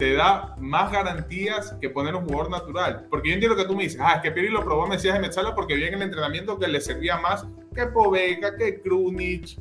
te 0.01 0.15
da 0.15 0.55
más 0.57 0.91
garantías 0.91 1.77
que 1.79 1.87
poner 1.87 2.15
un 2.15 2.25
jugador 2.25 2.49
natural. 2.49 3.05
Porque 3.07 3.29
yo 3.29 3.35
entiendo 3.35 3.55
que 3.55 3.65
tú 3.65 3.75
me 3.75 3.83
dices, 3.83 4.01
ah, 4.01 4.13
es 4.15 4.21
que 4.23 4.31
Pioli 4.31 4.49
lo 4.49 4.63
probó 4.65 4.87
Mesías 4.87 5.13
de 5.13 5.19
Metzala 5.19 5.53
porque 5.53 5.75
vi 5.75 5.83
en 5.83 5.93
el 5.93 6.01
entrenamiento 6.01 6.57
que 6.57 6.67
le 6.67 6.81
servía 6.81 7.17
más 7.17 7.45
que 7.75 7.85
Povega, 7.85 8.57
que 8.57 8.81
Krunic, 8.81 9.59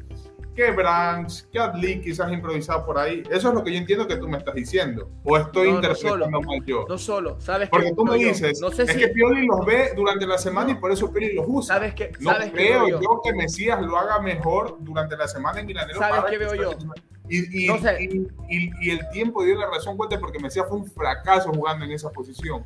que 0.54 0.70
Branks, 0.70 1.46
que 1.52 1.58
Adli 1.58 2.00
quizás 2.00 2.32
improvisado 2.32 2.86
por 2.86 2.96
ahí. 2.96 3.22
Eso 3.30 3.48
es 3.50 3.54
lo 3.54 3.62
que 3.62 3.70
yo 3.70 3.76
entiendo 3.76 4.08
que 4.08 4.16
tú 4.16 4.28
me 4.28 4.38
estás 4.38 4.54
diciendo. 4.54 5.10
O 5.24 5.36
estoy 5.36 5.68
interpretando 5.68 6.40
mal 6.40 6.64
yo. 6.64 6.86
No 6.88 6.96
solo, 6.96 7.38
¿sabes 7.38 7.68
Porque 7.68 7.92
tú 7.92 8.06
me 8.06 8.16
dices, 8.16 8.62
no 8.62 8.70
sé 8.70 8.84
es 8.84 8.96
que 8.96 9.08
Pioli 9.08 9.46
los 9.46 9.66
ve 9.66 9.92
durante 9.94 10.26
la 10.26 10.38
semana 10.38 10.70
y 10.70 10.76
por 10.76 10.90
eso 10.90 11.12
Pioli 11.12 11.34
los 11.34 11.44
usa. 11.46 11.74
¿Sabes 11.74 11.92
que, 11.92 12.12
no 12.18 12.32
creo 12.50 12.88
yo? 12.88 13.20
que 13.22 13.34
Mesías 13.34 13.82
lo 13.82 13.98
haga 13.98 14.20
mejor 14.20 14.78
durante 14.80 15.18
la 15.18 15.28
semana 15.28 15.60
en 15.60 15.66
Milanero. 15.66 15.98
¿Sabes 15.98 16.30
qué 16.30 16.38
veo 16.38 16.54
yo? 16.54 16.70
Y, 17.30 17.66
y, 17.66 18.90
el 18.90 19.08
tiempo 19.12 19.44
dio 19.44 19.56
la 19.56 19.70
razón 19.70 19.96
cuenta 19.96 20.18
porque 20.18 20.40
Mesías 20.40 20.66
fue 20.68 20.78
un 20.78 20.86
fracaso 20.86 21.52
jugando 21.52 21.84
en 21.84 21.92
esa 21.92 22.10
posición. 22.10 22.64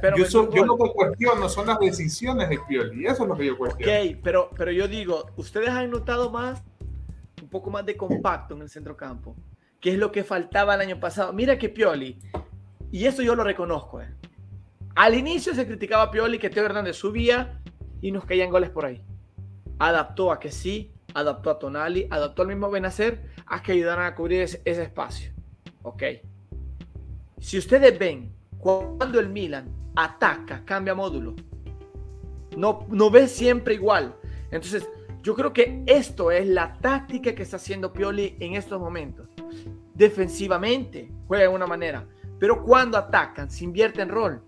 Pero 0.00 0.16
yo, 0.16 0.50
yo, 0.50 0.64
lo 0.64 0.76
que 0.76 0.90
cuestiono 0.92 1.48
son 1.48 1.66
las 1.66 1.78
decisiones 1.78 2.48
de 2.48 2.58
Pioli, 2.68 3.06
eso 3.06 3.22
es 3.22 3.28
lo 3.28 3.36
que 3.36 3.46
yo 3.46 3.56
cuestiono. 3.56 3.92
Ok, 3.92 4.18
pero, 4.22 4.50
pero 4.56 4.72
yo 4.72 4.88
digo, 4.88 5.26
¿ustedes 5.36 5.70
han 5.70 5.90
notado 5.90 6.30
más, 6.30 6.62
un 7.40 7.48
poco 7.48 7.70
más 7.70 7.86
de 7.86 7.96
compacto 7.96 8.54
en 8.54 8.62
el 8.62 8.68
centro 8.68 8.96
campo? 8.96 9.36
Que 9.80 9.92
es 9.92 9.98
lo 9.98 10.12
que 10.12 10.24
faltaba 10.24 10.74
el 10.74 10.80
año 10.80 11.00
pasado. 11.00 11.32
Mira 11.32 11.58
que 11.58 11.68
Pioli, 11.68 12.18
y 12.90 13.06
eso 13.06 13.22
yo 13.22 13.34
lo 13.34 13.44
reconozco, 13.44 14.00
eh. 14.00 14.08
al 14.94 15.14
inicio 15.14 15.54
se 15.54 15.66
criticaba 15.66 16.04
a 16.04 16.10
Pioli 16.10 16.38
que 16.38 16.50
Teo 16.50 16.64
Hernández 16.64 16.96
subía 16.96 17.60
y 18.02 18.12
nos 18.12 18.24
caían 18.24 18.50
goles 18.50 18.70
por 18.70 18.84
ahí. 18.84 19.02
Adaptó 19.78 20.32
a 20.32 20.40
que 20.40 20.50
sí, 20.50 20.92
adaptó 21.14 21.50
a 21.50 21.58
Tonali, 21.58 22.06
adaptó 22.10 22.42
al 22.42 22.48
mismo 22.48 22.70
Benacer 22.70 23.22
a 23.46 23.62
que 23.62 23.72
ayudaran 23.72 24.06
a 24.06 24.14
cubrir 24.14 24.42
ese, 24.42 24.60
espacio. 24.64 25.32
Ok. 25.82 26.02
Si 27.38 27.58
ustedes 27.58 27.98
ven 27.98 28.32
cuando 28.58 29.18
el 29.18 29.28
Milan 29.28 29.70
ataca, 29.96 30.64
cambia 30.64 30.94
módulo, 30.94 31.34
no, 32.56 32.86
no 32.88 33.10
ve 33.10 33.28
siempre 33.28 33.74
igual. 33.74 34.14
Entonces, 34.50 34.86
yo 35.22 35.34
creo 35.34 35.52
que 35.52 35.82
esto 35.86 36.30
es 36.30 36.46
la 36.46 36.74
táctica 36.78 37.34
que 37.34 37.42
está 37.42 37.56
haciendo 37.56 37.92
Pioli 37.92 38.36
en 38.40 38.54
estos 38.54 38.80
momentos. 38.80 39.28
Defensivamente 39.94 41.10
juega 41.26 41.44
de 41.44 41.48
una 41.48 41.66
manera, 41.66 42.06
pero 42.38 42.62
cuando 42.62 42.96
atacan, 42.96 43.50
se 43.50 43.64
invierte 43.64 44.00
en 44.00 44.08
rol. 44.08 44.42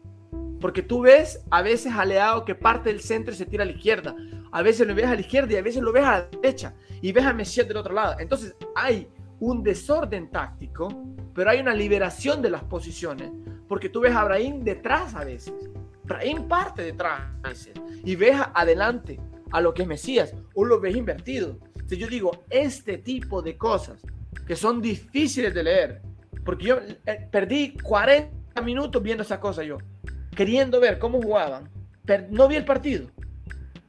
Porque 0.60 0.82
tú 0.82 1.02
ves 1.02 1.44
a 1.50 1.60
veces 1.60 1.92
aleado 1.92 2.44
que 2.44 2.54
parte 2.54 2.88
del 2.88 3.00
centro 3.00 3.34
y 3.34 3.36
se 3.36 3.46
tira 3.46 3.64
a 3.64 3.66
la 3.66 3.72
izquierda. 3.72 4.14
A 4.53 4.62
veces 4.62 4.86
lo 4.86 4.94
ves 4.94 5.07
a 5.07 5.14
la 5.14 5.20
izquierda 5.20 5.53
y 5.53 5.57
a 5.57 5.62
veces 5.62 5.82
lo 5.82 5.92
ves 5.92 6.05
a 6.05 6.11
la 6.12 6.22
derecha. 6.26 6.74
Y 7.00 7.12
ves 7.12 7.24
a 7.24 7.32
Messi 7.32 7.62
del 7.62 7.76
otro 7.76 7.94
lado. 7.94 8.16
Entonces 8.18 8.55
hay 8.74 9.09
un 9.40 9.62
desorden 9.62 10.30
táctico, 10.30 10.88
pero 11.34 11.50
hay 11.50 11.61
una 11.61 11.74
liberación 11.74 12.40
de 12.40 12.50
las 12.50 12.62
posiciones. 12.64 13.30
Porque 13.68 13.88
tú 13.88 14.00
ves 14.00 14.14
a 14.14 14.24
Brahim 14.24 14.61
detrás 14.61 15.14
a 15.14 15.24
veces. 15.24 15.55
Brahim 16.05 16.46
parte 16.46 16.82
detrás 16.82 17.22
a 17.42 17.48
veces. 17.48 17.72
Y 18.05 18.14
ves 18.14 18.36
adelante 18.55 19.18
a 19.50 19.61
lo 19.61 19.74
que 19.74 19.82
es 19.82 19.88
Mesías. 19.88 20.34
O 20.55 20.64
lo 20.64 20.80
ves 20.80 20.94
invertido. 20.96 21.59
Si 21.86 21.96
yo 21.96 22.07
digo, 22.07 22.44
este 22.50 22.98
tipo 22.98 23.42
de 23.42 23.57
cosas 23.57 24.00
que 24.46 24.57
son 24.57 24.80
difíciles 24.80 25.53
de 25.55 25.62
leer. 25.62 26.03
Porque 26.44 26.66
yo 26.66 26.78
eh, 27.07 27.28
perdí 27.30 27.76
40 27.78 28.62
minutos 28.62 29.03
viendo 29.03 29.22
esa 29.22 29.40
cosa 29.40 29.62
yo 29.62 29.78
queriendo 30.34 30.80
ver 30.80 30.98
cómo 30.98 31.20
jugaban, 31.20 31.70
no 32.30 32.48
vi 32.48 32.57
el 32.57 32.64
partido. 32.64 33.09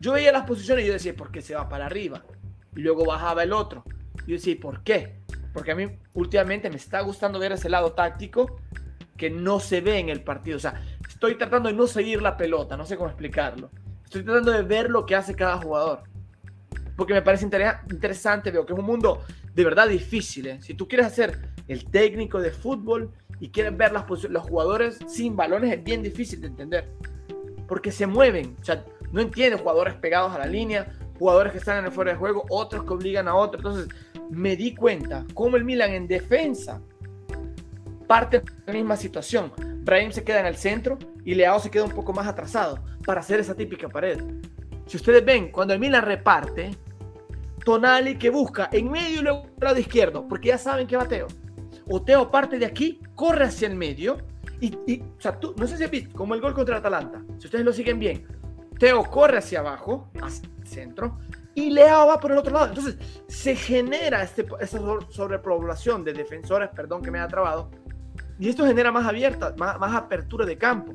Yo 0.04 0.12
veía 0.12 0.34
las 0.34 0.43
posiciones 0.43 0.84
y 0.84 0.88
yo 0.88 0.93
decía, 0.93 1.16
¿por 1.16 1.32
qué 1.32 1.41
se 1.41 1.56
va 1.56 1.70
para 1.70 1.86
arriba? 1.86 2.26
Y 2.76 2.82
luego 2.82 3.06
bajaba 3.06 3.41
el 3.43 3.54
otro. 3.54 3.86
Y 4.28 4.32
yo 4.32 4.36
decía, 4.36 4.54
¿por 4.62 4.84
qué? 4.84 5.22
Porque 5.54 5.72
a 5.72 5.76
mí 5.76 5.97
últimamente 6.14 6.70
me 6.70 6.76
está 6.76 6.99
gustando 6.99 7.39
ver 7.39 7.54
ese 7.54 7.70
lado 7.70 7.93
táctico 7.93 8.60
que 9.16 9.30
no 9.30 9.62
se 9.62 9.80
ve 9.80 9.99
en 9.99 10.10
el 10.10 10.22
partido. 10.22 10.58
O 10.58 10.60
sea, 10.60 10.84
estoy 11.08 11.36
tratando 11.36 11.70
de 11.70 11.76
no 11.76 11.88
seguir 11.88 12.22
la 12.22 12.36
pelota, 12.36 12.76
no 12.76 12.86
sé 12.86 12.97
cómo 12.97 13.08
explicarlo. 13.08 13.70
Estoy 14.04 14.24
tratando 14.24 14.51
de 14.51 14.64
ver 14.64 14.89
lo 14.89 15.06
que 15.06 15.16
hace 15.16 15.36
cada 15.36 15.58
jugador. 15.62 16.04
Porque 16.97 17.14
me 17.14 17.22
parece 17.22 17.45
interesante, 17.45 18.51
veo 18.51 18.66
que 18.66 18.74
es 18.74 18.80
un 18.80 18.86
mundo 18.86 19.24
de 19.56 19.64
verdad 19.64 19.88
difícil. 19.88 20.47
¿eh? 20.47 20.62
Si 20.62 20.74
tú 20.74 20.86
quieres 20.86 21.08
hacer 21.08 21.47
el 21.70 21.86
técnico 21.86 22.41
de 22.41 22.51
fútbol, 22.51 23.14
y 23.39 23.49
quieren 23.49 23.78
ver 23.78 23.91
las 23.93 24.06
los 24.30 24.43
jugadores 24.43 24.99
sin 25.08 25.36
balones 25.36 25.74
es 25.74 25.84
bien 25.84 26.04
difícil 26.04 26.39
de 26.41 26.47
entender. 26.47 26.89
Porque 27.68 27.91
se 27.91 28.06
mueven. 28.06 28.56
O 28.62 28.64
sea, 28.64 28.86
no 29.14 29.22
entienden 29.22 29.59
jugadores 29.59 29.93
pegados 29.93 30.34
a 30.34 30.39
la 30.39 30.45
línea, 30.45 30.91
jugadores 31.18 31.53
que 31.53 31.59
están 31.59 31.78
en 31.78 31.86
el 31.86 31.91
fuera 31.91 32.11
de 32.11 32.18
juego, 32.18 32.45
otros 32.49 32.84
que 32.84 32.93
obligan 32.93 33.28
a 33.28 33.36
otros. 33.36 33.64
Entonces, 33.64 33.88
me 34.30 34.55
di 34.55 34.74
cuenta 34.76 35.24
cómo 35.34 35.55
el 35.55 35.64
Milan 35.64 35.91
en 35.91 36.07
defensa 36.07 36.82
parte 38.07 38.39
de 38.39 38.45
la 38.66 38.74
misma 38.74 38.97
situación. 38.97 39.53
Brahim 39.84 40.11
se 40.11 40.24
queda 40.24 40.39
en 40.39 40.47
el 40.47 40.55
centro 40.55 40.97
y 41.24 41.36
Leao 41.36 41.59
se 41.59 41.70
queda 41.70 41.84
un 41.84 41.91
poco 41.91 42.11
más 42.11 42.28
atrasado 42.28 42.84
para 43.05 43.22
hacer 43.22 43.39
esa 43.39 43.55
típica 43.55 43.88
pared. 43.88 44.20
Si 44.88 44.97
ustedes 44.97 45.24
ven, 45.24 45.51
cuando 45.51 45.74
el 45.74 45.80
Milan 45.80 46.03
reparte, 46.03 46.72
Tonali 47.64 48.18
que 48.18 48.30
busca 48.30 48.70
en 48.72 48.89
medio 48.89 49.20
y 49.20 49.24
luego 49.24 49.45
lado 49.61 49.80
izquierdo, 49.80 50.28
porque 50.28 50.49
ya 50.49 50.57
saben 50.57 50.88
que 50.88 50.97
bateo. 50.97 51.28
O 51.88 52.01
Teo 52.01 52.32
parte 52.32 52.57
de 52.57 52.66
aquí, 52.66 52.99
corre 53.16 53.45
hacia 53.45 53.68
el 53.68 53.76
medio 53.76 54.18
y, 54.59 55.01
o 55.01 55.22
sea, 55.22 55.39
tú, 55.39 55.53
no 55.57 55.68
sé 55.68 55.78
si 55.78 55.84
has 55.84 55.91
visto, 55.91 56.16
como 56.16 56.34
el 56.34 56.41
gol 56.41 56.53
contra 56.53 56.78
Atalanta, 56.78 57.22
si 57.38 57.47
ustedes 57.47 57.66
lo 57.66 57.74
siguen 57.74 57.99
bien, 57.99 58.26
Teo 58.84 59.01
corre 59.05 59.38
hacia 59.38 59.59
abajo, 59.59 60.11
hacia 60.21 60.49
el 60.59 60.67
centro, 60.67 61.17
y 61.55 61.69
Leo 61.69 62.05
va 62.05 62.19
por 62.19 62.34
el 62.34 62.38
otro 62.38 62.51
lado. 62.51 62.67
Entonces, 62.67 62.97
se 63.29 63.55
genera 63.55 64.21
este, 64.21 64.45
esta 64.59 64.77
sobrepoblación 65.09 66.03
de 66.03 66.11
defensores, 66.11 66.67
perdón 66.75 67.01
que 67.01 67.09
me 67.09 67.17
haya 67.17 67.29
trabado, 67.29 67.71
y 68.38 68.49
esto 68.49 68.65
genera 68.65 68.91
más 68.91 69.07
abierta, 69.07 69.55
más, 69.57 69.79
más 69.79 69.95
apertura 69.95 70.45
de 70.45 70.57
campo. 70.57 70.91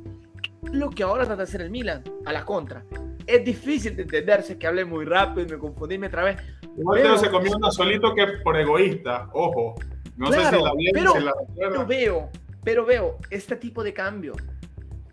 Lo 0.70 0.90
que 0.90 1.02
ahora 1.02 1.24
trata 1.24 1.38
de 1.38 1.42
hacer 1.44 1.62
el 1.62 1.70
Milan, 1.70 2.04
a 2.26 2.32
la 2.34 2.44
contra. 2.44 2.84
Es 3.26 3.42
difícil 3.42 3.96
de 3.96 4.02
entenderse 4.02 4.58
que 4.58 4.66
hablé 4.66 4.84
muy 4.84 5.06
rápido 5.06 5.46
y 5.46 5.50
me 5.52 5.58
confundí 5.58 5.96
otra 5.96 6.24
vez. 6.24 6.36
Igual 6.76 7.00
Teo 7.00 7.16
se 7.16 7.30
comió 7.30 7.56
una 7.56 7.70
solito 7.70 8.14
que 8.14 8.26
por 8.44 8.54
egoísta, 8.58 9.30
ojo. 9.32 9.76
No 10.18 10.30
sé 10.30 10.44
si 10.44 10.62
la 10.62 10.72
pero, 10.92 11.18
la 11.18 11.84
veo, 11.84 12.28
pero 12.62 12.84
veo 12.84 13.16
este 13.30 13.56
tipo 13.56 13.82
de 13.82 13.94
cambio. 13.94 14.34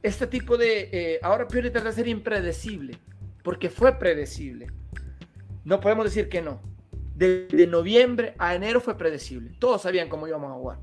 Este 0.06 0.28
tipo 0.28 0.56
de. 0.56 0.90
Eh, 0.92 1.20
ahora 1.24 1.48
Pioli 1.48 1.72
trata 1.72 1.90
de 1.90 1.96
ser 1.96 2.08
impredecible. 2.08 3.00
Porque 3.42 3.72
fue 3.72 3.98
predecible. 3.98 4.68
No 5.64 5.80
podemos 5.80 6.06
decir 6.06 6.30
que 6.30 6.44
no. 6.44 6.62
De, 7.16 7.68
noviembre 7.68 8.36
a 8.38 8.54
enero 8.54 8.82
fue 8.82 9.00
predecible. 9.00 9.56
Todos 9.58 9.82
sabían 9.82 10.08
cómo 10.08 10.28
íbamos 10.28 10.52
a 10.52 10.54
jugar. 10.54 10.80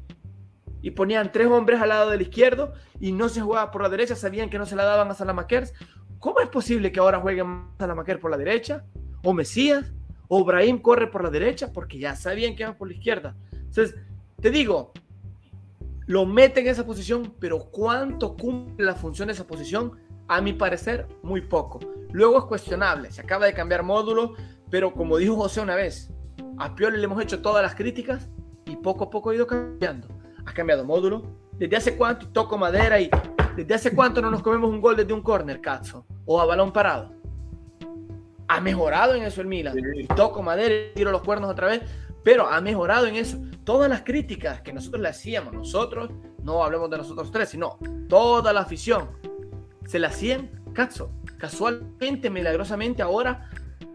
Y 0.80 0.90
ponían 0.90 1.30
tres 1.30 1.46
hombres 1.46 1.80
al 1.80 1.90
lado 1.90 2.10
del 2.10 2.22
izquierdo 2.22 2.72
y 2.98 3.12
no 3.12 3.28
se 3.28 3.40
jugaba 3.40 3.70
por 3.70 3.82
la 3.82 3.88
derecha. 3.88 4.16
Sabían 4.16 4.50
que 4.50 4.58
no 4.58 4.66
se 4.66 4.74
la 4.74 4.82
daban 4.82 5.08
a 5.08 5.14
Salamakers. 5.14 5.72
¿Cómo 6.18 6.40
es 6.40 6.48
posible 6.48 6.90
que 6.90 6.98
ahora 6.98 7.20
jueguen 7.20 7.68
Salamaker 7.78 8.18
por 8.18 8.32
la 8.32 8.36
derecha? 8.36 8.84
¿O 9.22 9.32
Mesías? 9.32 9.92
¿O 10.26 10.44
Brahim 10.44 10.80
corre 10.80 11.06
por 11.06 11.22
la 11.22 11.30
derecha? 11.30 11.72
Porque 11.72 12.00
ya 12.00 12.16
sabían 12.16 12.56
que 12.56 12.64
iban 12.64 12.76
por 12.76 12.88
la 12.88 12.94
izquierda. 12.94 13.36
Entonces, 13.52 13.94
te 14.40 14.50
digo, 14.50 14.92
lo 16.12 16.26
mete 16.26 16.60
en 16.60 16.66
esa 16.66 16.84
posición, 16.84 17.34
pero 17.40 17.70
¿cuánto 17.70 18.36
cumple 18.36 18.84
la 18.84 18.94
función 18.94 19.28
de 19.28 19.32
esa 19.32 19.46
posición? 19.46 19.92
A 20.28 20.42
mi 20.42 20.52
parecer, 20.52 21.08
muy 21.22 21.40
poco. 21.40 21.80
Luego 22.10 22.36
es 22.36 22.44
cuestionable, 22.44 23.10
se 23.10 23.22
acaba 23.22 23.46
de 23.46 23.54
cambiar 23.54 23.82
módulo, 23.82 24.34
pero 24.70 24.92
como 24.92 25.16
dijo 25.16 25.36
José 25.36 25.62
una 25.62 25.74
vez, 25.74 26.12
a 26.58 26.74
Pioli 26.74 26.98
le 26.98 27.04
hemos 27.04 27.22
hecho 27.22 27.40
todas 27.40 27.62
las 27.62 27.74
críticas 27.74 28.28
y 28.66 28.76
poco 28.76 29.04
a 29.04 29.10
poco 29.10 29.30
ha 29.30 29.34
ido 29.34 29.46
cambiando. 29.46 30.06
Ha 30.44 30.52
cambiado 30.52 30.84
módulo. 30.84 31.22
¿Desde 31.52 31.76
hace 31.76 31.96
cuánto 31.96 32.28
toco 32.28 32.58
madera 32.58 33.00
y 33.00 33.08
desde 33.56 33.74
hace 33.74 33.94
cuánto 33.94 34.20
no 34.20 34.30
nos 34.30 34.42
comemos 34.42 34.68
un 34.68 34.82
gol 34.82 34.96
desde 34.96 35.14
un 35.14 35.22
corner, 35.22 35.62
Cazzo? 35.62 36.04
O 36.26 36.38
a 36.42 36.44
balón 36.44 36.74
parado. 36.74 37.14
Ha 38.48 38.60
mejorado 38.60 39.14
en 39.14 39.22
eso 39.22 39.40
el 39.40 39.46
Milan. 39.46 39.78
toco 40.14 40.42
madera 40.42 40.74
y 40.74 40.92
tiro 40.94 41.10
los 41.10 41.22
cuernos 41.22 41.50
otra 41.50 41.68
vez 41.68 41.82
pero 42.24 42.46
ha 42.48 42.60
mejorado 42.60 43.06
en 43.06 43.16
eso. 43.16 43.42
Todas 43.64 43.88
las 43.88 44.02
críticas 44.02 44.60
que 44.60 44.72
nosotros 44.72 45.02
le 45.02 45.08
hacíamos, 45.08 45.52
nosotros, 45.52 46.10
no 46.42 46.62
hablemos 46.64 46.90
de 46.90 46.98
nosotros 46.98 47.30
tres, 47.30 47.48
sino 47.50 47.78
toda 48.08 48.52
la 48.52 48.60
afición, 48.60 49.10
se 49.86 49.98
la 49.98 50.08
hacían 50.08 50.50
caso. 50.72 51.12
Casualmente, 51.38 52.30
milagrosamente, 52.30 53.02
ahora 53.02 53.48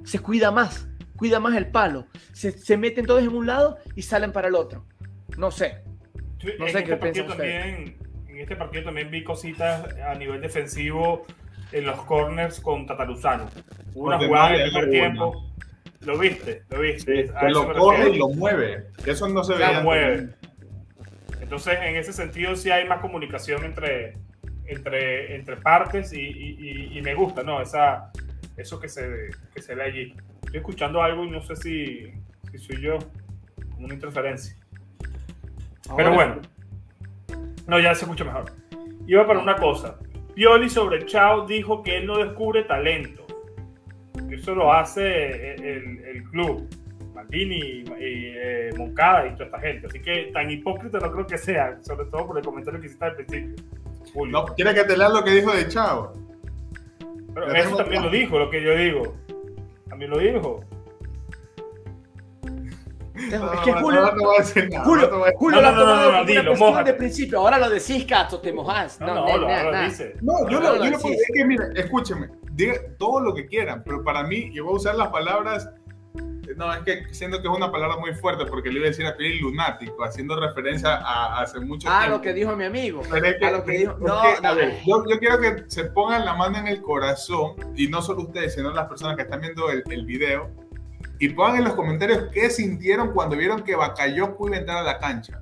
se 0.04 0.20
cuida 0.20 0.52
más, 0.52 0.90
cuida 1.16 1.40
más 1.40 1.56
el 1.56 1.70
palo. 1.70 2.08
Se, 2.34 2.78
meten 2.78 3.06
todos 3.06 3.22
en 3.22 3.30
un 3.30 3.46
lado 3.46 3.78
y 3.96 4.02
salen 4.02 4.32
para 4.32 4.48
el 4.48 4.56
otro. 4.56 4.86
No 5.38 5.52
sé. 5.52 5.84
No 6.60 6.68
sé 6.68 6.84
qué 6.84 6.94
este 6.94 7.24
también, 7.24 7.98
En 8.28 8.40
este 8.40 8.56
partido 8.56 8.86
también 8.86 9.10
vi 9.10 9.24
cositas 9.24 9.96
a 9.98 10.14
nivel 10.16 10.40
defensivo 10.40 11.26
en 11.72 11.86
los 11.86 12.00
corners 12.04 12.60
con 12.60 12.86
Tataruzano. 12.86 13.50
Una 13.96 14.18
jugada 14.18 14.56
en 14.56 14.62
el 14.62 14.72
primer 14.72 14.90
tiempo 14.90 15.52
lo 16.02 16.18
viste, 16.18 16.64
lo 16.70 16.80
viste. 16.82 17.32
que 17.40 17.50
lo 17.50 17.74
corre 17.74 18.10
y 18.10 18.18
lo 18.18 18.30
mueve. 18.30 18.88
Eso 19.06 19.28
no 19.28 19.44
se 19.44 19.56
ve. 19.56 19.66
mueve. 19.82 20.30
Entonces, 21.42 21.78
en 21.82 21.96
ese 21.96 22.14
sentido, 22.14 22.56
sí 22.56 22.70
hay 22.72 22.88
más 22.88 23.00
comunicación 23.00 23.64
entre, 23.64 24.18
entre, 24.66 25.36
entre 25.36 25.58
partes 25.58 26.12
y, 26.14 26.98
y, 26.98 27.02
me 27.02 27.14
gusta, 27.14 27.44
¿no? 27.44 27.62
Esa, 27.62 28.12
eso 28.58 28.80
que 28.80 28.90
se, 28.90 29.30
que 29.54 29.62
se 29.62 29.76
ve 29.76 29.84
allí. 29.84 30.16
Estoy 30.44 30.58
escuchando 30.58 31.02
algo 31.02 31.24
y 31.26 31.30
no 31.30 31.42
sé 31.42 31.56
si, 31.56 32.12
si 32.52 32.58
soy 32.58 32.82
yo, 32.82 32.98
como 33.72 33.86
una 33.86 33.94
interferencia. 33.94 34.56
Pero 35.96 36.14
bueno. 36.14 36.42
No, 37.68 37.80
ya 37.80 37.94
se 37.96 38.06
escucha 38.06 38.24
mejor. 38.24 38.52
Iba 39.08 39.26
para 39.26 39.40
una 39.40 39.56
cosa. 39.56 40.00
Pioli 40.36 40.70
sobre 40.70 41.06
Chao 41.06 41.46
dijo 41.46 41.84
que 41.84 41.98
él 41.98 42.06
no 42.06 42.18
descubre 42.18 42.64
talento. 42.64 43.27
Eso 44.32 44.56
lo 44.56 44.74
hace 44.74 45.56
el, 45.56 46.00
el 46.06 46.24
club. 46.26 46.68
Maldini 47.18 47.58
y, 47.58 47.86
eh, 48.00 48.70
Moncada 48.78 49.28
y 49.28 49.32
toda 49.34 49.46
esta 49.46 49.60
gente. 49.60 49.88
Así 49.88 50.00
que 50.00 50.30
tan 50.32 50.52
hipócrita 50.52 51.00
no 51.00 51.12
creo 51.12 51.26
que 51.26 51.38
sea, 51.38 51.80
sobre 51.82 52.06
todo 52.06 52.28
por 52.28 52.38
el 52.38 52.46
comentario 52.46 52.80
que 52.80 52.86
hiciste 52.86 53.06
al 53.06 53.16
principio. 53.16 53.56
Julio. 54.14 54.32
No, 54.32 54.46
¿Quieres 54.56 54.76
que 54.76 54.84
te 54.84 54.98
lea 54.98 55.10
lo 55.10 55.24
que 55.24 55.32
dijo 55.32 55.52
de 55.52 55.68
Chao? 55.68 56.14
Pero 57.34 57.54
eso 57.54 57.76
también 57.76 58.04
lo 58.04 58.10
dijo, 58.10 58.38
lo 58.38 58.50
que 58.50 58.64
yo 58.64 58.76
digo. 58.76 59.16
También 59.90 60.12
lo 60.12 60.20
dijo. 60.20 60.62
es 63.16 63.30
que 63.30 63.74
Julio, 63.74 64.02
no, 64.02 64.12
no, 64.16 64.32
a 64.32 64.38
decir 64.38 64.70
nada, 64.70 64.86
Julio, 64.86 65.10
Julio 65.36 65.62
lo 65.62 65.68
ha 65.68 65.76
tomado 65.76 66.12
como 66.12 66.34
una 66.34 66.46
cuestión 66.46 66.86
de 66.86 66.94
principio. 66.94 67.40
Ahora 67.40 67.58
lo 67.58 67.70
decís, 67.70 68.06
Cato, 68.06 68.40
te 68.40 68.54
mojás. 68.54 69.00
No, 69.02 69.08
no, 69.08 69.38
no, 69.38 69.72
lo 69.72 69.82
dice. 69.84 70.16
No, 70.22 70.50
yo 70.50 70.60
lo, 70.60 70.84
yo 70.84 70.92
lo 70.92 71.00
puedo 71.00 71.16
decir 71.16 71.34
que, 71.34 71.46
mire, 71.46 71.66
escúcheme, 71.76 72.30
diga 72.58 72.76
todo 72.98 73.22
lo 73.22 73.34
que 73.34 73.46
quieran, 73.46 73.84
pero 73.86 74.04
para 74.04 74.24
mí, 74.24 74.52
yo 74.54 74.66
voy 74.66 74.74
a 74.74 74.78
usar 74.78 74.96
las 74.96 75.08
palabras 75.10 75.70
no, 76.56 76.74
es 76.74 76.80
que 76.84 77.14
siento 77.14 77.42
que 77.42 77.48
es 77.48 77.54
una 77.54 77.72
palabra 77.72 77.98
muy 77.98 78.14
fuerte 78.14 78.46
porque 78.46 78.70
le 78.70 78.78
iba 78.78 78.86
a 78.86 78.90
decir 78.90 79.06
a 79.06 79.16
Pili 79.18 79.40
lunático, 79.40 80.04
haciendo 80.04 80.40
referencia 80.40 80.96
a, 80.96 81.42
hace 81.42 81.60
mucho 81.60 81.90
ah, 81.90 82.00
tiempo. 82.00 82.18
lo 82.18 82.22
que 82.22 82.34
dijo 82.34 82.56
mi 82.56 82.66
amigo. 82.66 83.02
a 83.12 83.52
lo 83.52 83.64
que 83.64 83.72
dijo. 83.72 83.98
No, 84.00 84.22
no, 84.42 84.60
yo, 84.86 85.06
yo, 85.10 85.20
quiero 85.20 85.40
que 85.40 85.64
se 85.68 85.86
pongan 85.86 86.26
la 86.26 86.36
mano 86.36 86.58
en 86.58 86.68
el 86.68 86.82
corazón, 86.82 87.56
y 87.76 87.88
no 87.88 88.02
solo 88.02 88.24
ustedes, 88.24 88.56
sino 88.56 88.72
las 88.72 88.88
personas 88.88 89.16
que 89.16 89.24
están 89.24 89.42
viendo 89.42 89.70
el, 89.70 89.84
el 89.90 90.06
video, 90.06 90.50
y 91.20 91.30
pongan 91.30 91.58
en 91.58 91.64
los 91.66 91.74
comentarios 91.74 92.30
qué 92.32 92.50
sintieron 92.50 93.14
cuando 93.14 93.36
vieron 93.36 93.64
que 93.64 93.76
Bakayoko 93.76 94.48
iba 94.48 94.56
a 94.56 94.60
entrar 94.60 94.78
a 94.78 94.84
la 94.84 95.00
cancha. 95.00 95.42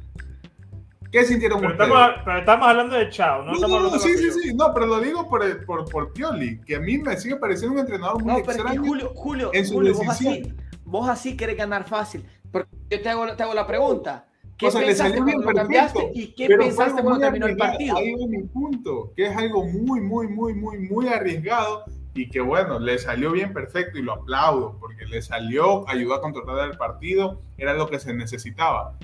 ¿Qué 1.15 1.23
sintieron 1.23 1.61
pero 1.61 1.71
estamos, 1.71 1.97
pero 2.25 2.39
estamos, 2.39 2.67
hablando 2.67 2.97
de 2.97 3.09
Chao, 3.09 3.41
¿no? 3.43 3.53
No, 3.53 3.79
no, 3.79 3.99
sí, 3.99 4.17
sí, 4.17 4.31
sí, 4.31 4.53
no, 4.53 4.73
pero 4.73 4.85
lo 4.85 4.99
digo 4.99 5.29
por, 5.29 5.65
por, 5.65 5.89
por, 5.89 6.11
Pioli, 6.11 6.59
que 6.59 6.75
a 6.75 6.79
mí 6.81 6.97
me 6.97 7.15
sigue 7.15 7.37
pareciendo 7.37 7.75
un 7.75 7.79
entrenador 7.79 8.21
muy 8.21 8.33
no, 8.33 8.39
extraño 8.39 8.83
Julio, 8.83 9.13
Julio, 9.15 9.49
en 9.53 9.65
su 9.65 9.75
Julio, 9.75 9.93
decisión 9.93 10.57
vos 10.83 11.07
así 11.07 11.37
querés 11.37 11.55
ganar 11.55 11.87
fácil. 11.87 12.25
Porque 12.51 12.69
yo 12.89 13.01
te 13.01 13.07
hago, 13.07 13.33
te 13.33 13.43
hago 13.43 13.53
la 13.53 13.65
pregunta. 13.65 14.27
¿Qué 14.57 14.67
o 14.67 14.71
sea, 14.71 14.81
pensaste 14.81 15.17
cuando 15.17 15.51
lo 15.51 15.53
cambiaste 15.53 16.11
y 16.13 16.33
qué 16.33 16.49
pensaste 16.49 17.01
cuando 17.01 17.21
terminó 17.21 17.47
el 17.47 17.55
partido? 17.55 17.95
Ahí 17.95 18.13
va 18.13 18.27
mi 18.27 18.43
punto, 18.43 19.13
que 19.15 19.27
es 19.27 19.37
algo 19.37 19.65
muy, 19.65 20.01
muy, 20.01 20.27
muy, 20.27 20.53
muy, 20.53 20.79
muy 20.79 21.07
arriesgado 21.07 21.85
y 22.13 22.29
que 22.29 22.41
bueno, 22.41 22.77
le 22.77 22.97
salió 22.97 23.31
bien 23.31 23.53
perfecto 23.53 23.97
y 23.97 24.01
lo 24.01 24.11
aplaudo 24.13 24.77
porque 24.81 25.05
le 25.05 25.21
salió, 25.21 25.87
ayudó 25.89 26.15
a 26.15 26.21
controlar 26.21 26.69
el 26.69 26.77
partido, 26.77 27.41
era 27.57 27.73
lo 27.73 27.87
que 27.87 27.99
se 27.99 28.13
necesitaba. 28.13 28.97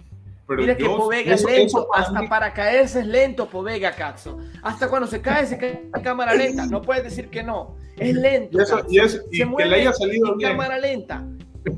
Pero 0.51 0.63
Mira 0.63 0.75
que 0.75 0.83
Povega 0.83 1.33
es 1.33 1.45
lento, 1.45 1.87
hasta 1.93 2.27
para 2.27 2.53
caerse 2.53 2.99
es 2.99 3.07
lento 3.07 3.47
Povega, 3.47 3.93
Cazzo. 3.93 4.37
Hasta 4.61 4.89
cuando 4.89 5.07
se 5.07 5.21
cae, 5.21 5.45
se 5.45 5.57
cae 5.57 5.89
en 5.95 6.01
cámara 6.03 6.33
lenta. 6.33 6.65
No 6.65 6.81
puedes 6.81 7.05
decir 7.05 7.29
que 7.29 7.41
no. 7.41 7.77
Es 7.97 8.13
lento. 8.13 8.57
Y, 8.57 8.61
eso, 8.61 8.81
y, 8.89 8.99
es, 8.99 9.25
y 9.31 9.55
que 9.55 9.65
le 9.65 9.75
haya 9.77 9.93
salido 9.93 10.33
en 10.33 10.37
bien. 10.37 10.51
cámara 10.51 10.77
lenta. 10.77 11.25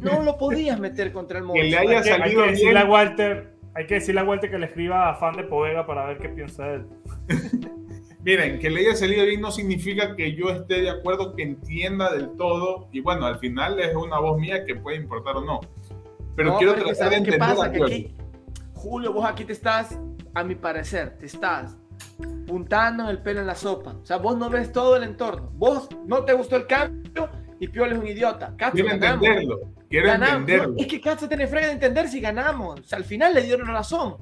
No 0.02 0.24
lo 0.24 0.40
podías 0.40 0.80
meter 0.80 1.14
contra 1.14 1.38
el 1.38 1.44
monstruo. 1.44 1.64
Que 1.64 1.70
le 1.70 1.78
haya 1.78 2.04
salido 2.04 2.42
hay 2.42 2.48
que, 2.48 2.52
decirle 2.54 2.80
a 2.80 2.86
Walter, 2.86 3.54
hay 3.76 3.86
que 3.86 3.94
decirle 3.94 4.22
a 4.22 4.24
Walter 4.24 4.50
que 4.50 4.58
le 4.58 4.66
escriba 4.66 5.12
a 5.12 5.16
fan 5.18 5.36
de 5.36 5.44
Povega 5.44 5.86
para 5.86 6.08
ver 6.08 6.18
qué 6.18 6.30
piensa 6.30 6.74
él. 6.74 6.88
Miren, 8.24 8.58
que 8.58 8.72
le 8.72 8.80
haya 8.80 8.96
salido 8.96 9.24
bien 9.24 9.40
no 9.40 9.52
significa 9.52 10.16
que 10.16 10.34
yo 10.34 10.50
esté 10.50 10.82
de 10.82 10.90
acuerdo, 10.90 11.36
que 11.36 11.44
entienda 11.44 12.12
del 12.12 12.36
todo. 12.38 12.88
Y 12.92 13.02
bueno, 13.02 13.28
al 13.28 13.38
final 13.38 13.80
es 13.80 13.94
una 13.94 14.18
voz 14.18 14.40
mía 14.40 14.66
que 14.66 14.74
puede 14.74 14.98
importar 14.98 15.38
o 15.38 15.42
no. 15.46 15.60
Pero 16.36 16.58
quiero 16.58 16.74
tratar 16.74 17.12
de 17.12 17.16
entender. 17.18 17.40
Pasa? 17.40 17.72
Que 17.72 17.84
aquí, 17.84 18.16
Julio, 18.84 19.14
vos 19.14 19.26
aquí 19.26 19.46
te 19.46 19.54
estás, 19.54 19.98
a 20.36 20.44
mi 20.44 20.56
parecer, 20.56 21.18
te 21.18 21.26
estás 21.26 21.78
puntando 22.46 23.10
el 23.10 23.20
pelo 23.20 23.40
en 23.40 23.48
la 23.48 23.56
sopa. 23.56 23.92
O 23.92 24.06
sea, 24.06 24.18
vos 24.18 24.38
no 24.38 24.50
ves 24.50 24.74
todo 24.74 24.98
el 24.98 25.04
entorno. 25.04 25.52
Vos 25.54 25.88
no 26.06 26.26
te 26.26 26.34
gustó 26.34 26.58
el 26.58 26.68
cambio 26.68 27.30
y 27.62 27.70
Piolo 27.70 27.94
es 27.94 28.02
un 28.02 28.08
idiota. 28.08 28.54
quiero 28.74 28.90
entenderlo. 28.90 29.72
Quiero 29.90 30.12
entenderlo. 30.12 30.76
es 30.78 30.88
que 30.88 31.00
Katz 31.00 31.26
tiene 31.30 31.48
frega 31.48 31.68
de 31.68 31.74
entender 31.74 32.10
si 32.10 32.20
ganamos. 32.20 32.92
al 32.92 33.06
final 33.06 33.34
le 33.34 33.44
dieron 33.44 33.68
razón. 33.68 34.18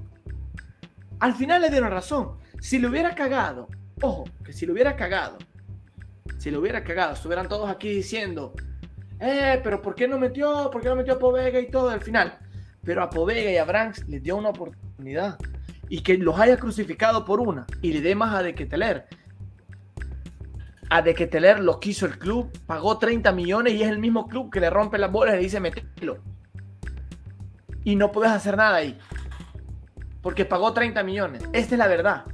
Al 1.20 1.34
final 1.34 1.64
le 1.64 1.72
dieron 1.72 1.90
razón. 1.90 2.38
Si 2.60 2.78
lo 2.78 2.90
hubiera 2.90 3.16
cagado, 3.16 3.68
ojo, 4.00 4.26
que 4.46 4.54
si 4.54 4.68
lo 4.68 4.74
hubiera 4.74 4.96
cagado, 4.96 5.40
si 6.38 6.52
lo 6.52 6.60
hubiera 6.60 6.84
cagado, 6.84 7.14
estuvieran 7.14 7.50
todos 7.50 7.68
aquí 7.68 7.90
diciendo, 7.90 8.54
eh, 9.20 9.60
pero 9.64 9.82
¿por 9.82 9.96
qué 9.96 10.08
no 10.08 10.20
metió? 10.20 10.70
¿Por 10.70 10.84
qué 10.84 10.90
no 10.90 10.98
metió 10.98 11.14
a 11.14 11.20
Povega 11.20 11.60
y 11.60 11.72
todo 11.72 11.90
al 11.90 12.02
final? 12.02 12.38
Pero 12.84 13.04
a 13.04 13.10
Povega 13.10 13.52
y 13.52 13.58
a 13.58 13.66
Branks 13.66 14.08
les 14.08 14.24
dio 14.24 14.38
una 14.38 14.50
oportunidad. 14.50 15.38
Y 15.90 16.02
que 16.02 16.18
los 16.18 16.40
haya 16.40 16.58
crucificado 16.58 17.26
por 17.26 17.40
una 17.40 17.66
y 17.82 17.94
le 17.94 18.02
dé 18.02 18.16
más 18.16 18.34
a 18.34 18.42
De 18.42 18.56
Keteler 18.56 19.08
a 20.92 21.02
De 21.02 21.16
Keteler 21.16 21.62
lo 21.62 21.80
quiso 21.80 22.06
el 22.06 22.20
club, 22.20 22.52
pagó 22.68 23.00
30 23.00 23.32
millones 23.32 23.74
y 23.74 23.82
es 23.82 23.90
el 23.90 23.98
mismo 23.98 24.28
club 24.28 24.52
que 24.52 24.60
le 24.60 24.70
rompe 24.70 24.98
las 24.98 25.10
bolas 25.10 25.36
y 25.36 25.38
le 25.38 25.44
dice 25.44 25.62
metelo. 25.62 26.18
Y 27.86 27.96
no 27.96 28.12
puedes 28.12 28.34
hacer 28.34 28.58
nada 28.58 28.76
ahí. 28.76 29.00
Porque 30.22 30.44
pagó 30.44 30.74
30 30.74 31.02
millones. 31.04 31.44
Esta 31.54 31.76
es 31.76 31.80
la 31.80 31.88
verdad. 31.88 32.26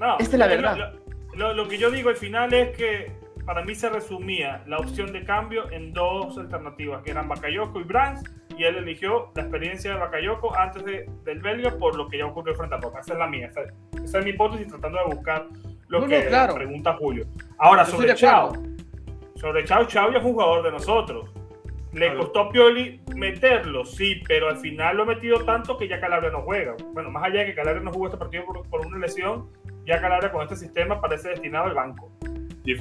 No, 0.00 0.18
Esta 0.18 0.36
es 0.36 0.38
la 0.38 0.46
verdad. 0.46 0.94
Lo, 1.34 1.52
lo, 1.52 1.68
que 1.68 1.76
yo 1.76 1.90
digo 1.90 2.08
al 2.08 2.16
final 2.16 2.54
es 2.54 2.74
que 2.78 3.12
para 3.44 3.62
mí 3.62 3.74
se 3.74 3.90
resumía 3.90 4.64
la 4.66 4.78
opción 4.78 5.12
de 5.12 5.22
cambio 5.24 5.70
en 5.70 5.92
dos 5.92 6.38
alternativas, 6.38 7.02
que 7.02 7.10
eran 7.10 7.28
Bakayoko 7.28 7.78
y 7.78 7.84
Brands, 7.84 8.22
y 8.56 8.64
él 8.64 8.76
eligió 8.76 9.30
la 9.34 9.42
experiencia 9.42 9.92
de 9.92 9.98
Bakayoko 9.98 10.56
antes 10.56 10.84
de, 10.84 11.08
del 11.24 11.40
belga 11.40 11.76
por 11.76 11.96
lo 11.96 12.08
que 12.08 12.18
ya 12.18 12.26
ocurrió 12.26 12.54
frente 12.54 12.74
a 12.74 12.78
Boca. 12.78 13.00
Esa 13.00 13.12
es 13.14 13.18
la 13.18 13.26
mía, 13.26 13.48
esa, 13.48 13.62
esa 14.02 14.18
es 14.18 14.24
mi 14.24 14.30
hipótesis 14.30 14.68
tratando 14.68 14.98
de 14.98 15.14
buscar 15.14 15.46
lo 15.88 16.06
que 16.06 16.28
pregunta 16.54 16.94
Julio. 16.94 17.26
Ahora, 17.58 17.84
sobre 17.84 18.14
Chao. 18.14 18.52
Sobre 19.36 19.64
Chao, 19.64 19.84
Chao 19.86 20.10
ya 20.10 20.18
es 20.18 20.24
un 20.24 20.32
jugador 20.32 20.64
de 20.64 20.70
nosotros. 20.72 21.30
Le 21.92 22.16
costó 22.16 22.40
a 22.40 22.50
Pioli 22.50 23.00
meterlo, 23.14 23.84
sí, 23.84 24.20
pero 24.26 24.48
al 24.48 24.56
final 24.56 24.96
lo 24.96 25.04
ha 25.04 25.06
metido 25.06 25.44
tanto 25.44 25.78
que 25.78 25.86
ya 25.86 26.00
Calabria 26.00 26.30
no 26.30 26.42
juega. 26.42 26.74
Bueno, 26.92 27.10
más 27.10 27.22
allá 27.22 27.40
de 27.40 27.46
que 27.46 27.54
Calabria 27.54 27.84
no 27.84 27.92
jugó 27.92 28.06
este 28.06 28.18
partido 28.18 28.44
por, 28.68 28.84
una 28.84 28.98
lesión, 28.98 29.48
ya 29.86 30.00
Calabria 30.00 30.32
con 30.32 30.42
este 30.42 30.56
sistema 30.56 31.00
parece 31.00 31.28
destinado 31.28 31.66
al 31.66 31.74
banco. 31.74 32.10
Y 32.64 32.74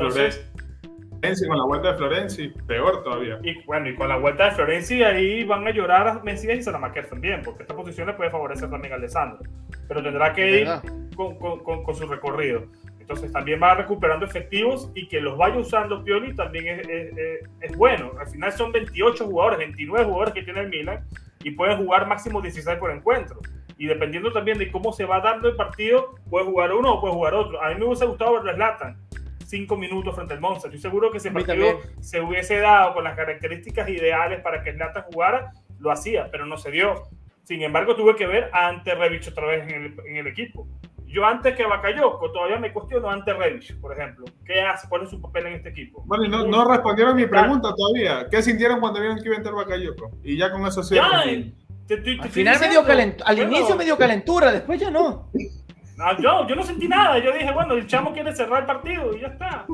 Florenzi, 1.23 1.47
con 1.47 1.57
la 1.57 1.63
vuelta 1.63 1.91
de 1.91 1.97
Florenzi, 1.97 2.49
peor 2.67 3.01
todavía. 3.01 3.39
Y 3.43 3.63
bueno, 3.63 3.87
y 3.87 3.95
con 3.95 4.09
la 4.09 4.17
vuelta 4.17 4.45
de 4.45 4.51
Florenzi 4.51 5.03
ahí 5.03 5.45
van 5.45 5.65
a 5.65 5.71
llorar 5.71 6.07
a 6.07 6.19
Mesías 6.21 6.57
y 6.57 6.63
Salamaquer 6.63 7.07
también, 7.07 7.41
porque 7.43 7.63
esta 7.63 7.73
posición 7.73 8.07
le 8.07 8.13
puede 8.13 8.29
favorecer 8.29 8.69
también 8.69 8.91
a 8.91 8.97
Alessandro. 8.97 9.39
Pero 9.87 10.03
tendrá 10.03 10.33
que 10.33 10.61
ir 10.61 10.67
con, 11.15 11.37
con, 11.37 11.83
con 11.83 11.95
su 11.95 12.07
recorrido. 12.07 12.67
Entonces 12.99 13.31
también 13.31 13.61
va 13.61 13.75
recuperando 13.75 14.25
efectivos 14.25 14.91
y 14.95 15.07
que 15.07 15.21
los 15.21 15.37
vaya 15.37 15.57
usando 15.57 16.03
Pioli 16.03 16.35
también 16.35 16.79
es, 16.79 17.17
es, 17.61 17.77
bueno. 17.77 18.11
Al 18.19 18.27
final 18.27 18.51
son 18.51 18.71
28 18.71 19.25
jugadores, 19.25 19.59
29 19.59 20.05
jugadores 20.05 20.33
que 20.33 20.43
tiene 20.43 20.61
el 20.61 20.69
Milan 20.69 21.05
y 21.43 21.51
pueden 21.51 21.77
jugar 21.77 22.07
máximo 22.07 22.41
16 22.41 22.77
por 22.77 22.91
encuentro. 22.91 23.39
Y 23.77 23.87
dependiendo 23.87 24.31
también 24.31 24.57
de 24.57 24.71
cómo 24.71 24.93
se 24.93 25.05
va 25.05 25.19
dando 25.19 25.49
el 25.49 25.55
partido, 25.55 26.15
puede 26.29 26.45
jugar 26.45 26.73
uno 26.73 26.93
o 26.93 27.01
puede 27.01 27.13
jugar 27.13 27.33
otro. 27.33 27.61
A 27.61 27.69
mí 27.69 27.75
me 27.75 27.85
hubiese 27.85 28.05
gustado 28.05 28.41
ver 28.41 28.49
a 28.49 28.55
Slatan 28.55 28.97
5 29.53 29.77
minutos 29.77 30.15
frente 30.15 30.33
al 30.33 30.41
Monza. 30.41 30.67
Estoy 30.67 30.79
seguro 30.81 31.11
que 31.11 31.19
ese 31.19 31.29
partido 31.29 31.79
se 32.01 32.19
hubiese 32.21 32.57
dado 32.57 32.95
con 32.95 33.03
las 33.03 33.15
características 33.15 33.87
ideales 33.87 34.41
para 34.41 34.63
que 34.63 34.73
Slatan 34.73 35.03
jugara, 35.03 35.51
lo 35.79 35.91
hacía, 35.91 36.29
pero 36.31 36.47
no 36.47 36.57
se 36.57 36.71
dio. 36.71 37.03
Sin 37.43 37.61
embargo, 37.61 37.95
tuve 37.95 38.15
que 38.15 38.25
ver 38.25 38.49
a 38.51 38.67
Ante 38.67 38.95
Revich 38.95 39.27
otra 39.27 39.45
vez 39.45 39.63
en 39.69 39.83
el, 39.83 39.95
en 40.07 40.17
el 40.17 40.27
equipo 40.27 40.67
yo 41.13 41.23
antes 41.23 41.55
que 41.55 41.63
Bakayoko 41.63 42.31
todavía 42.31 42.57
me 42.57 42.73
cuestiono 42.73 43.07
ante 43.07 43.33
Revich, 43.33 43.79
por 43.79 43.93
ejemplo. 43.93 44.25
¿Qué 44.43 44.61
hace? 44.61 44.89
¿Cuál 44.89 45.03
es 45.03 45.11
su 45.11 45.21
papel 45.21 45.45
en 45.45 45.53
este 45.53 45.69
equipo? 45.69 46.01
Bueno, 46.07 46.25
y 46.25 46.29
no, 46.29 46.47
no 46.47 46.67
respondieron 46.67 47.15
mi 47.15 47.27
pregunta 47.27 47.71
todavía. 47.75 48.27
¿Qué 48.31 48.41
sintieron 48.41 48.79
cuando 48.79 48.99
vieron 48.99 49.17
que 49.17 49.25
iba 49.25 49.35
a 49.35 49.37
entrar 49.37 49.53
Bakayoko? 49.53 50.09
Y 50.23 50.37
ya 50.37 50.51
con 50.51 50.65
eso 50.65 50.81
se... 50.81 50.99
Al 50.99 52.29
final 52.29 52.59
me 52.59 52.69
dio 52.69 52.83
calentura, 52.83 53.29
al 53.29 53.39
inicio 53.39 53.75
me 53.75 53.85
dio 53.85 53.95
calentura, 53.95 54.51
después 54.51 54.79
ya 54.79 54.89
no. 54.89 55.29
No, 55.97 56.17
yo, 56.19 56.47
yo 56.47 56.55
no 56.55 56.63
sentí 56.63 56.87
nada. 56.87 57.19
Yo 57.19 57.31
dije, 57.31 57.51
bueno, 57.51 57.73
el 57.73 57.87
chamo 57.87 58.13
quiere 58.13 58.35
cerrar 58.35 58.61
el 58.61 58.65
partido 58.65 59.15
y 59.15 59.21
ya 59.21 59.27
está. 59.27 59.65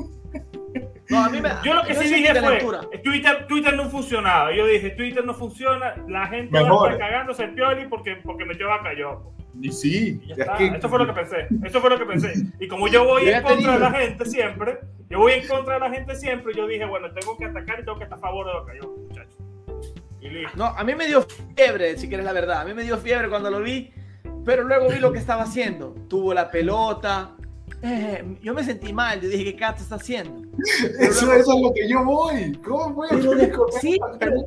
No, 1.08 1.24
a 1.24 1.28
mí 1.28 1.40
me, 1.40 1.50
yo 1.64 1.74
lo 1.74 1.82
que 1.82 1.94
sí 1.94 2.14
dije 2.14 2.40
fue, 2.40 2.60
Twitter, 3.02 3.46
Twitter 3.48 3.74
no 3.74 3.90
funcionaba. 3.90 4.54
Yo 4.54 4.64
dije, 4.66 4.90
Twitter 4.90 5.24
no 5.24 5.34
funciona, 5.34 5.96
la 6.08 6.28
gente 6.28 6.62
va 6.62 6.68
a 6.68 6.92
estar 6.92 6.98
cagándose 6.98 7.44
el 7.44 7.54
pioli 7.54 7.88
porque, 7.88 8.16
porque 8.22 8.44
metió 8.44 8.70
a 8.70 8.76
Bakayoko. 8.76 9.34
Y 9.60 9.72
sí, 9.72 10.22
Esto 10.28 10.88
fue 10.88 11.00
lo 11.00 11.06
que 11.06 11.12
pensé. 11.12 11.48
Eso 11.64 11.80
fue 11.80 11.90
lo 11.90 11.98
que 11.98 12.06
pensé. 12.06 12.32
Y 12.60 12.68
como 12.68 12.86
yo 12.86 13.04
voy 13.04 13.28
en 13.28 13.42
contra 13.42 13.72
de 13.72 13.78
la 13.80 13.90
gente 13.90 14.24
siempre, 14.24 14.78
yo 15.08 15.18
voy 15.18 15.32
en 15.32 15.48
contra 15.48 15.74
de 15.74 15.80
la 15.80 15.90
gente 15.90 16.14
siempre, 16.14 16.54
yo 16.54 16.68
dije, 16.68 16.84
bueno, 16.84 17.10
tengo 17.12 17.36
que 17.36 17.46
atacar 17.46 17.80
y 17.80 17.84
tengo 17.84 17.98
que 17.98 18.04
estar 18.04 18.18
a 18.18 18.20
favor 18.20 18.46
de 18.46 18.52
lo 18.52 18.66
que 18.66 18.78
yo, 18.80 18.94
muchachos. 19.08 19.36
No, 20.54 20.66
a 20.66 20.84
mí 20.84 20.94
me 20.94 21.06
dio 21.06 21.26
fiebre, 21.56 21.96
si 21.96 22.06
quieres 22.08 22.24
la 22.24 22.32
verdad. 22.32 22.60
A 22.60 22.64
mí 22.64 22.74
me 22.74 22.84
dio 22.84 22.96
fiebre 22.98 23.28
cuando 23.28 23.50
lo 23.50 23.60
vi, 23.60 23.92
pero 24.44 24.64
luego 24.64 24.88
vi 24.88 24.98
lo 24.98 25.12
que 25.12 25.18
estaba 25.18 25.42
haciendo. 25.42 25.94
Tuvo 26.08 26.34
la 26.34 26.50
pelota. 26.50 27.36
Eh, 27.82 28.36
yo 28.42 28.52
me 28.52 28.62
sentí 28.62 28.92
mal, 28.92 29.20
yo 29.20 29.28
dije, 29.28 29.44
¿qué 29.44 29.56
Cato 29.56 29.82
está 29.82 29.94
haciendo? 29.94 30.42
Eso, 30.98 31.32
eso, 31.32 31.54
es 31.54 31.62
lo 31.62 31.72
que 31.72 31.88
yo 31.88 32.04
voy. 32.04 32.52
¿Cómo 32.64 32.94
voy 32.94 33.08
a 33.10 33.80
Sí, 33.80 33.98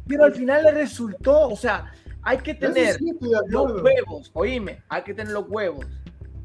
pero 0.07 0.25
al 0.25 0.33
final 0.33 0.63
le 0.63 0.71
resultó, 0.71 1.49
o 1.49 1.55
sea, 1.55 1.91
hay 2.21 2.37
que 2.37 2.53
tener 2.53 2.97
los 3.47 3.81
huevos, 3.81 4.31
oíme, 4.33 4.83
hay 4.87 5.01
que 5.01 5.13
tener 5.13 5.33
los 5.33 5.45
huevos 5.49 5.85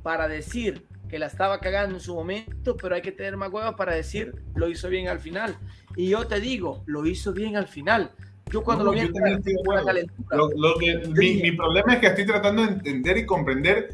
para 0.03 0.29
decir 0.29 0.87
que 1.09 1.19
la 1.19 1.27
estaba 1.27 1.61
cagando 1.61 1.97
en 1.97 2.01
su 2.01 2.15
momento, 2.15 2.77
pero 2.77 2.95
hay 2.95 3.03
que 3.03 3.13
tener 3.13 3.37
más 3.37 3.53
huevos 3.53 3.75
para 3.77 3.95
decir 3.95 4.43
lo 4.55 4.69
hizo 4.69 4.89
bien 4.89 5.09
al 5.09 5.21
final. 5.21 5.57
Y 5.97 6.09
yo 6.11 6.27
te 6.27 6.41
digo, 6.41 6.83
lo 6.87 7.07
hizo 7.07 7.33
bien 7.33 7.57
al 7.57 7.67
final. 7.67 8.13
Yo 8.51 8.63
cuando 8.63 8.85
No, 8.85 8.91
lo 8.93 8.97
vi 8.99 9.07
yo 9.07 9.13
también 9.13 9.39
estoy 9.39 9.55
de 9.55 9.61
acuerdo. 9.61 9.87
calentura, 9.87 10.37
Lo- 10.37 10.51
lo 10.57 10.75
que- 10.79 10.97
mi, 11.09 11.43
mi 11.43 11.53
problema 11.53 11.95
es 11.95 11.99
que 12.01 12.07
estoy 12.07 12.27
tratando 12.27 12.63
de 12.65 12.69
entender 12.73 13.19
y 13.19 13.27
comprender 13.27 13.91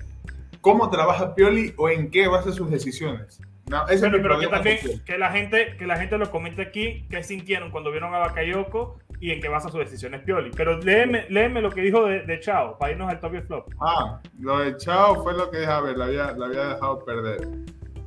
cómo 0.60 0.88
trabaja 0.90 1.34
Pioli 1.34 1.74
o 1.76 1.88
en 1.88 2.10
qué 2.10 2.28
basa 2.28 2.52
sus 2.52 2.70
decisiones. 2.70 3.40
No, 3.66 3.84
ese 3.86 3.94
es 3.94 4.00
Pero, 4.02 4.16
mi 4.18 4.22
pero 4.22 4.38
que 4.38 4.46
también 4.48 4.78
que 5.06 5.16
la 5.18 5.30
gente 5.32 5.76
que 5.78 5.86
la 5.86 5.96
gente 5.96 6.18
lo 6.18 6.30
comente 6.30 6.60
aquí 6.62 7.06
qué 7.08 7.22
sintieron 7.22 7.70
cuando 7.70 7.90
vieron 7.90 8.14
a 8.14 8.18
Bakayoko 8.18 8.98
y 9.20 9.30
en 9.30 9.40
qué 9.40 9.48
basa 9.48 9.70
sus 9.70 9.80
decisiones 9.80 10.20
Pioli. 10.20 10.50
Pero 10.54 10.78
léeme, 10.80 11.24
léeme 11.30 11.62
lo 11.62 11.70
que 11.70 11.80
dijo 11.80 12.04
de, 12.04 12.20
de 12.24 12.40
Chao 12.40 12.76
para 12.78 12.92
irnos 12.92 13.08
al 13.08 13.20
top 13.20 13.34
y 13.34 13.36
el 13.38 13.42
flop. 13.44 13.68
Ah, 13.80 14.20
lo 14.38 14.58
de 14.58 14.76
Chao 14.76 15.22
fue 15.22 15.32
lo 15.32 15.50
que 15.50 15.64
a 15.64 15.80
ver, 15.80 15.96
la 15.96 16.04
había, 16.04 16.32
la 16.32 16.46
había 16.46 16.64
dejado 16.74 17.04
perder. 17.06 17.48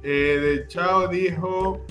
Eh, 0.03 0.37
de 0.59 0.67
Chao 0.67 1.07
dijo 1.07 1.83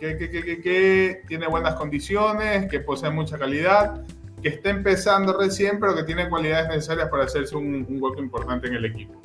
que, 0.00 0.16
que, 0.16 0.30
que, 0.30 0.42
que- 0.44 0.60
que 0.62 1.22
tiene 1.28 1.46
buenas 1.46 1.74
condiciones, 1.74 2.68
que 2.70 2.80
posee 2.80 3.10
mucha 3.10 3.38
calidad, 3.38 4.02
que 4.42 4.48
está 4.48 4.70
empezando 4.70 5.38
recién, 5.38 5.78
pero 5.78 5.94
que 5.94 6.02
tiene 6.04 6.28
cualidades 6.28 6.68
necesarias 6.68 7.08
para 7.10 7.24
hacerse 7.24 7.54
un, 7.56 7.86
un 7.88 8.02
hueco 8.02 8.20
importante 8.20 8.66
en 8.68 8.74
el 8.74 8.86
equipo. 8.86 9.20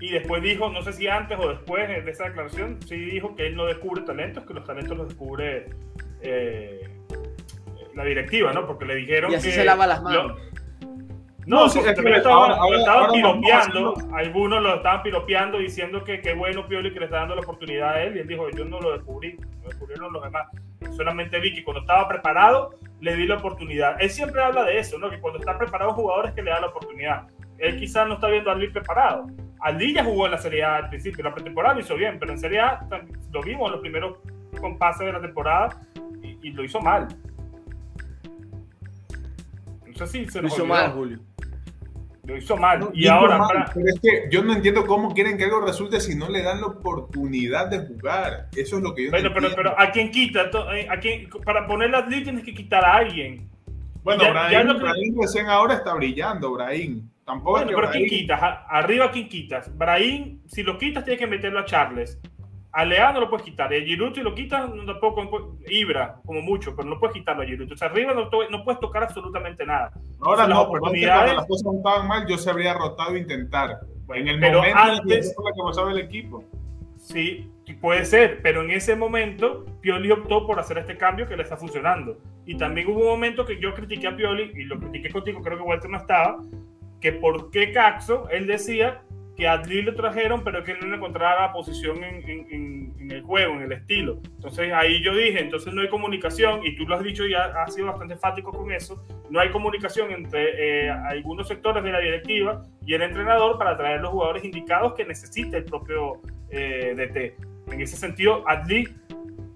Y 0.00 0.10
después 0.12 0.40
dijo, 0.42 0.70
no 0.70 0.80
sé 0.82 0.92
si 0.92 1.08
antes 1.08 1.36
o 1.40 1.48
después 1.48 1.88
de 1.88 2.08
esa 2.08 2.24
declaración, 2.26 2.78
sí 2.86 2.94
dijo 2.96 3.34
que 3.34 3.48
él 3.48 3.56
no 3.56 3.66
descubre 3.66 4.02
talentos, 4.02 4.46
que 4.46 4.54
los 4.54 4.64
talentos 4.64 4.96
los 4.96 5.08
descubre 5.08 5.66
eh, 6.22 6.88
la 7.96 8.04
directiva, 8.04 8.52
¿no? 8.52 8.64
Porque 8.64 8.84
le 8.84 8.94
dijeron 8.94 9.32
y 9.32 9.34
así 9.34 9.48
que 9.48 9.54
se 9.56 9.64
lava 9.64 9.88
las 9.88 9.98
lo- 9.98 10.04
manos. 10.04 10.40
No, 11.48 11.60
No, 11.62 11.68
sí, 11.70 11.78
porque 11.78 11.92
es 11.92 12.00
que 12.00 12.12
estaban, 12.18 12.50
ahora- 12.52 12.70
lo 12.70 12.78
estaban 12.78 13.00
ahora 13.04 13.12
piropeando, 13.14 13.94
algunos 14.12 14.62
lo 14.62 14.74
estaban 14.74 15.02
piropeando 15.02 15.58
diciendo 15.58 16.04
que 16.04 16.20
qué 16.20 16.34
bueno 16.34 16.68
Pioli 16.68 16.92
que 16.92 16.98
le 17.00 17.06
está 17.06 17.20
dando 17.20 17.34
la 17.36 17.40
oportunidad 17.40 17.94
a 17.94 18.02
él 18.02 18.16
y 18.16 18.20
él 18.20 18.28
dijo, 18.28 18.50
yo 18.50 18.66
no 18.66 18.78
lo 18.80 18.92
descubrí, 18.92 19.38
lo 19.62 19.68
descubrieron 19.70 20.12
los 20.12 20.22
demás. 20.22 20.46
Solamente 20.94 21.40
vi 21.40 21.54
que 21.54 21.64
cuando 21.64 21.80
estaba 21.80 22.06
preparado 22.06 22.74
le 23.00 23.16
di 23.16 23.26
la 23.26 23.36
oportunidad. 23.36 23.96
Él 23.98 24.10
siempre 24.10 24.42
habla 24.42 24.64
de 24.64 24.78
eso, 24.78 24.98
¿no? 24.98 25.08
Que 25.08 25.18
cuando 25.20 25.38
está 25.38 25.56
preparado 25.56 25.90
un 25.92 25.96
jugador 25.96 26.26
es 26.26 26.32
que 26.34 26.42
le 26.42 26.50
da 26.50 26.60
la 26.60 26.66
oportunidad. 26.66 27.26
Él 27.56 27.78
quizás 27.78 28.06
no 28.06 28.14
está 28.14 28.28
viendo 28.28 28.50
a 28.50 28.52
Aldi 28.52 28.68
preparado. 28.68 29.26
Aldi 29.60 29.94
ya 29.94 30.04
jugó 30.04 30.26
en 30.26 30.32
la 30.32 30.38
Serie 30.38 30.62
A 30.64 30.76
al 30.76 30.88
principio, 30.90 31.24
la 31.24 31.32
pretemporada 31.34 31.74
lo 31.74 31.80
hizo 31.80 31.96
bien, 31.96 32.18
pero 32.18 32.30
en 32.32 32.38
Serie 32.38 32.60
A 32.60 32.86
lo 33.32 33.40
vimos 33.42 33.66
en 33.68 33.72
los 33.72 33.80
primeros 33.80 34.18
compases 34.60 35.06
de 35.06 35.12
la 35.14 35.20
temporada 35.22 35.70
y, 36.22 36.38
y 36.42 36.50
lo 36.52 36.62
hizo 36.62 36.78
mal. 36.80 37.08
No 39.86 39.94
sé 39.94 40.06
si 40.06 40.26
se 40.28 40.40
Lo 40.42 40.46
hizo 40.48 40.56
olvidó. 40.62 40.74
mal, 40.74 40.92
Julio. 40.92 41.18
Lo 42.28 42.36
hizo 42.36 42.58
mal. 42.58 42.78
No, 42.78 42.90
y 42.92 43.08
ahora, 43.08 43.38
mal, 43.38 43.48
para- 43.48 43.70
pero 43.72 43.86
es 43.88 43.98
que 44.00 44.28
yo 44.30 44.44
no 44.44 44.52
entiendo 44.52 44.84
cómo 44.86 45.14
quieren 45.14 45.38
que 45.38 45.44
algo 45.44 45.62
resulte 45.62 45.98
si 45.98 46.14
no 46.14 46.28
le 46.28 46.42
dan 46.42 46.60
la 46.60 46.66
oportunidad 46.66 47.68
de 47.70 47.78
jugar. 47.86 48.48
Eso 48.54 48.76
es 48.76 48.82
lo 48.82 48.94
que 48.94 49.04
yo 49.06 49.10
Bueno, 49.10 49.30
no 49.30 49.34
pero, 49.34 49.46
entiendo. 49.48 49.72
pero 49.74 49.80
¿a 49.80 49.90
quién 49.90 50.10
quita? 50.10 50.50
Eh, 50.74 50.86
¿A 50.90 50.98
quién? 51.00 51.26
Para 51.42 51.66
poner 51.66 51.88
la 51.88 52.02
ley 52.02 52.22
tienes 52.22 52.44
que 52.44 52.52
quitar 52.52 52.84
a 52.84 52.96
alguien. 52.96 53.48
Bueno, 54.04 54.22
ya- 54.24 54.30
Brahim, 54.32 54.68
ya 55.16 55.22
recién 55.22 55.46
ahora 55.46 55.74
está 55.74 55.94
brillando, 55.94 56.52
Brahim. 56.52 57.08
Tampoco 57.24 57.52
Bueno, 57.52 57.64
es 57.64 57.70
que 57.70 57.74
pero 57.80 57.90
¿quién 57.92 58.02
Brahim- 58.04 58.20
quitas? 58.20 58.42
A- 58.42 58.66
Arriba, 58.78 59.10
¿quién 59.10 59.28
quitas? 59.28 59.78
Brahim, 59.78 60.40
si 60.46 60.62
lo 60.62 60.76
quitas, 60.76 61.04
tienes 61.04 61.18
que 61.20 61.26
meterlo 61.26 61.60
a 61.60 61.64
Charles. 61.64 62.20
A 62.72 62.84
Lea 62.84 63.12
no 63.12 63.20
lo 63.20 63.30
puedes 63.30 63.44
quitar. 63.46 63.72
Y 63.72 63.76
a 63.76 63.80
Giroud, 63.84 64.14
si 64.14 64.20
lo 64.20 64.34
quitas, 64.34 64.68
no, 64.72 64.84
tampoco. 64.84 65.56
Ibra, 65.68 66.16
como 66.24 66.42
mucho, 66.42 66.76
pero 66.76 66.88
no 66.88 66.98
puedes 67.00 67.14
quitarlo 67.14 67.42
a 67.42 67.46
Giroud. 67.46 67.72
O 67.72 67.76
sea, 67.76 67.88
arriba 67.88 68.12
no, 68.12 68.28
no 68.50 68.64
puedes 68.64 68.78
tocar 68.80 69.02
absolutamente 69.04 69.64
nada. 69.64 69.92
Ahora 70.20 70.46
las 70.46 70.48
no, 70.50 70.62
que 70.62 70.66
oportunidades- 70.68 71.16
cuando 71.24 71.34
las 71.40 71.46
cosas 71.46 71.64
no 71.64 71.72
estaban 71.78 72.08
mal, 72.08 72.26
yo 72.28 72.38
se 72.38 72.50
habría 72.50 72.74
rotado 72.74 73.14
e 73.14 73.18
intentar. 73.20 73.78
En 74.14 74.28
el 74.28 74.40
pero 74.40 74.58
momento 74.58 74.78
en 74.80 74.88
antes- 75.00 75.34
fue 75.34 75.44
la 75.44 75.54
que 75.54 75.62
pasaba 75.62 75.90
el 75.92 75.98
equipo. 75.98 76.44
Sí, 76.98 77.50
puede 77.80 78.04
ser, 78.04 78.40
pero 78.42 78.62
en 78.62 78.70
ese 78.70 78.96
momento 78.96 79.64
Pioli 79.80 80.10
optó 80.10 80.46
por 80.46 80.58
hacer 80.58 80.78
este 80.78 80.96
cambio 80.96 81.26
que 81.26 81.36
le 81.36 81.42
está 81.44 81.56
funcionando. 81.56 82.18
Y 82.44 82.56
también 82.56 82.88
hubo 82.88 83.00
un 83.00 83.06
momento 83.06 83.44
que 83.46 83.60
yo 83.60 83.74
critiqué 83.74 84.08
a 84.08 84.16
Pioli, 84.16 84.50
y 84.54 84.64
lo 84.64 84.78
critiqué 84.78 85.10
contigo, 85.10 85.40
creo 85.42 85.58
que 85.58 85.62
Walter 85.64 85.90
no 85.90 85.98
estaba, 85.98 86.38
que 87.00 87.12
por 87.12 87.50
qué 87.50 87.72
Caxo, 87.72 88.28
él 88.30 88.46
decía 88.46 89.02
que 89.38 89.46
a 89.46 89.52
Adli 89.52 89.82
lo 89.82 89.94
trajeron, 89.94 90.42
pero 90.42 90.64
que 90.64 90.74
no 90.74 90.94
encontraba 90.96 91.52
posición 91.52 92.02
en, 92.02 92.28
en- 92.28 92.46
en- 92.50 93.10
el 93.10 93.22
juego, 93.22 93.54
en 93.54 93.62
el 93.62 93.72
estilo. 93.72 94.18
Entonces 94.36 94.70
ahí 94.74 95.02
yo 95.02 95.14
dije, 95.14 95.40
entonces 95.40 95.72
no 95.72 95.80
hay 95.80 95.88
comunicación, 95.88 96.60
y 96.66 96.76
tú 96.76 96.84
lo 96.86 96.96
has 96.96 97.02
dicho 97.02 97.24
y 97.26 97.32
ha- 97.32 97.62
has 97.62 97.72
sido 97.74 97.86
bastante 97.86 98.12
enfático 98.14 98.52
con 98.52 98.70
eso, 98.70 99.02
no 99.30 99.40
hay 99.40 99.48
comunicación 99.50 100.10
entre 100.10 100.86
eh, 100.86 100.90
algunos 100.90 101.48
sectores 101.48 101.82
de 101.84 101.90
la 101.92 102.00
directiva 102.00 102.62
y 102.84 102.92
el 102.92 103.00
entrenador 103.02 103.56
para 103.56 103.78
traer 103.78 104.00
los 104.02 104.10
jugadores 104.10 104.44
indicados 104.44 104.92
que 104.94 105.06
necesita 105.06 105.56
el 105.56 105.64
propio 105.64 106.20
eh, 106.50 106.94
DT. 106.96 107.72
En 107.72 107.80
ese 107.80 107.96
sentido, 107.96 108.42
Adli, 108.46 108.88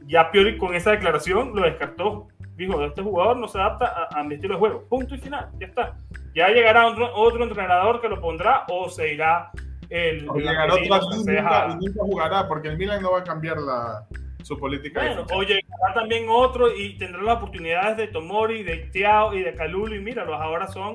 ya 0.06 0.30
Pioli 0.30 0.56
con 0.56 0.74
esa 0.74 0.92
declaración 0.92 1.52
lo 1.54 1.62
descartó. 1.62 2.28
Dijo, 2.56 2.82
este 2.84 3.02
jugador 3.02 3.36
no 3.38 3.48
se 3.48 3.58
adapta 3.58 3.86
a, 4.12 4.20
a 4.20 4.24
mi 4.24 4.36
estilo 4.36 4.54
de 4.54 4.60
juego. 4.60 4.84
Punto 4.88 5.14
y 5.14 5.18
final, 5.18 5.50
ya 5.58 5.66
está. 5.66 5.96
Ya 6.34 6.48
llegará 6.48 6.86
otro, 6.86 7.10
otro 7.14 7.42
entrenador 7.44 8.00
que 8.00 8.08
lo 8.08 8.20
pondrá 8.20 8.64
o 8.70 8.88
se 8.88 9.12
irá 9.14 9.50
el, 9.92 10.28
O 10.28 10.36
llegará 10.36 10.66
nunca, 10.68 11.68
y 11.70 11.74
nunca 11.84 12.00
jugará, 12.02 12.48
porque 12.48 12.68
el 12.68 12.78
Milan 12.78 13.02
no 13.02 13.12
va 13.12 13.18
a 13.20 13.24
cambiar 13.24 13.58
la, 13.58 14.06
su 14.42 14.58
política. 14.58 15.00
Bueno, 15.04 15.26
o 15.34 15.42
llegará 15.42 15.92
también 15.94 16.26
otro 16.30 16.74
y 16.74 16.96
tendrá 16.96 17.22
las 17.22 17.36
oportunidades 17.36 17.96
de 17.98 18.06
Tomori, 18.08 18.62
de 18.62 18.78
Tiao 18.92 19.34
y 19.34 19.42
de 19.42 19.54
Calulu. 19.54 19.94
Y 19.94 20.00
míralos, 20.00 20.40
ahora 20.40 20.66
son 20.68 20.94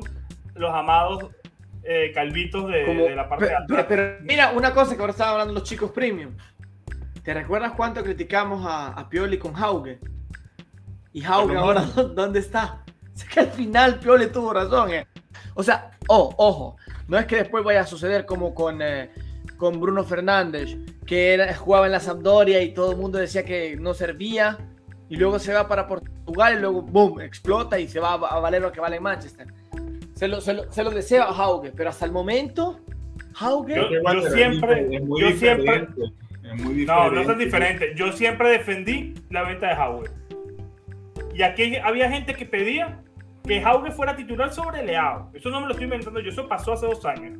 los 0.55 0.73
amados 0.73 1.27
eh, 1.83 2.11
calvitos 2.13 2.67
de, 2.71 2.85
Como- 2.85 3.03
de 3.03 3.15
la 3.15 3.29
parte 3.29 3.45
de 3.45 3.51
pero, 3.51 3.63
atrás. 3.81 3.85
pero- 3.87 4.07
pero 4.09 4.25
mira, 4.25 4.51
una 4.51 4.73
cosa 4.73 4.95
que 4.95 5.01
ahora 5.01 5.11
estaban 5.11 5.33
hablando 5.33 5.53
los 5.53 5.63
chicos 5.63 5.91
premium. 5.91 6.35
¿Te 7.23 7.33
recuerdas 7.33 7.73
cuánto 7.73 8.03
criticamos 8.03 8.65
a, 8.65 8.87
a 8.93 9.07
Pioli 9.09 9.37
con 9.37 9.53
Hauge? 9.55 9.99
Y 11.13 11.23
Hauge 11.23 11.47
Pero 11.49 11.59
ahora, 11.59 11.83
no. 11.95 12.03
¿dónde 12.15 12.39
está? 12.39 12.83
O 13.17 13.19
sea 13.19 13.29
que 13.31 13.39
al 13.39 13.47
final 13.49 13.99
Pioli 13.99 14.27
tuvo 14.27 14.53
razón. 14.53 14.91
eh. 14.91 15.07
O 15.55 15.63
sea, 15.63 15.89
oh, 16.07 16.33
ojo, 16.37 16.77
no 17.07 17.17
es 17.17 17.25
que 17.25 17.37
después 17.37 17.63
vaya 17.63 17.81
a 17.81 17.85
suceder 17.87 18.25
como 18.25 18.53
con, 18.53 18.81
eh, 18.81 19.09
con 19.57 19.79
Bruno 19.79 20.03
Fernández, 20.03 20.77
que 21.05 21.33
era- 21.33 21.53
jugaba 21.55 21.85
en 21.85 21.91
la 21.93 21.99
Sampdoria 21.99 22.61
y 22.61 22.73
todo 22.73 22.91
el 22.91 22.97
mundo 22.97 23.17
decía 23.17 23.43
que 23.43 23.75
no 23.77 23.93
servía, 23.93 24.57
y 25.09 25.15
luego 25.15 25.39
se 25.39 25.53
va 25.53 25.67
para 25.67 25.87
Portugal 25.87 26.55
y 26.57 26.61
luego, 26.61 26.81
boom, 26.81 27.21
explota 27.21 27.79
y 27.79 27.87
se 27.87 27.99
va 27.99 28.11
a, 28.13 28.15
a 28.15 28.39
valer 28.39 28.61
lo 28.61 28.71
que 28.71 28.79
vale 28.81 28.97
en 28.97 29.03
Manchester. 29.03 29.47
Se 30.13 30.27
lo, 30.27 30.41
se 30.41 30.53
lo, 30.53 30.71
se 30.71 30.83
lo 30.83 30.89
deseo 30.91 31.23
a 31.23 31.27
Hauge, 31.35 31.71
pero 31.75 31.89
hasta 31.89 32.03
el 32.05 32.11
momento, 32.11 32.79
Hauge... 33.39 33.75
Yo- 33.75 34.01
Walter, 34.03 34.31
siempre- 34.31 34.95
es 34.95 35.01
muy 35.03 35.21
yo 35.21 35.31
siempre- 35.31 35.79
diferente, 35.87 36.01
Es 36.43 36.63
muy 36.63 36.85
No, 36.85 37.11
no 37.11 37.21
es 37.21 37.37
diferente. 37.37 37.93
Yo 37.95 38.11
siempre 38.13 38.49
defendí 38.49 39.13
la 39.29 39.43
venta 39.43 39.67
de 39.67 39.73
Hauge. 39.73 40.09
Y 41.35 41.41
aquí 41.43 41.75
había 41.77 42.09
gente 42.09 42.33
que 42.33 42.45
pedía 42.45 42.99
que 43.47 43.63
Hauge 43.63 43.91
fuera 43.91 44.15
titular 44.15 44.53
sobre 44.53 44.83
Leao. 44.85 45.31
Eso 45.33 45.49
no 45.49 45.59
me 45.61 45.65
lo 45.67 45.71
estoy 45.71 45.85
inventando 45.85 46.19
yo, 46.19 46.29
eso 46.29 46.47
pasó 46.47 46.73
hace 46.73 46.85
dos 46.85 47.03
años. 47.05 47.39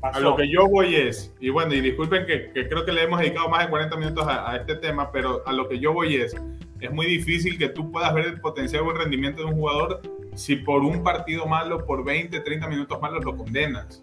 Pasó. 0.00 0.18
A 0.18 0.20
lo 0.20 0.36
que 0.36 0.50
yo 0.50 0.66
voy 0.68 0.96
es, 0.96 1.32
y 1.40 1.50
bueno, 1.50 1.74
y 1.74 1.80
disculpen 1.80 2.26
que, 2.26 2.50
que 2.52 2.68
creo 2.68 2.84
que 2.84 2.90
le 2.92 3.04
hemos 3.04 3.20
dedicado 3.20 3.48
más 3.48 3.64
de 3.64 3.70
40 3.70 3.96
minutos 3.96 4.26
a, 4.26 4.50
a 4.50 4.56
este 4.56 4.74
tema, 4.76 5.12
pero 5.12 5.42
a 5.46 5.52
lo 5.52 5.68
que 5.68 5.78
yo 5.78 5.92
voy 5.92 6.16
es, 6.16 6.36
es 6.80 6.90
muy 6.92 7.06
difícil 7.06 7.56
que 7.56 7.68
tú 7.68 7.90
puedas 7.92 8.12
ver 8.12 8.26
el 8.26 8.40
potencial 8.40 8.82
o 8.82 8.90
el 8.90 8.98
rendimiento 8.98 9.42
de 9.42 9.48
un 9.48 9.54
jugador 9.54 10.00
si 10.34 10.56
por 10.56 10.82
un 10.82 11.02
partido 11.04 11.46
malo, 11.46 11.84
por 11.86 12.04
20, 12.04 12.40
30 12.40 12.66
minutos 12.68 13.00
malos 13.00 13.24
lo 13.24 13.36
condenas. 13.36 14.02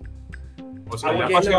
O 0.90 0.98
sea, 0.98 1.14
ya 1.18 1.28
pasó 1.28 1.52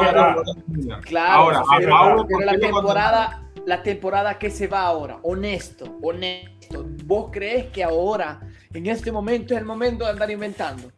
Claro, 1.03 1.33
Ahora, 1.33 1.59
sí, 1.59 1.65
a 1.75 1.79
pero- 1.79 1.91
Paulo, 1.91 2.27
pero 2.27 2.39
¿por 2.39 2.45
la 2.47 2.59
temporada, 2.59 3.43
la 3.67 3.83
temporada 3.83 4.39
que 4.39 4.51
se 4.51 4.67
va 4.69 4.83
ahora, 4.83 5.19
honesto, 5.23 5.99
honesto. 6.03 6.87
¿Vos 7.05 7.29
crees 7.33 7.67
que 7.67 7.83
ahora, 7.85 8.41
en 8.73 8.87
este 8.87 9.11
momento, 9.13 9.55
es 9.55 9.61
el 9.61 9.67
momento 9.67 10.05
de 10.05 10.11
andar 10.11 10.31
inventando? 10.31 10.91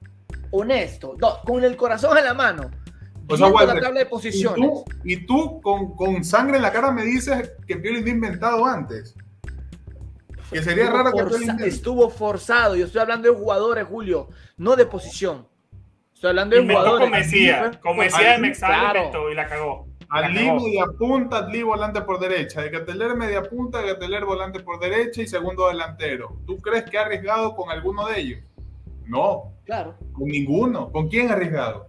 Honesto, 0.51 1.15
no, 1.19 1.39
con 1.45 1.65
el 1.65 1.77
corazón 1.77 2.17
en 2.19 2.25
la 2.25 2.35
mano. 2.35 2.71
O 3.29 3.37
sea, 3.37 3.49
la 3.49 3.81
tabla 3.81 4.01
de 4.01 4.03
Y 4.03 4.09
posiciones. 4.09 4.57
tú, 4.69 4.85
y 5.05 5.25
tú 5.27 5.61
con, 5.63 5.95
con 5.97 6.23
sangre 6.25 6.57
en 6.57 6.63
la 6.63 6.73
cara 6.73 6.91
me 6.91 7.05
dices 7.05 7.53
que 7.67 7.77
Pioli 7.77 8.01
no 8.03 8.07
ha 8.07 8.11
inventado 8.11 8.67
antes. 8.67 9.15
Que 10.51 10.63
sería 10.63 10.85
Estuvo 10.85 10.99
raro 11.03 11.13
que 11.17 11.23
forza- 11.23 11.65
estuvo 11.67 12.11
forzado. 12.11 12.77
Yo 12.77 12.85
estoy 12.87 13.01
hablando 13.01 13.31
de 13.33 13.35
jugadores, 13.39 13.87
Julio, 13.87 14.29
no 14.59 14.77
de 14.77 14.85
posición. 14.85 15.49
Estoy 16.13 16.31
hablando 16.31 16.57
de 16.57 16.63
Inventó 16.63 16.83
jugadores. 16.83 17.09
con 17.11 17.19
Mesía. 17.19 17.71
Con 17.83 17.97
Mesía 17.97 18.33
de 18.33 18.39
Mexal 18.39 18.69
claro. 18.71 18.99
inventó 18.99 19.31
y 19.31 19.35
la 19.35 19.47
cagó. 19.49 19.89
Cagó. 20.21 20.61
media 20.61 20.85
punta, 20.99 21.39
Ali 21.39 21.63
volante 21.63 22.03
por 22.03 22.19
derecha. 22.21 22.61
De 22.63 22.71
Cateler 22.71 23.17
media 23.17 23.43
punta, 23.43 23.81
de 23.81 23.95
Cateler 23.95 24.25
volante 24.25 24.61
por 24.61 24.79
derecha 24.79 25.23
y 25.23 25.27
segundo 25.27 25.69
delantero. 25.69 26.37
¿Tú 26.47 26.57
crees 26.59 26.85
que 26.85 26.99
ha 26.99 27.03
arriesgado 27.03 27.55
con 27.57 27.71
alguno 27.71 28.07
de 28.09 28.21
ellos? 28.21 28.41
No, 29.07 29.53
Claro. 29.65 29.95
con 30.13 30.29
ninguno. 30.29 30.91
¿Con 30.93 31.09
quién 31.09 31.31
ha 31.31 31.35
arriesgado? 31.35 31.89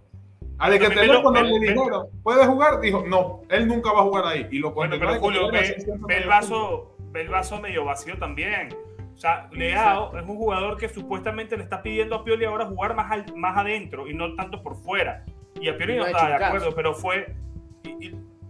A 0.58 0.70
de 0.70 0.78
Pero 0.78 0.90
Cateler 0.90 1.22
cuando 1.22 1.40
Melo- 1.40 1.58
le 1.58 1.66
dijeron, 1.72 2.06
¿puede 2.22 2.46
jugar? 2.46 2.80
Dijo, 2.80 3.04
no, 3.06 3.42
él 3.50 3.66
nunca 3.66 3.92
va 3.92 4.00
a 4.00 4.04
jugar 4.04 4.24
ahí. 4.26 4.46
Y 4.50 4.58
lo 4.58 4.72
Bueno, 4.72 4.96
pero 4.98 5.14
Julio, 5.20 5.50
ve, 5.50 5.76
ve 6.06 6.16
el 6.16 6.28
vaso, 6.28 6.96
ve 7.10 7.22
el 7.22 7.28
vaso 7.28 7.60
medio 7.60 7.84
vacío 7.84 8.16
también. 8.18 8.68
O 9.14 9.16
sea, 9.18 9.48
Leao 9.52 10.16
es 10.16 10.22
un 10.26 10.36
jugador 10.36 10.76
que 10.76 10.88
supuestamente 10.88 11.56
le 11.56 11.62
está 11.64 11.82
pidiendo 11.82 12.16
a 12.16 12.24
Pioli 12.24 12.44
ahora 12.44 12.66
jugar 12.66 12.94
más, 12.96 13.10
al- 13.12 13.34
más 13.36 13.56
adentro 13.56 14.08
y 14.08 14.14
no 14.14 14.34
tanto 14.34 14.62
por 14.62 14.76
fuera. 14.76 15.24
Y 15.60 15.68
a 15.68 15.76
Pioli 15.76 15.94
no 15.96 16.00
no 16.00 16.06
estaba 16.06 16.30
de 16.30 16.38
caso. 16.38 16.46
acuerdo, 16.46 16.74
pero 16.74 16.94
fue, 16.94 17.34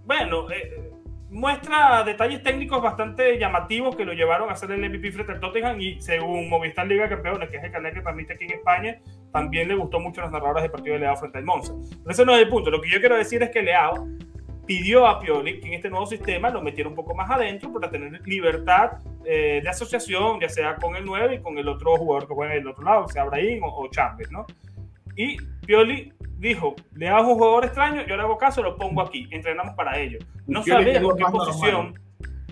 bueno, 0.05 0.51
eh, 0.51 0.93
muestra 1.31 2.05
detalles 2.05 2.43
técnicos 2.43 2.81
bastante 2.81 3.39
llamativos 3.39 3.97
que 3.97 4.05
lo 4.05 4.13
llevaron 4.13 4.49
a 4.49 4.53
hacer 4.53 4.71
el 4.71 4.89
MVP 4.89 5.11
frente 5.13 5.33
al 5.33 5.41
Tottenham 5.41 5.81
y 5.81 6.01
según 6.01 6.49
Movistar 6.49 6.87
Liga 6.87 7.09
Campeones, 7.09 7.49
que 7.51 7.57
es 7.57 7.65
el 7.65 7.73
canal 7.73 7.93
que 7.93 8.01
transmite 8.01 8.35
aquí 8.35 8.45
en 8.45 8.53
España, 8.53 9.01
también 9.33 9.69
le 9.69 9.75
gustó 9.75 9.99
mucho 9.99 10.21
a 10.21 10.25
los 10.25 10.33
narradores 10.33 10.63
del 10.63 10.71
partido 10.71 10.95
de 10.95 11.01
Leao 11.01 11.17
frente 11.17 11.39
al 11.39 11.45
Monza. 11.45 11.75
Pero 11.91 12.11
ese 12.11 12.25
no 12.25 12.35
es 12.37 12.43
el 12.43 12.49
punto. 12.49 12.71
Lo 12.71 12.81
que 12.81 12.89
yo 12.89 13.01
quiero 13.01 13.17
decir 13.17 13.43
es 13.43 13.51
que 13.51 13.63
Leao 13.63 14.07
pidió 14.67 15.07
a 15.07 15.21
Pioli 15.21 15.61
que 15.61 15.67
en 15.67 15.75
este 15.75 15.91
nuevo 15.91 16.07
sistema 16.07 16.51
lo 16.51 16.63
metiera 16.63 16.89
un 16.89 16.95
poco 16.95 17.15
más 17.15 17.31
adentro 17.31 17.73
para 17.73 17.91
tener 17.91 18.27
libertad 18.27 18.93
eh, 19.25 19.61
de 19.63 19.69
asociación, 19.69 20.41
ya 20.41 20.49
sea 20.49 20.77
con 20.77 20.95
el 20.97 21.05
9 21.05 21.35
y 21.35 21.39
con 21.41 21.59
el 21.59 21.69
otro 21.69 21.97
jugador 21.97 22.29
que 22.29 22.35
juega 22.35 22.55
en 22.55 22.61
el 22.61 22.69
otro 22.69 22.85
lado, 22.85 23.09
sea 23.09 23.25
Brahim 23.25 23.63
o, 23.65 23.77
o 23.77 23.89
Chambers, 23.89 24.31
¿no? 24.31 24.47
Y 25.17 25.37
Pioli 25.67 26.13
dijo, 26.45 26.75
le 26.95 27.09
hago 27.09 27.33
un 27.33 27.39
jugador 27.39 27.65
extraño, 27.65 28.03
yo 28.07 28.17
le 28.17 28.23
hago 28.23 28.37
caso, 28.37 28.63
lo 28.63 28.77
pongo 28.77 29.01
aquí, 29.01 29.27
entrenamos 29.31 29.75
para 29.75 29.99
ello. 29.99 30.19
No 30.47 30.63
sabemos 30.63 31.17
qué 31.17 31.25
posición, 31.25 32.01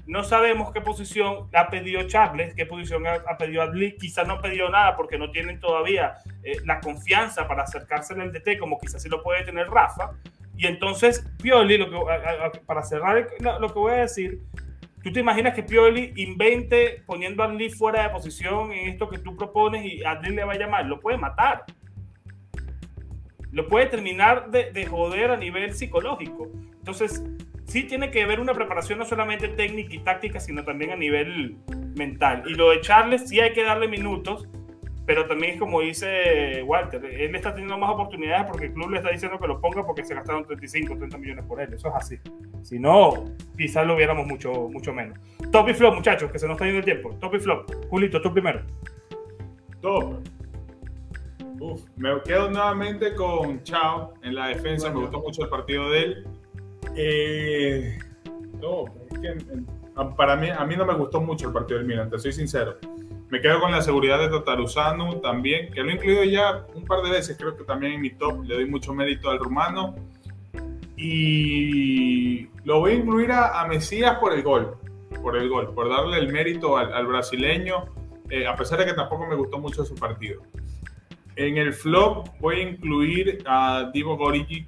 no 0.06 0.24
sabemos 0.24 0.72
qué 0.72 0.80
posición 0.80 1.48
ha 1.52 1.68
pedido 1.68 2.02
Charles, 2.04 2.54
qué 2.54 2.64
posición 2.64 3.06
ha, 3.06 3.36
pedido 3.36 3.62
Adli, 3.62 3.96
quizás 3.96 4.26
no 4.26 4.34
ha 4.34 4.40
pedido 4.40 4.70
nada 4.70 4.96
porque 4.96 5.18
no 5.18 5.30
tienen 5.30 5.60
todavía 5.60 6.14
eh, 6.42 6.56
la 6.64 6.80
confianza 6.80 7.46
para 7.46 7.64
acercarse 7.64 8.14
al 8.14 8.32
DT 8.32 8.58
como 8.58 8.78
quizás 8.80 9.02
sí 9.02 9.08
lo 9.08 9.22
puede 9.22 9.44
tener 9.44 9.68
Rafa. 9.68 10.12
Y 10.56 10.66
entonces 10.66 11.26
Pioli, 11.42 11.76
lo 11.76 11.90
que, 11.90 12.60
para 12.60 12.82
cerrar 12.82 13.26
lo 13.40 13.68
que 13.68 13.78
voy 13.78 13.92
a 13.92 13.96
decir, 13.96 14.40
¿Tú 15.02 15.12
te 15.12 15.18
imaginas 15.18 15.54
que 15.54 15.64
Pioli 15.64 16.12
invente 16.14 17.02
poniendo 17.06 17.42
a 17.42 17.46
Adli 17.46 17.70
fuera 17.70 18.04
de 18.04 18.10
posición 18.10 18.70
en 18.70 18.88
esto 18.88 19.08
que 19.08 19.18
tú 19.18 19.36
propones 19.36 19.84
y 19.84 20.04
Adli 20.04 20.32
le 20.32 20.44
va 20.44 20.52
a 20.52 20.56
llamar? 20.58 20.86
Lo 20.86 21.00
puede 21.00 21.18
matar 21.18 21.64
lo 23.52 23.68
puede 23.68 23.86
terminar 23.86 24.50
de, 24.50 24.86
joder 24.86 25.30
a 25.30 25.36
nivel 25.36 25.74
psicológico. 25.74 26.50
Entonces, 26.78 27.22
sí 27.66 27.84
tiene 27.84 28.10
que 28.10 28.22
haber 28.22 28.40
una 28.40 28.54
preparación 28.54 28.98
no 28.98 29.04
solamente 29.04 29.48
técnica 29.48 29.94
y 29.94 29.98
táctica, 29.98 30.40
sino 30.40 30.64
también 30.64 30.90
a 30.90 30.96
nivel 30.96 31.56
mental. 31.94 32.44
Y 32.46 32.54
lo 32.54 32.70
de 32.70 32.80
Charles 32.80 33.28
sí 33.28 33.40
hay 33.40 33.52
que 33.52 33.62
darle 33.62 33.88
minutos, 33.88 34.48
pero 35.04 35.26
también 35.26 35.58
como 35.58 35.82
dice 35.82 36.62
Walter, 36.62 37.04
él 37.04 37.34
está 37.34 37.52
teniendo 37.52 37.76
más 37.76 37.90
oportunidades 37.90 38.46
porque 38.46 38.66
el 38.66 38.72
club 38.72 38.90
le 38.90 38.98
está 38.98 39.10
diciendo 39.10 39.38
que 39.38 39.46
lo 39.46 39.60
ponga 39.60 39.84
porque 39.84 40.04
se 40.04 40.14
gastaron 40.14 40.46
35, 40.46 40.96
30 40.96 41.18
millones 41.18 41.44
por 41.44 41.60
él. 41.60 41.74
Eso 41.74 41.88
es 41.88 41.94
así. 41.94 42.18
Si 42.62 42.78
no, 42.78 43.24
quizás 43.56 43.86
lo 43.86 43.96
viéramos 43.96 44.26
mucho, 44.26 44.68
mucho 44.70 44.94
menos. 44.94 45.18
Top 45.50 45.68
y 45.68 45.74
flop, 45.74 45.96
muchachos, 45.96 46.30
que 46.30 46.38
se 46.38 46.46
nos 46.46 46.54
está 46.54 46.64
yendo 46.64 46.78
el 46.78 46.84
tiempo. 46.86 47.10
Top 47.20 47.34
y 47.34 47.38
flop. 47.38 47.70
Julito, 47.90 48.22
tú 48.22 48.32
primero. 48.32 48.62
Top. 49.82 50.22
Uf, 51.60 51.82
me 51.96 52.20
quedo 52.22 52.50
nuevamente 52.50 53.14
con 53.14 53.62
Chao 53.62 54.14
en 54.22 54.34
la 54.34 54.48
defensa. 54.48 54.90
me 54.90 55.00
gustó 55.00 55.20
mucho 55.20 55.42
el 55.42 55.48
partido 55.48 55.90
de 55.90 56.02
él. 56.02 56.26
Eh, 56.96 57.98
no, 58.60 58.84
es 59.10 59.18
que 59.18 59.36
para 60.16 60.36
mí, 60.36 60.48
a 60.48 60.64
mí 60.64 60.76
no 60.76 60.84
me 60.84 60.94
gustó 60.94 61.20
mucho 61.20 61.48
el 61.48 61.52
partido 61.52 61.78
del 61.78 61.86
Milan, 61.86 62.10
te 62.10 62.18
soy 62.18 62.32
sincero. 62.32 62.76
Me 63.30 63.40
quedo 63.40 63.60
con 63.60 63.72
la 63.72 63.80
seguridad 63.80 64.18
de 64.18 64.28
Totaruzano 64.28 65.20
también, 65.20 65.72
que 65.72 65.82
lo 65.82 65.90
he 65.90 65.94
incluido 65.94 66.24
ya 66.24 66.66
un 66.74 66.84
par 66.84 67.02
de 67.02 67.10
veces, 67.10 67.36
creo 67.38 67.56
que 67.56 67.64
también 67.64 67.94
en 67.94 68.00
mi 68.02 68.10
top 68.10 68.44
le 68.44 68.54
doy 68.56 68.66
mucho 68.66 68.92
mérito 68.92 69.30
al 69.30 69.38
rumano. 69.38 69.94
Y 70.96 72.48
lo 72.64 72.80
voy 72.80 72.92
a 72.92 72.94
incluir 72.94 73.32
a, 73.32 73.66
Mesías 73.66 74.18
por 74.18 74.34
el 74.34 74.42
gol, 74.42 74.76
por 75.22 75.36
el 75.36 75.48
gol, 75.48 75.72
por 75.74 75.88
darle 75.88 76.18
el 76.18 76.30
mérito 76.30 76.76
al, 76.76 77.06
brasileño, 77.06 77.86
eh, 78.28 78.46
a 78.46 78.54
pesar 78.54 78.78
de 78.78 78.86
que 78.86 78.92
tampoco 78.92 79.26
me 79.26 79.34
gustó 79.34 79.58
mucho 79.58 79.84
su 79.84 79.94
partido. 79.94 80.42
En 81.36 81.56
el 81.56 81.72
flop 81.72 82.28
voy 82.40 82.56
a 82.56 82.62
incluir 82.62 83.42
a 83.46 83.90
Divo 83.92 84.16
Gorigi. 84.16 84.66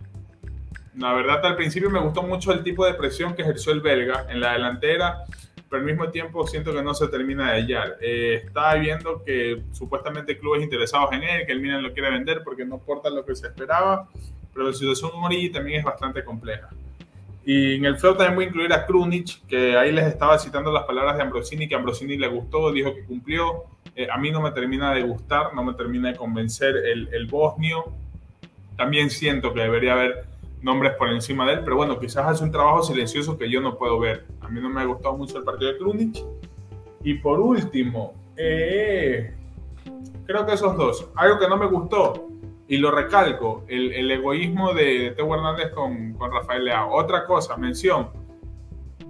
La 0.96 1.12
verdad, 1.12 1.44
al 1.44 1.56
principio 1.56 1.90
me 1.90 2.00
gustó 2.00 2.22
mucho 2.22 2.52
el 2.52 2.62
tipo 2.62 2.86
de 2.86 2.94
presión 2.94 3.34
que 3.34 3.42
ejerció 3.42 3.72
el 3.72 3.80
belga 3.80 4.26
en 4.30 4.40
la 4.40 4.52
delantera, 4.52 5.24
pero 5.68 5.80
al 5.80 5.86
mismo 5.86 6.08
tiempo 6.10 6.46
siento 6.46 6.72
que 6.72 6.82
no 6.82 6.94
se 6.94 7.08
termina 7.08 7.52
de 7.52 7.60
hallar. 7.60 7.96
Eh, 8.00 8.42
estaba 8.46 8.74
viendo 8.74 9.22
que 9.24 9.62
supuestamente 9.72 10.38
clubes 10.38 10.62
interesados 10.62 11.12
en 11.12 11.24
él, 11.24 11.46
que 11.46 11.52
el 11.52 11.60
Milan 11.60 11.82
lo 11.82 11.92
quiere 11.92 12.10
vender 12.10 12.42
porque 12.44 12.64
no 12.64 12.76
aporta 12.76 13.10
lo 13.10 13.24
que 13.24 13.34
se 13.34 13.48
esperaba, 13.48 14.08
pero 14.52 14.66
la 14.66 14.72
situación 14.72 15.10
de 15.10 15.18
Origi 15.18 15.50
también 15.50 15.80
es 15.80 15.84
bastante 15.84 16.24
compleja. 16.24 16.70
Y 17.44 17.74
en 17.74 17.84
el 17.84 17.98
flop 17.98 18.16
también 18.16 18.36
voy 18.36 18.44
a 18.44 18.48
incluir 18.48 18.72
a 18.72 18.86
Krunic, 18.86 19.46
que 19.46 19.76
ahí 19.76 19.92
les 19.92 20.06
estaba 20.06 20.38
citando 20.38 20.72
las 20.72 20.84
palabras 20.84 21.16
de 21.16 21.22
Ambrosini, 21.22 21.68
que 21.68 21.74
Ambrosini 21.74 22.16
le 22.16 22.28
gustó, 22.28 22.72
dijo 22.72 22.94
que 22.94 23.04
cumplió. 23.04 23.64
Eh, 23.96 24.08
a 24.10 24.18
mí 24.18 24.30
no 24.30 24.40
me 24.40 24.50
termina 24.50 24.92
de 24.92 25.02
gustar, 25.02 25.54
no 25.54 25.62
me 25.62 25.74
termina 25.74 26.10
de 26.10 26.16
convencer 26.16 26.76
el, 26.76 27.26
bosnio. 27.26 27.84
También 28.76 29.10
siento 29.10 29.52
que 29.52 29.60
debería 29.60 29.92
haber 29.92 30.26
nombres 30.62 30.94
por 30.94 31.08
encima 31.10 31.46
de 31.46 31.54
él, 31.54 31.60
pero 31.62 31.76
bueno, 31.76 31.98
quizás 32.00 32.26
hace 32.26 32.44
un 32.44 32.50
trabajo 32.50 32.82
silencioso 32.82 33.38
que 33.38 33.48
yo 33.48 33.60
no 33.60 33.76
puedo 33.76 33.98
ver. 34.00 34.24
A 34.40 34.48
mí 34.48 34.60
no 34.60 34.68
me 34.68 34.80
ha 34.80 34.84
gustado 34.84 35.16
mucho 35.16 35.38
el 35.38 35.44
partido 35.44 35.72
de 35.72 35.78
Krunic. 35.78 36.24
Y 37.04 37.14
por 37.14 37.38
último, 37.38 38.14
eh, 38.36 39.32
creo 40.26 40.44
que 40.46 40.54
esos 40.54 40.76
dos. 40.76 41.08
Algo 41.14 41.38
que 41.38 41.48
no 41.48 41.56
me 41.56 41.66
gustó, 41.66 42.28
y 42.66 42.78
lo 42.78 42.90
recalco, 42.90 43.64
el, 43.68 44.10
egoísmo 44.10 44.72
de, 44.72 45.10
de 45.10 45.22
Hernández 45.22 45.70
con, 45.72 46.14
con 46.14 46.32
Rafael 46.32 46.64
Leao. 46.64 46.92
Otra 46.94 47.26
cosa, 47.26 47.56
mención 47.56 48.23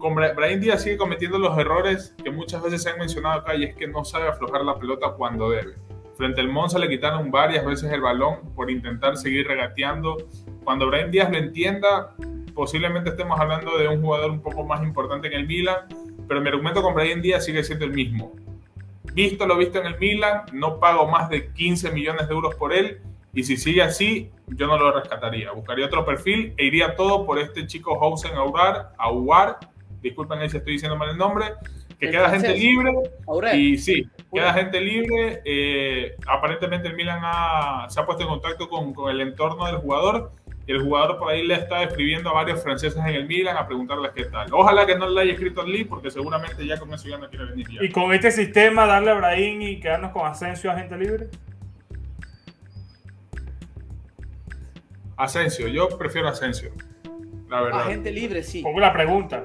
con 0.05 0.15
Brian 0.15 0.61
Díaz 0.61 0.83
sigue 0.83 0.99
cometiendo 0.99 1.39
los 1.39 1.57
errores 1.57 2.15
que 2.23 2.31
muchas 2.31 2.63
veces 2.63 2.83
se 2.83 2.91
han 2.91 2.99
mencionado 2.99 3.41
acá 3.41 3.55
y 3.55 3.65
es 3.65 3.75
que 3.75 3.87
no 3.87 4.05
sabe 4.05 4.29
aflojar 4.29 4.63
la 4.63 4.79
pelota 4.79 5.15
cuando 5.17 5.49
debe. 5.49 5.77
Frente 6.19 6.43
al 6.43 6.51
Monza 6.51 6.79
le 6.79 6.91
quitaron 6.91 7.31
varias 7.31 7.65
veces 7.65 7.91
el 7.91 8.03
balón 8.03 8.53
por 8.55 8.71
intentar 8.71 9.17
seguir 9.17 9.47
regateando. 9.47 10.19
Cuando 10.63 10.89
Brian 10.89 11.11
Díaz 11.11 11.31
lo 11.31 11.39
entienda, 11.39 12.15
posiblemente 12.55 13.09
estemos 13.09 13.41
hablando 13.41 13.79
de 13.79 13.89
un 13.89 14.03
jugador 14.03 14.31
un 14.31 14.43
poco 14.43 14.63
más 14.63 14.83
importante 14.83 15.29
en 15.29 15.33
el 15.33 15.47
Milan, 15.47 15.87
pero 16.29 16.43
mi 16.43 16.49
argumento 16.49 16.83
con 16.83 16.93
Brian 16.95 17.23
Díaz 17.23 17.47
sigue 17.47 17.65
siendo 17.65 17.87
el 17.87 17.93
mismo. 17.93 18.35
Visto 19.15 19.47
lo 19.47 19.57
visto 19.57 19.81
en 19.81 19.87
el 19.87 19.99
Milan, 19.99 20.43
no 20.53 20.81
pago 20.81 21.09
más 21.09 21.31
de 21.31 21.51
15 21.51 21.93
millones 21.93 22.29
de 22.29 22.35
euros 22.35 22.55
por 22.57 22.75
él 22.75 23.01
y 23.33 23.43
si 23.45 23.57
sigue 23.57 23.81
así, 23.81 24.31
yo 24.49 24.67
no 24.67 24.77
lo 24.77 24.93
rescataría. 24.93 25.51
Buscaría 25.53 25.87
otro 25.87 26.05
perfil 26.05 26.53
e 26.59 26.67
iría 26.67 26.95
todo 26.95 27.25
por 27.25 27.39
este 27.39 27.67
chico 27.67 27.99
Hausen 28.05 28.35
Aurar, 28.35 28.93
Aguar, 28.99 29.59
disculpen 30.05 30.39
si 30.49 30.59
estoy 30.59 30.75
diciendo 30.75 30.97
mal 30.97 31.11
el 31.11 31.17
nombre, 31.17 31.47
que 31.99 32.11
queda 32.11 32.31
gente 32.31 32.55
libre. 32.55 32.93
Y 33.55 33.79
sí, 33.79 34.09
queda 34.33 34.53
gente 34.53 34.81
libre. 34.81 35.43
Eh, 35.45 36.15
aparentemente 36.27 36.89
el 36.89 36.95
Milan 36.95 37.21
se 37.89 38.01
ha 38.01 38.07
puesto 38.07 38.23
en 38.23 38.29
contacto 38.29 38.69
con, 38.69 38.93
con, 38.93 39.11
el 39.11 39.21
entorno 39.21 39.67
del 39.67 39.77
jugador. 39.77 40.31
Y 40.67 40.73
el 40.73 40.83
jugador 40.83 41.19
por 41.19 41.31
ahí 41.31 41.47
le 41.47 41.55
está 41.55 41.83
escribiendo 41.83 42.31
a 42.31 42.33
varios 42.33 42.63
franceses 42.63 42.99
en 42.99 43.15
el 43.15 43.27
Milan 43.27 43.57
a 43.57 43.67
preguntarles 43.67 44.13
qué 44.15 44.25
tal. 44.25 44.49
Ojalá 44.53 44.87
que 44.87 44.97
no 44.97 45.09
le 45.09 45.21
haya 45.21 45.33
escrito 45.33 45.61
a 45.61 45.67
Lee, 45.67 45.85
porque 45.85 46.11
seguramente 46.11 46.67
ya 46.67 46.79
con 46.79 46.93
eso 46.95 47.09
ya 47.09 47.19
no 47.19 47.29
quiere 47.29 47.47
venir. 47.47 47.67
¿Y 47.83 47.91
con 47.91 48.13
este 48.15 48.31
sistema 48.31 48.87
darle 48.87 49.11
a 49.11 49.15
Brahim 49.15 49.61
y 49.61 49.81
quedarnos 49.81 50.13
con 50.13 50.27
Asensio 50.27 50.71
a 50.71 50.77
gente 50.77 50.97
libre? 50.97 51.29
Asensio, 55.17 55.69
yo 55.69 55.89
prefiero 55.99 56.29
Asensio. 56.29 56.73
La 57.49 57.61
verdad. 57.61 57.83
A 57.83 57.85
gente 57.85 58.11
libre, 58.11 58.43
sí. 58.43 58.63
Pongo 58.63 58.81
la 58.81 58.93
pregunta 58.93 59.45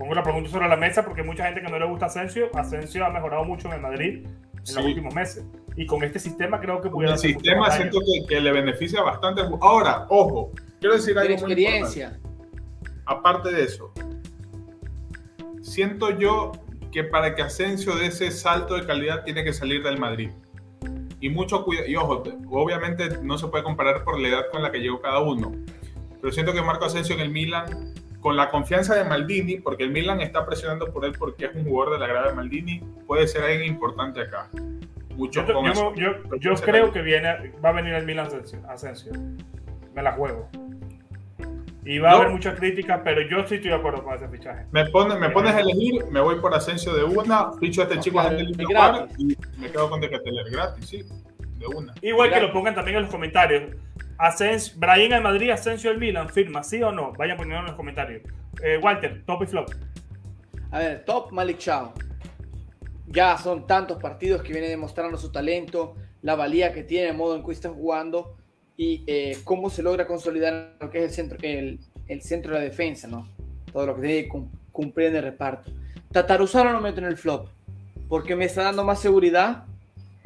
pongo 0.00 0.14
la 0.14 0.22
pregunta 0.22 0.48
sobre 0.48 0.66
la 0.66 0.78
mesa 0.78 1.04
porque 1.04 1.22
mucha 1.22 1.44
gente 1.44 1.60
que 1.60 1.68
no 1.68 1.78
le 1.78 1.84
gusta 1.84 2.06
Asensio, 2.06 2.48
Asensio 2.54 3.04
ha 3.04 3.10
mejorado 3.10 3.44
mucho 3.44 3.68
en 3.68 3.74
el 3.74 3.80
Madrid 3.82 4.26
en 4.66 4.74
los 4.74 4.84
últimos 4.84 5.14
meses. 5.14 5.44
Y 5.76 5.84
con 5.84 6.02
este 6.02 6.18
sistema 6.18 6.58
creo 6.58 6.80
que 6.80 6.88
pudiera 6.88 7.14
El 7.14 7.18
sistema 7.18 7.70
siento 7.70 7.98
que, 8.26 8.40
le 8.40 8.50
beneficia 8.50 9.02
bastante. 9.02 9.42
Ahora, 9.60 10.06
ojo, 10.08 10.52
quiero 10.80 10.94
decir 10.94 11.18
algo 11.18 11.34
experiencia. 11.34 12.18
Aparte 13.04 13.52
de 13.52 13.64
eso, 13.64 13.92
siento 15.60 16.18
yo 16.18 16.52
que 16.92 17.04
para 17.04 17.34
que 17.34 17.42
Asensio 17.42 17.94
dé 17.94 18.06
ese 18.06 18.30
salto 18.30 18.76
de 18.76 18.86
calidad 18.86 19.22
tiene 19.24 19.44
que 19.44 19.52
salir 19.52 19.82
del 19.82 19.98
Madrid. 19.98 20.30
Y 21.20 21.28
mucho 21.28 21.62
cuidado, 21.62 21.86
y 21.86 21.96
ojo, 21.96 22.22
obviamente 22.48 23.18
no 23.22 23.36
se 23.36 23.48
puede 23.48 23.64
comparar 23.64 24.02
por 24.04 24.18
la 24.18 24.28
edad 24.28 24.44
con 24.50 24.62
la 24.62 24.72
que 24.72 24.78
llegó 24.78 25.02
cada 25.02 25.20
uno. 25.20 25.52
Pero 26.22 26.32
siento 26.32 26.54
que 26.54 26.62
Marco 26.62 26.86
Asensio 26.86 27.14
en 27.16 27.20
el 27.20 27.30
Milan 27.30 27.92
con 28.20 28.36
la 28.36 28.50
confianza 28.50 28.94
de 28.94 29.04
Maldini, 29.04 29.56
porque 29.56 29.84
el 29.84 29.90
Milan 29.90 30.20
está 30.20 30.44
presionando 30.44 30.92
por 30.92 31.04
él 31.04 31.12
porque 31.18 31.46
es 31.46 31.54
un 31.54 31.64
jugador 31.64 31.94
de 31.94 32.00
la 32.00 32.06
grada 32.06 32.28
de 32.28 32.34
Maldini, 32.34 32.82
puede 33.06 33.26
ser 33.26 33.42
alguien 33.42 33.64
importante 33.64 34.20
acá. 34.20 34.48
Mucho 35.16 35.44
yo, 35.46 35.92
yo, 36.38 36.54
creo 36.54 36.92
que 36.92 37.02
viene, 37.02 37.52
va 37.62 37.70
a 37.70 37.72
venir 37.72 37.94
el 37.94 38.06
Milan 38.06 38.28
Asensio. 38.68 39.12
Me 39.94 40.02
la 40.02 40.12
juego. 40.12 40.48
Y 41.84 41.98
va 41.98 42.12
a 42.12 42.16
haber 42.16 42.28
muchas 42.30 42.58
críticas, 42.58 43.00
pero 43.02 43.22
yo 43.22 43.46
sí 43.46 43.56
estoy 43.56 43.70
de 43.70 43.76
acuerdo 43.76 44.02
con 44.04 44.14
ese 44.14 44.28
fichaje. 44.28 44.66
Me, 44.70 44.84
pone, 44.86 45.16
me 45.16 45.30
pones 45.30 45.54
a 45.54 45.60
elegir, 45.60 46.04
me 46.10 46.20
voy 46.20 46.36
por 46.36 46.54
Asensio 46.54 46.94
de 46.94 47.04
una, 47.04 47.52
ficho 47.54 47.80
a 47.80 47.84
este 47.84 48.00
chico 48.00 48.22
de 48.22 48.42
y 49.18 49.36
me 49.58 49.70
quedo 49.70 49.88
con 49.88 50.00
Decateler 50.00 50.50
gratis, 50.50 50.86
sí, 50.86 51.04
de 51.58 51.66
una. 51.66 51.94
Igual 52.02 52.32
que 52.32 52.40
lo 52.40 52.52
pongan 52.52 52.74
también 52.74 52.98
en 52.98 53.02
los 53.04 53.10
comentarios 53.10 53.74
Asensio, 54.20 54.74
Brahim 54.76 55.14
al 55.14 55.22
Madrid, 55.22 55.48
Asensio 55.48 55.90
al 55.90 55.98
Milan, 55.98 56.28
firma, 56.28 56.62
¿sí 56.62 56.82
o 56.82 56.92
no? 56.92 57.12
Vayan 57.14 57.38
poniendo 57.38 57.60
en 57.60 57.66
los 57.66 57.74
comentarios. 57.74 58.22
Eh, 58.62 58.76
Walter, 58.76 59.22
top 59.24 59.44
y 59.44 59.46
flop. 59.46 59.70
A 60.70 60.78
ver, 60.78 61.04
top 61.06 61.32
Malik 61.32 61.56
Chao. 61.56 61.94
Ya 63.06 63.38
son 63.38 63.66
tantos 63.66 63.96
partidos 64.00 64.42
que 64.42 64.52
viene 64.52 64.68
demostrando 64.68 65.16
su 65.16 65.32
talento, 65.32 65.94
la 66.20 66.34
valía 66.34 66.72
que 66.72 66.82
tiene, 66.82 67.08
el 67.08 67.16
modo 67.16 67.34
en 67.34 67.42
que 67.42 67.52
está 67.52 67.70
jugando 67.70 68.36
y 68.76 69.02
eh, 69.06 69.38
cómo 69.42 69.70
se 69.70 69.82
logra 69.82 70.06
consolidar 70.06 70.76
lo 70.78 70.90
que 70.90 70.98
es 70.98 71.04
el 71.04 71.10
centro, 71.10 71.38
el, 71.40 71.80
el 72.06 72.22
centro 72.22 72.52
de 72.52 72.58
la 72.58 72.64
defensa, 72.64 73.08
¿no? 73.08 73.26
Todo 73.72 73.86
lo 73.86 73.96
que 73.96 74.02
tiene 74.02 74.22
que 74.24 74.42
cumplir 74.70 75.08
en 75.08 75.16
el 75.16 75.22
reparto. 75.22 75.72
Tataruzano 76.12 76.72
lo 76.72 76.80
meto 76.80 76.98
en 76.98 77.06
el 77.06 77.16
flop, 77.16 77.48
porque 78.08 78.36
me 78.36 78.44
está 78.44 78.64
dando 78.64 78.84
más 78.84 79.00
seguridad, 79.00 79.64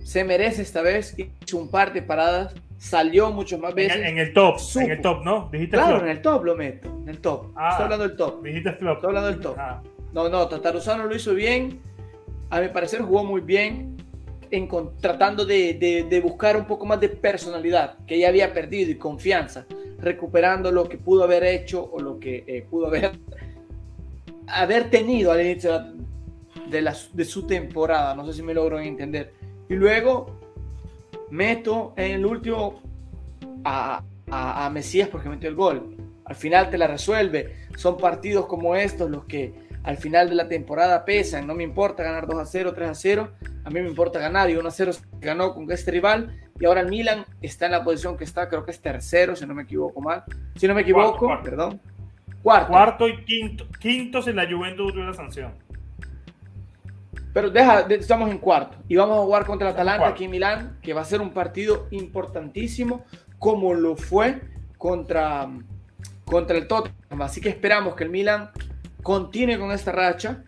se 0.03 0.25
merece 0.25 0.63
esta 0.63 0.83
vez, 0.83 1.15
hizo 1.17 1.59
un 1.59 1.71
par 1.71 1.93
de 1.93 2.03
paradas, 2.03 2.55
salió 2.85 3.31
mucho 3.31 3.59
más 3.59 3.75
veces. 3.75 3.97
En, 4.05 4.19
el 4.19 4.35
top, 4.35 4.59
en 4.77 4.91
el 4.91 5.01
top, 5.01 5.25
¿no? 5.25 5.49
Dijiste 5.51 5.77
claro, 5.77 6.01
en 6.01 6.09
el 6.09 6.21
top 6.21 6.45
lo 6.45 6.55
meto, 6.55 6.89
en 7.03 7.09
el 7.09 7.19
top. 7.19 7.47
Ah, 7.57 7.71
Estoy 7.71 7.85
hablando 7.85 8.09
del 8.09 8.17
top. 8.17 8.43
Dijiste 8.43 8.73
flop. 8.73 8.97
Estoy 8.97 9.09
hablando 9.09 9.31
del 9.31 9.41
top. 9.41 9.57
Ah. 9.59 9.83
No, 10.13 10.29
no, 10.29 10.47
Tataruzano 10.47 11.07
lo 11.07 11.17
hizo 11.17 11.35
bien, 11.35 11.81
a 12.51 12.61
mi 12.61 12.69
parecer 12.69 13.01
jugó 13.01 13.25
muy 13.25 13.41
bien, 13.41 13.97
en, 14.51 14.69
tratando 15.01 15.47
de, 15.47 16.07
de, 16.09 16.21
buscar 16.21 16.57
un 16.57 16.67
poco 16.67 16.85
más 16.85 17.01
de 17.01 17.09
personalidad 17.09 17.97
que 18.07 18.19
ya 18.19 18.29
había 18.29 18.53
perdido 18.53 18.91
y 18.91 18.97
confianza, 18.97 19.67
recuperando 19.99 20.71
lo 20.71 20.89
que 20.89 20.99
pudo 20.99 21.25
haber 21.25 21.43
hecho 21.43 21.91
o 21.91 22.01
lo 22.01 22.21
que 22.21 22.45
eh, 22.47 22.67
pudo 22.71 22.87
haber, 22.87 23.13
haber 24.47 24.91
tenido 24.91 25.33
al 25.33 25.41
inicio 25.41 25.85
de, 26.71 26.83
la, 26.83 26.95
de 27.13 27.25
su 27.25 27.47
temporada. 27.47 28.15
No 28.15 28.27
sé 28.27 28.35
si 28.35 28.43
me 28.43 28.55
logro 28.55 28.79
entender. 28.79 29.33
Y 29.69 29.75
luego 29.75 30.44
meto 31.31 31.95
en 31.97 32.13
el 32.13 32.27
último 32.27 32.83
a, 33.65 34.03
a, 34.31 34.67
a 34.67 34.71
Mesías 34.71 35.09
porque 35.09 35.29
metió 35.29 35.49
el 35.49 35.55
gol. 35.55 35.97
Al 36.25 36.35
final 36.35 36.71
te 36.71 36.79
la 36.79 36.87
resuelve. 36.87 37.67
Son 37.77 37.97
partidos 37.97 38.47
como 38.47 38.77
estos 38.77 39.11
los 39.11 39.25
que 39.25 39.65
al 39.85 39.99
final 39.99 40.31
de 40.31 40.35
la 40.35 40.49
temporada 40.49 41.05
pesan. 41.05 41.47
No 41.47 41.55
me 41.55 41.63
importa 41.63 42.03
ganar 42.03 42.27
2 42.27 42.41
a 42.41 42.47
0, 42.47 42.73
3 42.75 42.89
a 42.89 42.95
0. 42.95 43.31
A 43.65 43.71
mí 43.71 43.81
me 43.81 43.89
importa 43.89 44.19
ganar. 44.19 44.49
Y 44.51 44.57
1 44.57 44.67
a 44.67 44.71
0 44.71 44.93
ganó 45.21 45.55
con 45.55 45.71
este 45.71 45.91
rival. 45.91 46.35
Y 46.59 46.65
ahora 46.65 46.81
el 46.81 46.89
Milan 46.89 47.27
está 47.43 47.67
en 47.67 47.73
la 47.73 47.85
posición 47.85 48.17
que 48.17 48.25
está. 48.25 48.49
Creo 48.49 48.65
que 48.65 48.71
es 48.71 48.81
tercero, 48.81 49.37
si 49.37 49.47
no 49.47 49.55
me 49.55 49.65
equivoco 49.65 50.01
mal. 50.01 50.25
Si 50.57 50.67
no 50.67 50.75
me 50.75 50.81
equivoco, 50.81 51.39
perdón. 51.43 51.81
Cuarto. 52.43 52.69
Cuarto 52.69 53.09
y 53.09 53.25
quinto. 53.25 53.67
Quinto 53.79 54.27
en 54.27 54.37
la 54.37 54.51
Juventus 54.51 54.95
de 54.95 55.03
la 55.03 55.13
sanción. 55.13 55.53
Pero 57.35 57.51
deja, 57.51 57.81
estamos 57.91 58.31
en 58.31 58.39
cuarto. 58.39 58.79
Y 58.89 58.97
vamos 58.97 59.19
a 59.19 59.23
jugar 59.23 59.45
contra 59.45 59.69
el 59.69 59.75
Atalanta 59.75 60.07
aquí 60.07 60.25
en 60.25 60.31
Milán. 60.31 60.79
Que 60.81 60.95
va 60.95 61.03
a 61.03 61.05
ser 61.05 61.21
un 61.21 61.33
partido 61.33 61.89
importantísimo. 61.91 63.05
Como 63.39 63.75
lo 63.75 63.97
fue 63.97 64.41
contra, 64.79 65.51
contra 66.25 66.57
el 66.57 66.69
Tottenham. 66.69 67.21
Así 67.21 67.41
que 67.41 67.51
esperamos 67.51 67.97
que 67.97 68.05
el 68.05 68.11
Milan 68.11 68.51
continúe 69.03 69.59
con 69.59 69.73
esta 69.73 69.93
racha 69.93 70.45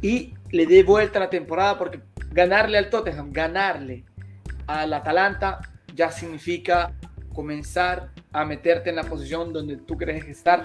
y 0.00 0.34
le 0.50 0.66
dé 0.66 0.84
vuelta 0.84 1.18
a 1.18 1.22
la 1.22 1.30
temporada 1.30 1.76
porque 1.76 2.00
ganarle 2.30 2.78
al 2.78 2.88
Tottenham, 2.88 3.32
ganarle 3.32 4.04
al 4.66 4.92
Atalanta 4.92 5.60
ya 5.94 6.10
significa 6.10 6.92
comenzar 7.34 8.10
a 8.32 8.44
meterte 8.44 8.90
en 8.90 8.96
la 8.96 9.04
posición 9.04 9.52
donde 9.52 9.76
tú 9.76 9.96
crees 9.96 10.26
estar, 10.26 10.64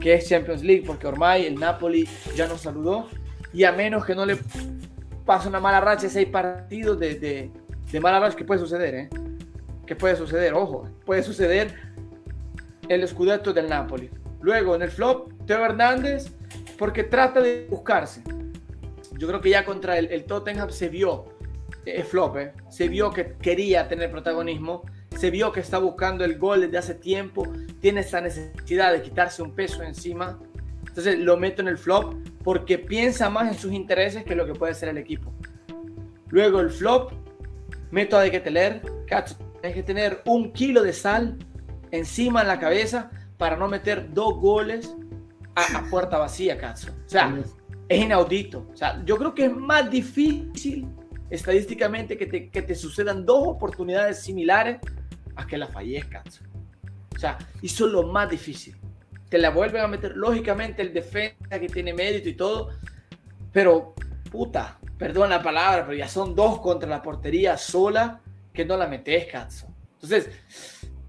que 0.00 0.14
es 0.14 0.28
Champions 0.28 0.62
League, 0.62 0.84
porque 0.86 1.06
Ormay, 1.06 1.46
el 1.46 1.56
Napoli, 1.56 2.08
ya 2.34 2.46
nos 2.46 2.62
saludó 2.62 3.08
y 3.52 3.64
a 3.64 3.72
menos 3.72 4.04
que 4.04 4.14
no 4.14 4.26
le 4.26 4.38
pase 5.24 5.48
una 5.48 5.60
mala 5.60 5.80
racha, 5.80 6.08
seis 6.08 6.28
partidos 6.28 6.98
de, 6.98 7.14
de, 7.14 7.50
de 7.90 8.00
mala 8.00 8.20
racha, 8.20 8.36
que 8.36 8.44
puede 8.44 8.60
suceder, 8.60 8.94
¿eh? 8.94 9.08
Que 9.86 9.96
puede 9.96 10.16
suceder, 10.16 10.54
ojo, 10.54 10.88
puede 11.04 11.22
suceder 11.22 11.74
el 12.88 13.06
Scudetto 13.06 13.52
del 13.52 13.68
Napoli. 13.68 14.10
Luego 14.40 14.74
en 14.74 14.82
el 14.82 14.90
flop, 14.90 15.32
Teo 15.46 15.64
Hernández 15.64 16.30
porque 16.78 17.04
trata 17.04 17.40
de 17.40 17.66
buscarse. 17.68 18.22
Yo 19.16 19.28
creo 19.28 19.40
que 19.40 19.50
ya 19.50 19.64
contra 19.64 19.98
el, 19.98 20.24
Tottenham 20.24 20.70
se 20.70 20.88
vio 20.88 21.26
el 21.86 22.00
eh, 22.00 22.04
flop, 22.04 22.36
eh, 22.36 22.52
se 22.68 22.88
vio 22.88 23.10
que 23.10 23.34
quería 23.34 23.86
tener 23.88 24.10
protagonismo, 24.10 24.82
se 25.16 25.30
vio 25.30 25.52
que 25.52 25.60
está 25.60 25.78
buscando 25.78 26.24
el 26.24 26.38
gol 26.38 26.62
desde 26.62 26.78
hace 26.78 26.94
tiempo, 26.94 27.46
tiene 27.80 28.00
esa 28.00 28.20
necesidad 28.20 28.92
de 28.92 29.02
quitarse 29.02 29.42
un 29.42 29.54
peso 29.54 29.82
encima. 29.82 30.38
Entonces 30.94 31.18
lo 31.18 31.36
meto 31.36 31.60
en 31.60 31.66
el 31.66 31.76
flop 31.76 32.14
porque 32.44 32.78
piensa 32.78 33.28
más 33.28 33.48
en 33.48 33.58
sus 33.58 33.72
intereses 33.72 34.22
que 34.22 34.36
lo 34.36 34.46
que 34.46 34.54
puede 34.54 34.74
ser 34.74 34.90
el 34.90 34.98
equipo. 34.98 35.34
Luego 36.28 36.60
el 36.60 36.70
flop, 36.70 37.10
meto 37.90 38.16
a 38.16 38.22
de 38.22 38.30
que 38.30 38.38
tener, 38.38 38.80
tienes 39.08 39.74
que 39.74 39.82
tener 39.82 40.22
un 40.24 40.52
kilo 40.52 40.84
de 40.84 40.92
sal 40.92 41.36
encima 41.90 42.42
en 42.42 42.46
la 42.46 42.60
cabeza 42.60 43.10
para 43.38 43.56
no 43.56 43.66
meter 43.66 44.14
dos 44.14 44.36
goles 44.36 44.94
a, 45.56 45.82
puerta 45.90 46.16
vacía, 46.16 46.56
caso. 46.58 46.92
O 47.06 47.08
sea, 47.08 47.42
es 47.88 48.00
inaudito. 48.00 48.68
O 48.72 48.76
sea, 48.76 49.02
yo 49.04 49.16
creo 49.16 49.34
que 49.34 49.46
es 49.46 49.52
más 49.52 49.90
difícil 49.90 50.86
estadísticamente 51.28 52.16
que 52.16 52.26
te, 52.26 52.50
que 52.50 52.62
te 52.62 52.76
sucedan 52.76 53.26
dos 53.26 53.48
oportunidades 53.48 54.22
similares 54.22 54.78
a 55.34 55.44
que 55.44 55.58
la 55.58 55.66
fallezcas. 55.66 56.40
O 57.16 57.18
sea, 57.18 57.36
es 57.60 57.80
lo 57.80 58.04
más 58.04 58.30
difícil. 58.30 58.76
Te 59.28 59.38
la 59.38 59.50
vuelven 59.50 59.82
a 59.82 59.88
meter, 59.88 60.16
lógicamente, 60.16 60.82
el 60.82 60.92
defensa 60.92 61.58
que 61.58 61.68
tiene 61.68 61.92
mérito 61.92 62.28
y 62.28 62.34
todo, 62.34 62.70
pero 63.52 63.94
puta, 64.30 64.78
perdón 64.98 65.30
la 65.30 65.42
palabra, 65.42 65.84
pero 65.86 65.96
ya 65.96 66.08
son 66.08 66.34
dos 66.34 66.60
contra 66.60 66.88
la 66.88 67.02
portería 67.02 67.56
sola 67.56 68.20
que 68.52 68.64
no 68.64 68.76
la 68.76 68.86
metes, 68.86 69.26
caso. 69.26 69.66
Entonces, 69.94 70.30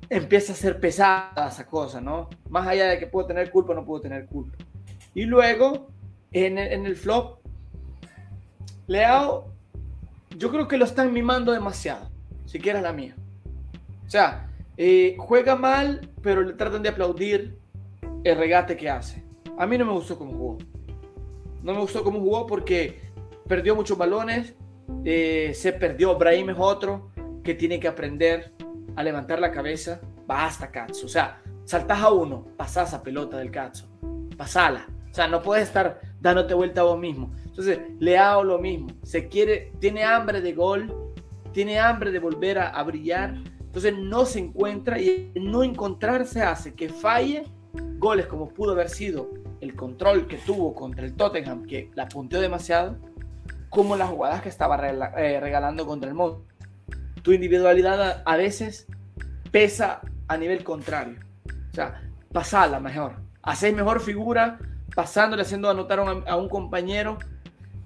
empieza 0.10 0.54
a 0.54 0.56
ser 0.56 0.80
pesada 0.80 1.48
esa 1.48 1.66
cosa, 1.66 2.02
¿no? 2.02 2.30
Más 2.50 2.68
allá 2.68 2.88
de 2.88 3.00
que 3.00 3.08
puedo 3.08 3.28
tener 3.28 3.52
culpa, 3.52 3.74
no 3.74 3.86
puedo 3.86 4.02
tener 4.02 4.26
culpa. 4.26 4.58
Y 5.14 5.24
luego, 5.24 5.88
en 6.32 6.58
el, 6.58 6.96
flop, 6.96 7.40
Leao, 8.88 9.52
yo 10.38 10.52
creo 10.52 10.68
que 10.68 10.78
lo 10.78 10.86
están 10.86 11.14
mimando 11.14 11.52
demasiado, 11.52 12.10
si 12.46 12.60
quieres 12.60 12.82
la 12.82 12.94
mía. 12.94 13.16
O 14.06 14.10
sea, 14.10 14.50
eh, 14.78 15.16
juega 15.18 15.56
mal, 15.56 16.10
pero 16.22 16.42
le 16.42 16.54
tratan 16.54 16.84
de 16.84 16.90
aplaudir 16.90 17.58
el 18.26 18.38
regate 18.38 18.76
que 18.76 18.90
hace. 18.90 19.24
A 19.58 19.66
mí 19.66 19.78
no 19.78 19.86
me 19.86 19.92
gustó 19.94 20.18
cómo 20.18 20.34
jugó. 20.34 20.58
No 21.62 21.74
me 21.74 21.80
gustó 21.80 22.04
cómo 22.04 22.20
jugó 22.20 22.46
porque 22.48 23.00
perdió 23.48 23.76
muchos 23.76 23.98
balones, 23.98 24.56
eh, 25.04 25.52
se 25.54 25.74
perdió, 25.74 26.18
Brahim 26.18 26.50
es 26.50 26.58
otro 26.60 27.12
que 27.44 27.54
tiene 27.54 27.80
que 27.80 27.88
aprender 27.88 28.52
a 28.96 29.04
levantar 29.04 29.40
la 29.40 29.52
cabeza, 29.52 30.02
basta, 30.26 30.72
Katsu. 30.72 31.06
O 31.06 31.10
sea, 31.10 31.42
saltas 31.66 32.02
a 32.02 32.12
uno, 32.12 32.48
pasás 32.58 32.94
a 32.96 33.04
pelota 33.04 33.38
del 33.38 33.52
Katsu, 33.52 33.86
pasala. 34.36 34.88
O 35.12 35.14
sea, 35.14 35.28
no 35.28 35.42
puedes 35.42 35.68
estar 35.68 36.02
dándote 36.20 36.56
vuelta 36.56 36.82
a 36.82 36.86
vos 36.86 37.00
mismo. 37.00 37.32
Entonces, 37.46 37.80
le 38.00 38.18
hago 38.18 38.44
lo 38.44 38.58
mismo. 38.58 38.88
Se 39.04 39.28
quiere, 39.28 39.72
tiene 39.80 40.04
hambre 40.04 40.42
de 40.42 40.54
gol, 40.54 41.14
tiene 41.54 41.80
hambre 41.80 42.12
de 42.12 42.20
volver 42.20 42.58
a, 42.58 42.82
brillar. 42.84 43.36
Entonces, 43.60 43.96
no 43.96 44.26
se 44.26 44.40
encuentra 44.40 45.00
y 45.00 45.32
no 45.36 45.64
encontrarse 45.64 46.42
hace 46.42 46.74
que 46.74 46.90
falle 46.90 47.44
goles 47.98 48.28
como 48.28 48.50
pudo 48.50 48.72
haber 48.74 48.90
sido 48.90 49.30
el 49.62 49.76
control 49.76 50.28
que 50.28 50.38
tuvo 50.38 50.74
contra 50.76 51.06
el 51.06 51.16
Tottenham, 51.16 51.66
que 51.66 51.92
la 51.96 52.08
punteó 52.08 52.42
demasiado, 52.42 52.98
como 53.70 53.96
las 53.96 54.10
jugadas 54.10 54.42
que 54.42 54.50
estaba 54.50 54.78
eh, 54.88 55.40
regalando 55.40 55.86
contra 55.86 56.10
el 56.10 56.16
Monte 56.16 56.56
tu 57.26 57.34
individualidad 57.34 58.22
a, 58.24 58.38
veces 58.38 58.86
pesa 59.50 60.00
a 60.28 60.38
nivel 60.38 60.64
contrario. 60.64 61.18
O 61.72 61.74
sea, 61.74 62.04
pasala 62.32 62.80
mejor. 62.80 63.16
Hacéis 63.42 63.76
mejor 63.76 64.00
figura 64.00 64.60
pasándole, 64.94 65.42
haciendo 65.42 65.68
anotar 65.68 66.00
a 66.00 66.36
un, 66.36 66.50
compañero 66.50 67.18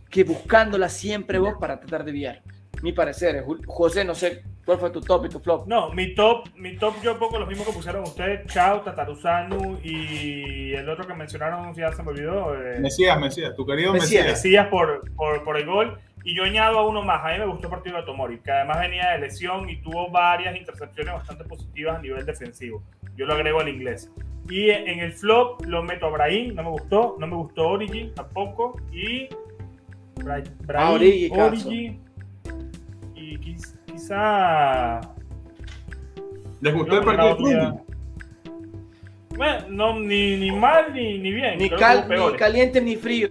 que 0.10 0.26
buscándola 0.26 0.90
siempre 0.90 1.40
vos 1.40 1.54
para 1.58 1.80
tratar 1.80 2.04
de 2.04 2.12
guiar. 2.12 2.42
Mi 2.84 2.92
parecer, 2.92 3.46
José, 3.66 4.04
no 4.04 4.14
sé 4.14 4.44
cuál 4.70 4.78
fue 4.78 4.90
tu 4.92 5.02
top 5.02 5.26
y 5.26 5.30
tu 5.30 5.40
flop. 5.40 5.66
No, 5.66 5.92
mi 5.94 6.14
top, 6.14 6.48
mi 6.56 6.76
top 6.76 6.94
yo 7.02 7.18
pongo 7.18 7.40
lo 7.40 7.48
mismo 7.48 7.66
que 7.66 7.72
pusieron 7.72 8.04
ustedes, 8.04 8.46
Chao, 8.54 8.82
Tataruzanu 8.82 9.80
y 9.84 10.74
el 10.74 10.88
otro 10.88 11.08
que 11.08 11.16
mencionaron, 11.16 11.74
ya 11.74 11.92
se 11.92 12.04
me 12.04 12.10
olvidó. 12.10 12.54
Eh, 12.54 12.80
Mesías, 12.80 13.20
Mesías, 13.20 13.56
tu 13.56 13.66
querido 13.66 13.94
Mesías. 13.94 14.28
Mesías, 14.28 14.68
por, 14.68 15.12
por, 15.16 15.44
por 15.44 15.58
el 15.58 15.66
gol. 15.66 15.98
Y 16.24 16.36
yo 16.36 16.44
añado 16.44 16.78
a 16.78 16.88
uno 16.88 17.02
más, 17.02 17.26
a 17.26 17.32
mí 17.32 17.40
me 17.40 17.48
gustó 17.48 17.66
el 17.66 17.72
partido 17.72 17.98
de 17.98 18.04
Tomori, 18.04 18.40
que 18.42 18.52
además 18.52 18.80
venía 18.82 19.10
de 19.10 19.20
lesión 19.20 19.68
y 19.68 19.82
tuvo 19.82 20.12
varias 20.12 20.56
intercepciones 20.56 21.16
bastante 21.16 21.46
positivas 21.46 21.98
a 21.98 22.02
nivel 22.02 22.24
defensivo. 22.24 22.84
Yo 23.16 23.26
lo 23.26 23.34
agrego 23.34 23.62
al 23.62 23.70
inglés. 23.70 24.12
Y 24.52 24.70
en 24.70 25.00
el 25.00 25.14
flop 25.14 25.66
lo 25.66 25.82
meto 25.82 26.06
a 26.06 26.10
Brahim, 26.10 26.54
no 26.54 26.62
me 26.62 26.70
gustó, 26.70 27.16
no 27.18 27.26
me 27.26 27.36
gustó 27.36 27.70
Origi 27.70 28.12
tampoco. 28.16 28.80
Y 28.92 29.30
Brahim, 30.24 30.46
ah, 30.76 30.92
Origi, 30.92 32.00
y 33.16 33.38
quizá... 34.00 35.02
¿Les 36.62 36.74
gustó 36.74 36.97
el 36.97 37.06
partido 37.06 37.86
Bueno, 39.36 39.66
no, 39.70 40.00
ni, 40.00 40.38
ni 40.38 40.52
mal 40.52 40.93
ni, 40.93 41.18
ni 41.20 41.32
bien. 41.32 41.58
Ni, 41.58 41.70
ni 41.70 42.38
caliente 42.38 42.82
ni 42.82 42.95
frío. 42.95 43.30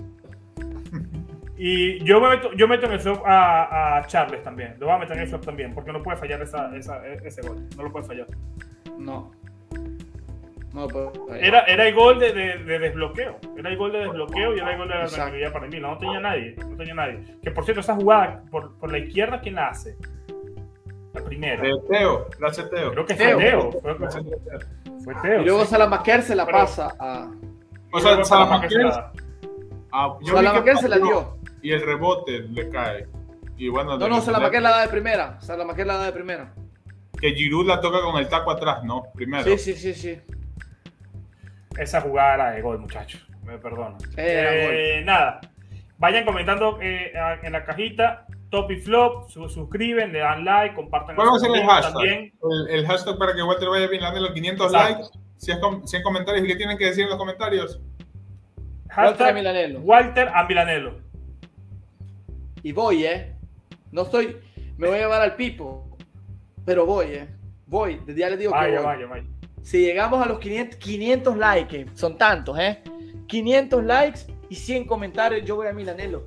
Y 1.60 2.02
yo 2.04 2.20
meto, 2.20 2.52
yo 2.52 2.68
meto 2.68 2.86
en 2.86 2.92
el 2.92 3.00
flop 3.00 3.22
a, 3.26 3.98
a, 3.98 4.06
Charles 4.06 4.42
también. 4.44 4.76
Lo 4.78 4.86
voy 4.86 4.94
a 4.94 4.98
meter 4.98 5.16
en 5.16 5.22
el 5.24 5.28
flop 5.28 5.44
también, 5.44 5.74
porque 5.74 5.92
no 5.92 6.02
puede 6.02 6.16
fallar 6.16 6.40
esa, 6.40 6.74
esa, 6.76 7.04
ese 7.06 7.42
gol. 7.42 7.66
No 7.76 7.82
lo 7.82 7.92
puede 7.92 8.06
fallar. 8.06 8.28
No. 8.96 9.32
No 10.72 10.86
Era, 11.34 11.62
era 11.62 11.88
el 11.88 11.94
gol 11.94 12.20
de, 12.20 12.32
de, 12.32 12.78
desbloqueo. 12.78 13.38
Era 13.56 13.70
el 13.70 13.76
gol 13.76 13.90
de 13.90 13.98
desbloqueo 13.98 14.54
y 14.54 14.60
era 14.60 14.72
el 14.72 14.78
gol 14.78 14.88
de 14.88 14.94
la 14.94 15.06
tranquilidad 15.08 15.52
para 15.52 15.66
mí. 15.66 15.80
No, 15.80 15.98
tenía 15.98 16.20
nadie. 16.20 16.54
No 16.56 16.76
tenía 16.76 16.94
nadie. 16.94 17.24
Que 17.42 17.50
por 17.50 17.64
cierto, 17.64 17.80
esa 17.80 17.96
jugada 17.96 18.44
por, 18.50 18.78
por 18.78 18.92
la 18.92 18.98
izquierda, 18.98 19.40
¿quién 19.40 19.56
la 19.56 19.68
hace? 19.68 19.96
La 21.14 21.22
primera. 21.24 21.62
Teo, 21.90 22.26
la 22.38 22.48
hace 22.48 22.64
Teo. 22.64 22.90
Creo 22.92 23.06
que 23.06 23.14
fue 23.14 23.34
Teo. 23.36 23.70
Fue 25.04 25.14
Teo. 25.22 25.40
Y 25.42 25.44
luego 25.44 25.64
sí. 25.64 25.70
Salamaquer 25.70 26.22
se 26.22 26.34
la 26.36 26.44
Pero- 26.46 26.59
pasa 26.59 26.94
a. 26.98 27.30
O 27.92 28.00
sea, 28.00 28.22
Salamaquer 28.24 28.70
se 28.70 28.78
Salamaquer 28.78 28.82
la- 28.84 29.12
ah, 29.92 30.18
Salamaquer 30.24 30.76
se 30.76 30.88
la 30.88 30.96
dio. 30.98 31.38
Y 31.62 31.72
el 31.72 31.80
rebote 31.84 32.40
le 32.40 32.68
cae. 32.68 33.06
Y 33.56 33.68
bueno, 33.68 33.96
No, 33.98 34.09
no, 34.09 34.20
Salamaquer 34.20 34.62
la 34.62 34.70
da 34.70 34.80
de 34.82 34.88
primera. 34.88 35.40
Salamaquer 35.40 35.86
la 35.86 35.96
da 35.96 36.04
de 36.06 36.12
primera. 36.12 36.52
que 37.20 37.32
Giroud 37.34 37.66
la 37.66 37.80
toca 37.80 38.00
con 38.02 38.16
el 38.16 38.28
taco 38.28 38.50
atrás, 38.52 38.84
¿no? 38.84 39.04
Primero. 39.14 39.42
Sí, 39.42 39.59
sí, 39.59 39.74
sí, 39.74 39.92
sí. 39.94 40.20
Esa 41.76 42.00
jugada 42.00 42.34
era 42.34 42.50
de 42.52 42.62
gol, 42.62 42.78
muchachos. 42.78 43.26
Me 43.42 43.59
perdonan. 43.59 43.96
Era 44.16 44.54
Eh, 44.54 45.02
Nada. 45.04 45.40
Vayan 45.96 46.24
comentando 46.24 46.78
eh, 46.80 47.12
en 47.42 47.52
la 47.52 47.64
cajita 47.64 48.26
top 48.51 48.70
y 48.70 48.76
flop, 48.76 49.28
su- 49.30 49.49
suscriben, 49.49 50.12
le 50.12 50.20
dan 50.20 50.44
like, 50.44 50.74
compartan 50.74 51.16
¿Cuál 51.16 51.28
va 51.28 51.32
a 51.32 51.59
el 51.59 51.66
hashtag? 51.66 51.92
también. 51.92 52.32
El, 52.68 52.74
el 52.80 52.86
hashtag 52.86 53.18
para 53.18 53.34
que 53.34 53.42
Walter 53.42 53.68
vaya 53.68 53.86
ganando 53.88 54.20
los 54.20 54.32
500 54.32 54.66
Exacto. 54.72 54.94
likes, 55.03 55.18
100, 55.36 55.61
com- 55.61 55.86
100 55.86 56.03
comentarios. 56.03 56.44
¿Y 56.44 56.49
qué 56.49 56.57
tienen 56.57 56.78
que 56.78 56.86
decir 56.86 57.05
en 57.05 57.11
los 57.11 57.18
comentarios? 57.18 57.80
Walter 58.96 59.26
Hashtag. 59.26 59.28
Walter 59.84 60.28
a 60.28 60.44
Milanelo. 60.44 60.99
Y 62.62 62.72
voy, 62.72 63.05
¿eh? 63.05 63.36
No 63.92 64.03
estoy. 64.03 64.36
Me 64.76 64.88
voy 64.88 64.96
a 64.96 65.01
llevar 65.01 65.22
al 65.22 65.36
pipo. 65.36 65.96
Pero 66.64 66.86
voy, 66.86 67.07
¿eh? 67.07 67.28
Voy. 67.66 68.01
Desde 68.07 68.20
ya 68.20 68.30
les 68.30 68.38
digo 68.38 68.53
que 68.53 68.59
voy. 68.59 68.82
vaya, 68.84 69.07
vaya. 69.07 69.24
Si 69.62 69.78
llegamos 69.80 70.24
a 70.24 70.28
los 70.28 70.38
500, 70.38 70.76
500 70.78 71.36
likes, 71.36 71.86
son 71.94 72.16
tantos, 72.16 72.59
¿eh? 72.59 72.82
500 73.26 73.84
likes 73.84 74.20
y 74.49 74.55
100 74.55 74.86
comentarios, 74.86 75.44
yo 75.46 75.57
voy 75.57 75.66
a 75.66 75.72
Milanelo. 75.72 76.24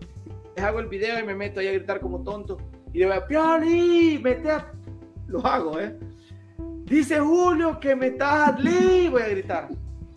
Les 0.55 0.65
hago 0.65 0.79
el 0.79 0.87
video 0.87 1.19
y 1.19 1.23
me 1.23 1.35
meto 1.35 1.59
ahí 1.59 1.67
a 1.67 1.73
gritar 1.73 1.99
como 1.99 2.23
tonto. 2.23 2.57
Y 2.93 2.99
le 2.99 3.07
voy 3.07 3.15
a, 3.15 3.25
Pioli, 3.27 4.19
mete 4.21 4.51
a... 4.51 4.71
Lo 5.27 5.45
hago, 5.45 5.79
¿eh? 5.79 5.97
Dice 6.85 7.19
Julio 7.19 7.79
que 7.79 7.95
metas 7.95 8.49
a 8.49 8.57
Lee, 8.57 9.07
voy 9.09 9.21
a 9.21 9.29
gritar. 9.29 9.69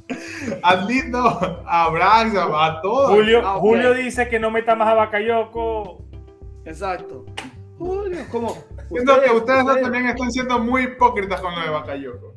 A 0.62 0.76
Lindo, 0.76 1.18
a 1.66 1.88
Brax, 1.88 2.34
a, 2.36 2.80
todos. 2.82 3.10
Julio, 3.10 3.40
Ah. 3.42 3.56
Julio 3.58 3.94
dice 3.94 4.28
que 4.28 4.38
no 4.38 4.50
meta 4.50 4.74
más 4.74 4.88
a 4.88 4.94
Bakayoko. 4.94 6.04
Exacto. 6.66 7.24
Julio, 7.78 8.18
como... 8.30 8.54
Siento 8.90 9.20
que 9.22 9.30
ustedes 9.30 9.64
dos 9.64 9.80
también 9.80 10.06
están 10.08 10.30
siendo 10.30 10.58
muy 10.58 10.82
hipócritas 10.82 11.40
con 11.40 11.54
lo 11.54 11.60
de 11.62 11.70
Bakayoko. 11.70 12.34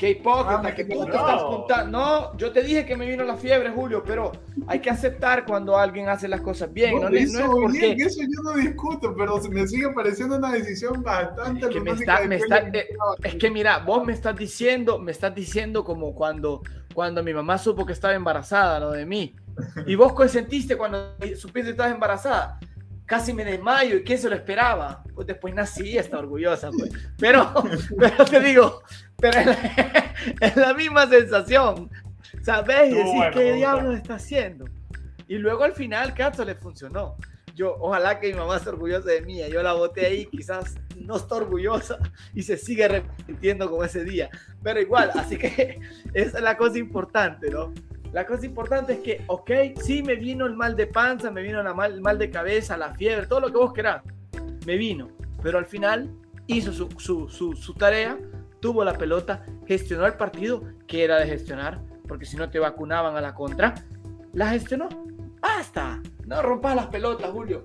Qué 0.00 0.10
hipócrita, 0.12 0.62
Ah, 0.64 0.74
que 0.74 0.84
tú 0.86 1.04
te 1.04 1.10
estás 1.10 1.42
contando. 1.42 1.98
No, 1.98 2.36
yo 2.38 2.50
te 2.52 2.62
dije 2.62 2.86
que 2.86 2.96
me 2.96 3.06
vino 3.06 3.22
la 3.22 3.36
fiebre, 3.36 3.68
Julio, 3.68 4.02
pero 4.02 4.32
hay 4.66 4.78
que 4.80 4.88
aceptar 4.88 5.44
cuando 5.44 5.76
alguien 5.76 6.08
hace 6.08 6.26
las 6.26 6.40
cosas 6.40 6.72
bien. 6.72 6.94
No, 6.94 7.02
No, 7.02 7.10
no 7.10 7.16
es 7.18 7.30
porque... 7.36 7.78
bien, 7.94 8.00
eso 8.00 8.22
yo 8.22 8.42
no 8.42 8.52
discuto, 8.54 9.14
pero 9.14 9.36
me 9.50 9.66
sigue 9.68 9.90
pareciendo 9.90 10.36
una 10.38 10.52
decisión 10.52 11.02
bastante 11.02 11.68
que 11.68 11.80
me 11.80 11.90
está, 11.90 12.22
me 12.26 12.36
está- 12.36 12.60
eh, 12.72 12.88
es 13.24 13.34
que 13.34 13.50
mira, 13.50 13.80
vos 13.80 14.02
me 14.06 14.14
estás 14.14 14.34
diciendo, 14.36 14.98
me 14.98 15.12
estás 15.12 15.34
diciendo 15.34 15.84
como 15.84 16.14
cuando, 16.14 16.62
cuando 16.94 17.22
mi 17.22 17.34
mamá 17.34 17.58
supo 17.58 17.84
que 17.84 17.92
estaba 17.92 18.14
embarazada, 18.14 18.80
¿no? 18.80 18.92
De 18.92 19.04
mí. 19.04 19.36
Y 19.86 19.96
vos 19.96 20.14
qué 20.18 20.28
sentiste 20.30 20.78
cuando 20.78 21.12
supiste 21.36 21.64
que 21.64 21.70
estabas 21.72 21.92
embarazada. 21.92 22.58
Casi 23.10 23.32
me 23.32 23.44
desmayo, 23.44 23.96
¿y 23.96 24.04
quién 24.04 24.20
se 24.20 24.30
lo 24.30 24.36
esperaba? 24.36 25.02
Pues 25.16 25.26
después 25.26 25.52
nací, 25.52 25.98
está 25.98 26.20
orgullosa, 26.20 26.70
pues. 26.70 26.92
Pero, 27.18 27.52
pero 27.98 28.24
te 28.24 28.38
digo, 28.38 28.84
pero 29.16 29.40
es 29.40 29.46
la, 29.46 30.14
es 30.40 30.56
la 30.56 30.74
misma 30.74 31.08
sensación. 31.08 31.90
¿Sabes? 32.42 32.92
Y 32.92 32.94
decís, 32.94 33.12
bueno, 33.12 33.32
¿qué 33.32 33.52
diablos 33.54 33.96
está 33.96 34.14
haciendo? 34.14 34.66
Y 35.26 35.38
luego 35.38 35.64
al 35.64 35.72
final, 35.72 36.14
Cato, 36.14 36.44
le 36.44 36.54
funcionó. 36.54 37.16
Yo, 37.56 37.74
ojalá 37.80 38.20
que 38.20 38.28
mi 38.28 38.34
mamá 38.34 38.58
esté 38.58 38.68
orgullosa 38.68 39.10
de 39.10 39.22
mí. 39.22 39.40
Yo 39.50 39.60
la 39.60 39.72
boté 39.72 40.06
ahí, 40.06 40.26
quizás 40.26 40.76
no 40.96 41.16
está 41.16 41.34
orgullosa 41.34 41.98
y 42.32 42.44
se 42.44 42.56
sigue 42.56 42.86
repitiendo 42.86 43.68
como 43.68 43.82
ese 43.82 44.04
día. 44.04 44.30
Pero 44.62 44.80
igual, 44.80 45.10
así 45.16 45.36
que 45.36 45.80
esa 46.14 46.38
es 46.38 46.44
la 46.44 46.56
cosa 46.56 46.78
importante, 46.78 47.50
¿no? 47.50 47.74
La 48.12 48.26
cosa 48.26 48.44
importante 48.46 48.94
es 48.94 48.98
que, 49.00 49.22
ok, 49.28 49.50
sí 49.80 50.02
me 50.02 50.16
vino 50.16 50.46
el 50.46 50.54
mal 50.56 50.74
de 50.76 50.86
panza, 50.86 51.30
me 51.30 51.42
vino 51.42 51.62
la 51.62 51.72
mal, 51.74 51.92
el 51.94 52.00
mal 52.00 52.18
de 52.18 52.30
cabeza, 52.30 52.76
la 52.76 52.92
fiebre, 52.94 53.26
todo 53.26 53.40
lo 53.40 53.46
que 53.48 53.56
vos 53.58 53.72
querás. 53.72 54.02
Me 54.66 54.76
vino. 54.76 55.08
Pero 55.42 55.58
al 55.58 55.66
final 55.66 56.10
hizo 56.46 56.72
su, 56.72 56.88
su, 56.98 57.28
su, 57.28 57.54
su 57.54 57.74
tarea, 57.74 58.18
tuvo 58.60 58.84
la 58.84 58.94
pelota, 58.94 59.44
gestionó 59.66 60.06
el 60.06 60.14
partido, 60.14 60.62
que 60.88 61.04
era 61.04 61.18
de 61.20 61.26
gestionar, 61.26 61.80
porque 62.08 62.26
si 62.26 62.36
no 62.36 62.50
te 62.50 62.58
vacunaban 62.58 63.16
a 63.16 63.20
la 63.20 63.32
contra. 63.34 63.74
La 64.32 64.50
gestionó. 64.50 64.88
¡Basta! 65.40 66.00
No 66.26 66.42
rompas 66.42 66.74
las 66.76 66.86
pelotas, 66.88 67.30
Julio. 67.30 67.64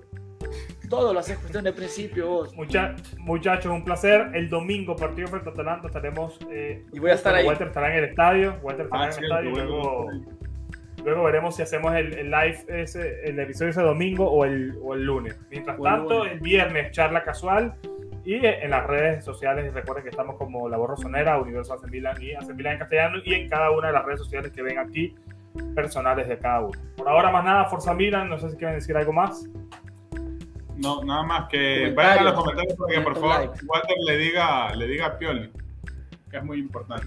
Todo 0.88 1.12
lo 1.12 1.18
haces 1.18 1.36
cuestión 1.38 1.64
de 1.64 1.72
principio 1.72 2.28
vos. 2.28 2.54
Mucha- 2.54 2.94
muchachos, 3.18 3.72
un 3.72 3.84
placer. 3.84 4.30
El 4.34 4.48
domingo, 4.48 4.94
partido 4.94 5.26
frente 5.26 5.48
a 5.50 5.52
Atalanta, 5.52 5.88
estaremos. 5.88 6.38
eh, 6.50 6.86
Y 6.92 7.00
voy 7.00 7.10
a 7.10 7.14
estar 7.14 7.34
ahí. 7.34 7.44
Walter 7.44 7.66
estará 7.66 7.90
en 7.92 8.04
el 8.04 8.10
estadio. 8.10 8.56
Walter 8.62 8.84
estará 8.86 9.02
Ah, 9.02 9.06
en 9.06 9.10
el 9.10 9.14
cierto, 9.18 9.34
estadio. 9.34 9.50
luego, 9.50 10.04
bueno. 10.04 10.26
Luego 11.06 11.22
veremos 11.22 11.54
si 11.56 11.62
hacemos 11.62 11.94
el, 11.94 12.12
el 12.14 12.30
live, 12.30 12.58
ese, 12.68 13.20
el 13.24 13.38
episodio 13.38 13.70
ese 13.70 13.80
domingo 13.80 14.28
o 14.28 14.44
el, 14.44 14.76
o 14.82 14.92
el 14.94 15.04
lunes. 15.04 15.38
Mientras 15.50 15.78
O 15.78 15.86
el 15.86 15.92
tanto, 15.92 16.18
lunes. 16.18 16.32
el 16.32 16.40
viernes, 16.40 16.90
charla 16.90 17.22
casual. 17.22 17.74
Y 18.24 18.34
eh, 18.44 18.64
en 18.64 18.70
las 18.70 18.84
redes 18.88 19.24
sociales, 19.24 19.72
recuerden 19.72 20.02
que 20.02 20.10
estamos 20.10 20.36
como 20.36 20.68
La 20.68 20.76
Voz 20.76 20.90
Rosonera, 20.90 21.38
Universo 21.40 21.74
Hace 21.74 21.86
Milan 21.86 22.20
y 22.20 22.32
Hace 22.34 22.52
Milan 22.52 22.72
en 22.74 22.78
castellano. 22.80 23.18
Y 23.24 23.34
en 23.34 23.48
cada 23.48 23.70
una 23.70 23.86
de 23.86 23.92
las 23.92 24.04
redes 24.04 24.18
sociales 24.18 24.50
que 24.50 24.62
ven 24.62 24.80
aquí, 24.80 25.14
personales 25.76 26.26
de 26.26 26.36
cada 26.38 26.60
uno. 26.62 26.78
Por 26.96 27.08
ahora, 27.08 27.30
más 27.30 27.44
nada, 27.44 27.64
Forza 27.66 27.94
Milan. 27.94 28.28
No 28.28 28.36
sé 28.38 28.50
si 28.50 28.56
quieren 28.56 28.74
decir 28.76 28.96
algo 28.96 29.12
más. 29.12 29.46
No, 30.76 31.04
nada 31.04 31.22
más 31.22 31.48
que 31.48 31.92
vayan 31.96 32.18
a 32.18 32.22
los 32.24 32.34
comentarios 32.34 32.74
porque 32.76 33.00
por 33.00 33.14
favor 33.14 33.30
like. 33.46 33.64
Walter 33.66 33.96
le 34.06 34.16
diga, 34.18 34.74
le 34.74 34.86
diga 34.88 35.06
a 35.06 35.18
Pioli, 35.18 35.50
que 36.30 36.36
es 36.36 36.44
muy 36.44 36.58
importante. 36.58 37.06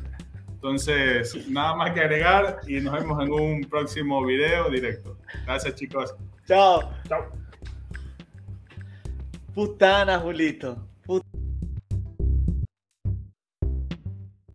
Entonces, 0.62 1.48
nada 1.48 1.74
más 1.74 1.94
que 1.94 2.02
agregar 2.02 2.60
y 2.68 2.82
nos 2.82 2.94
vemos 2.94 3.24
en 3.24 3.32
un 3.32 3.62
próximo 3.62 4.26
video 4.26 4.70
directo. 4.70 5.16
Gracias 5.46 5.76
chicos. 5.76 6.14
Chao. 6.46 6.92
Chao. 7.08 7.32
Putana, 9.56 10.20
Julito. 10.20 10.89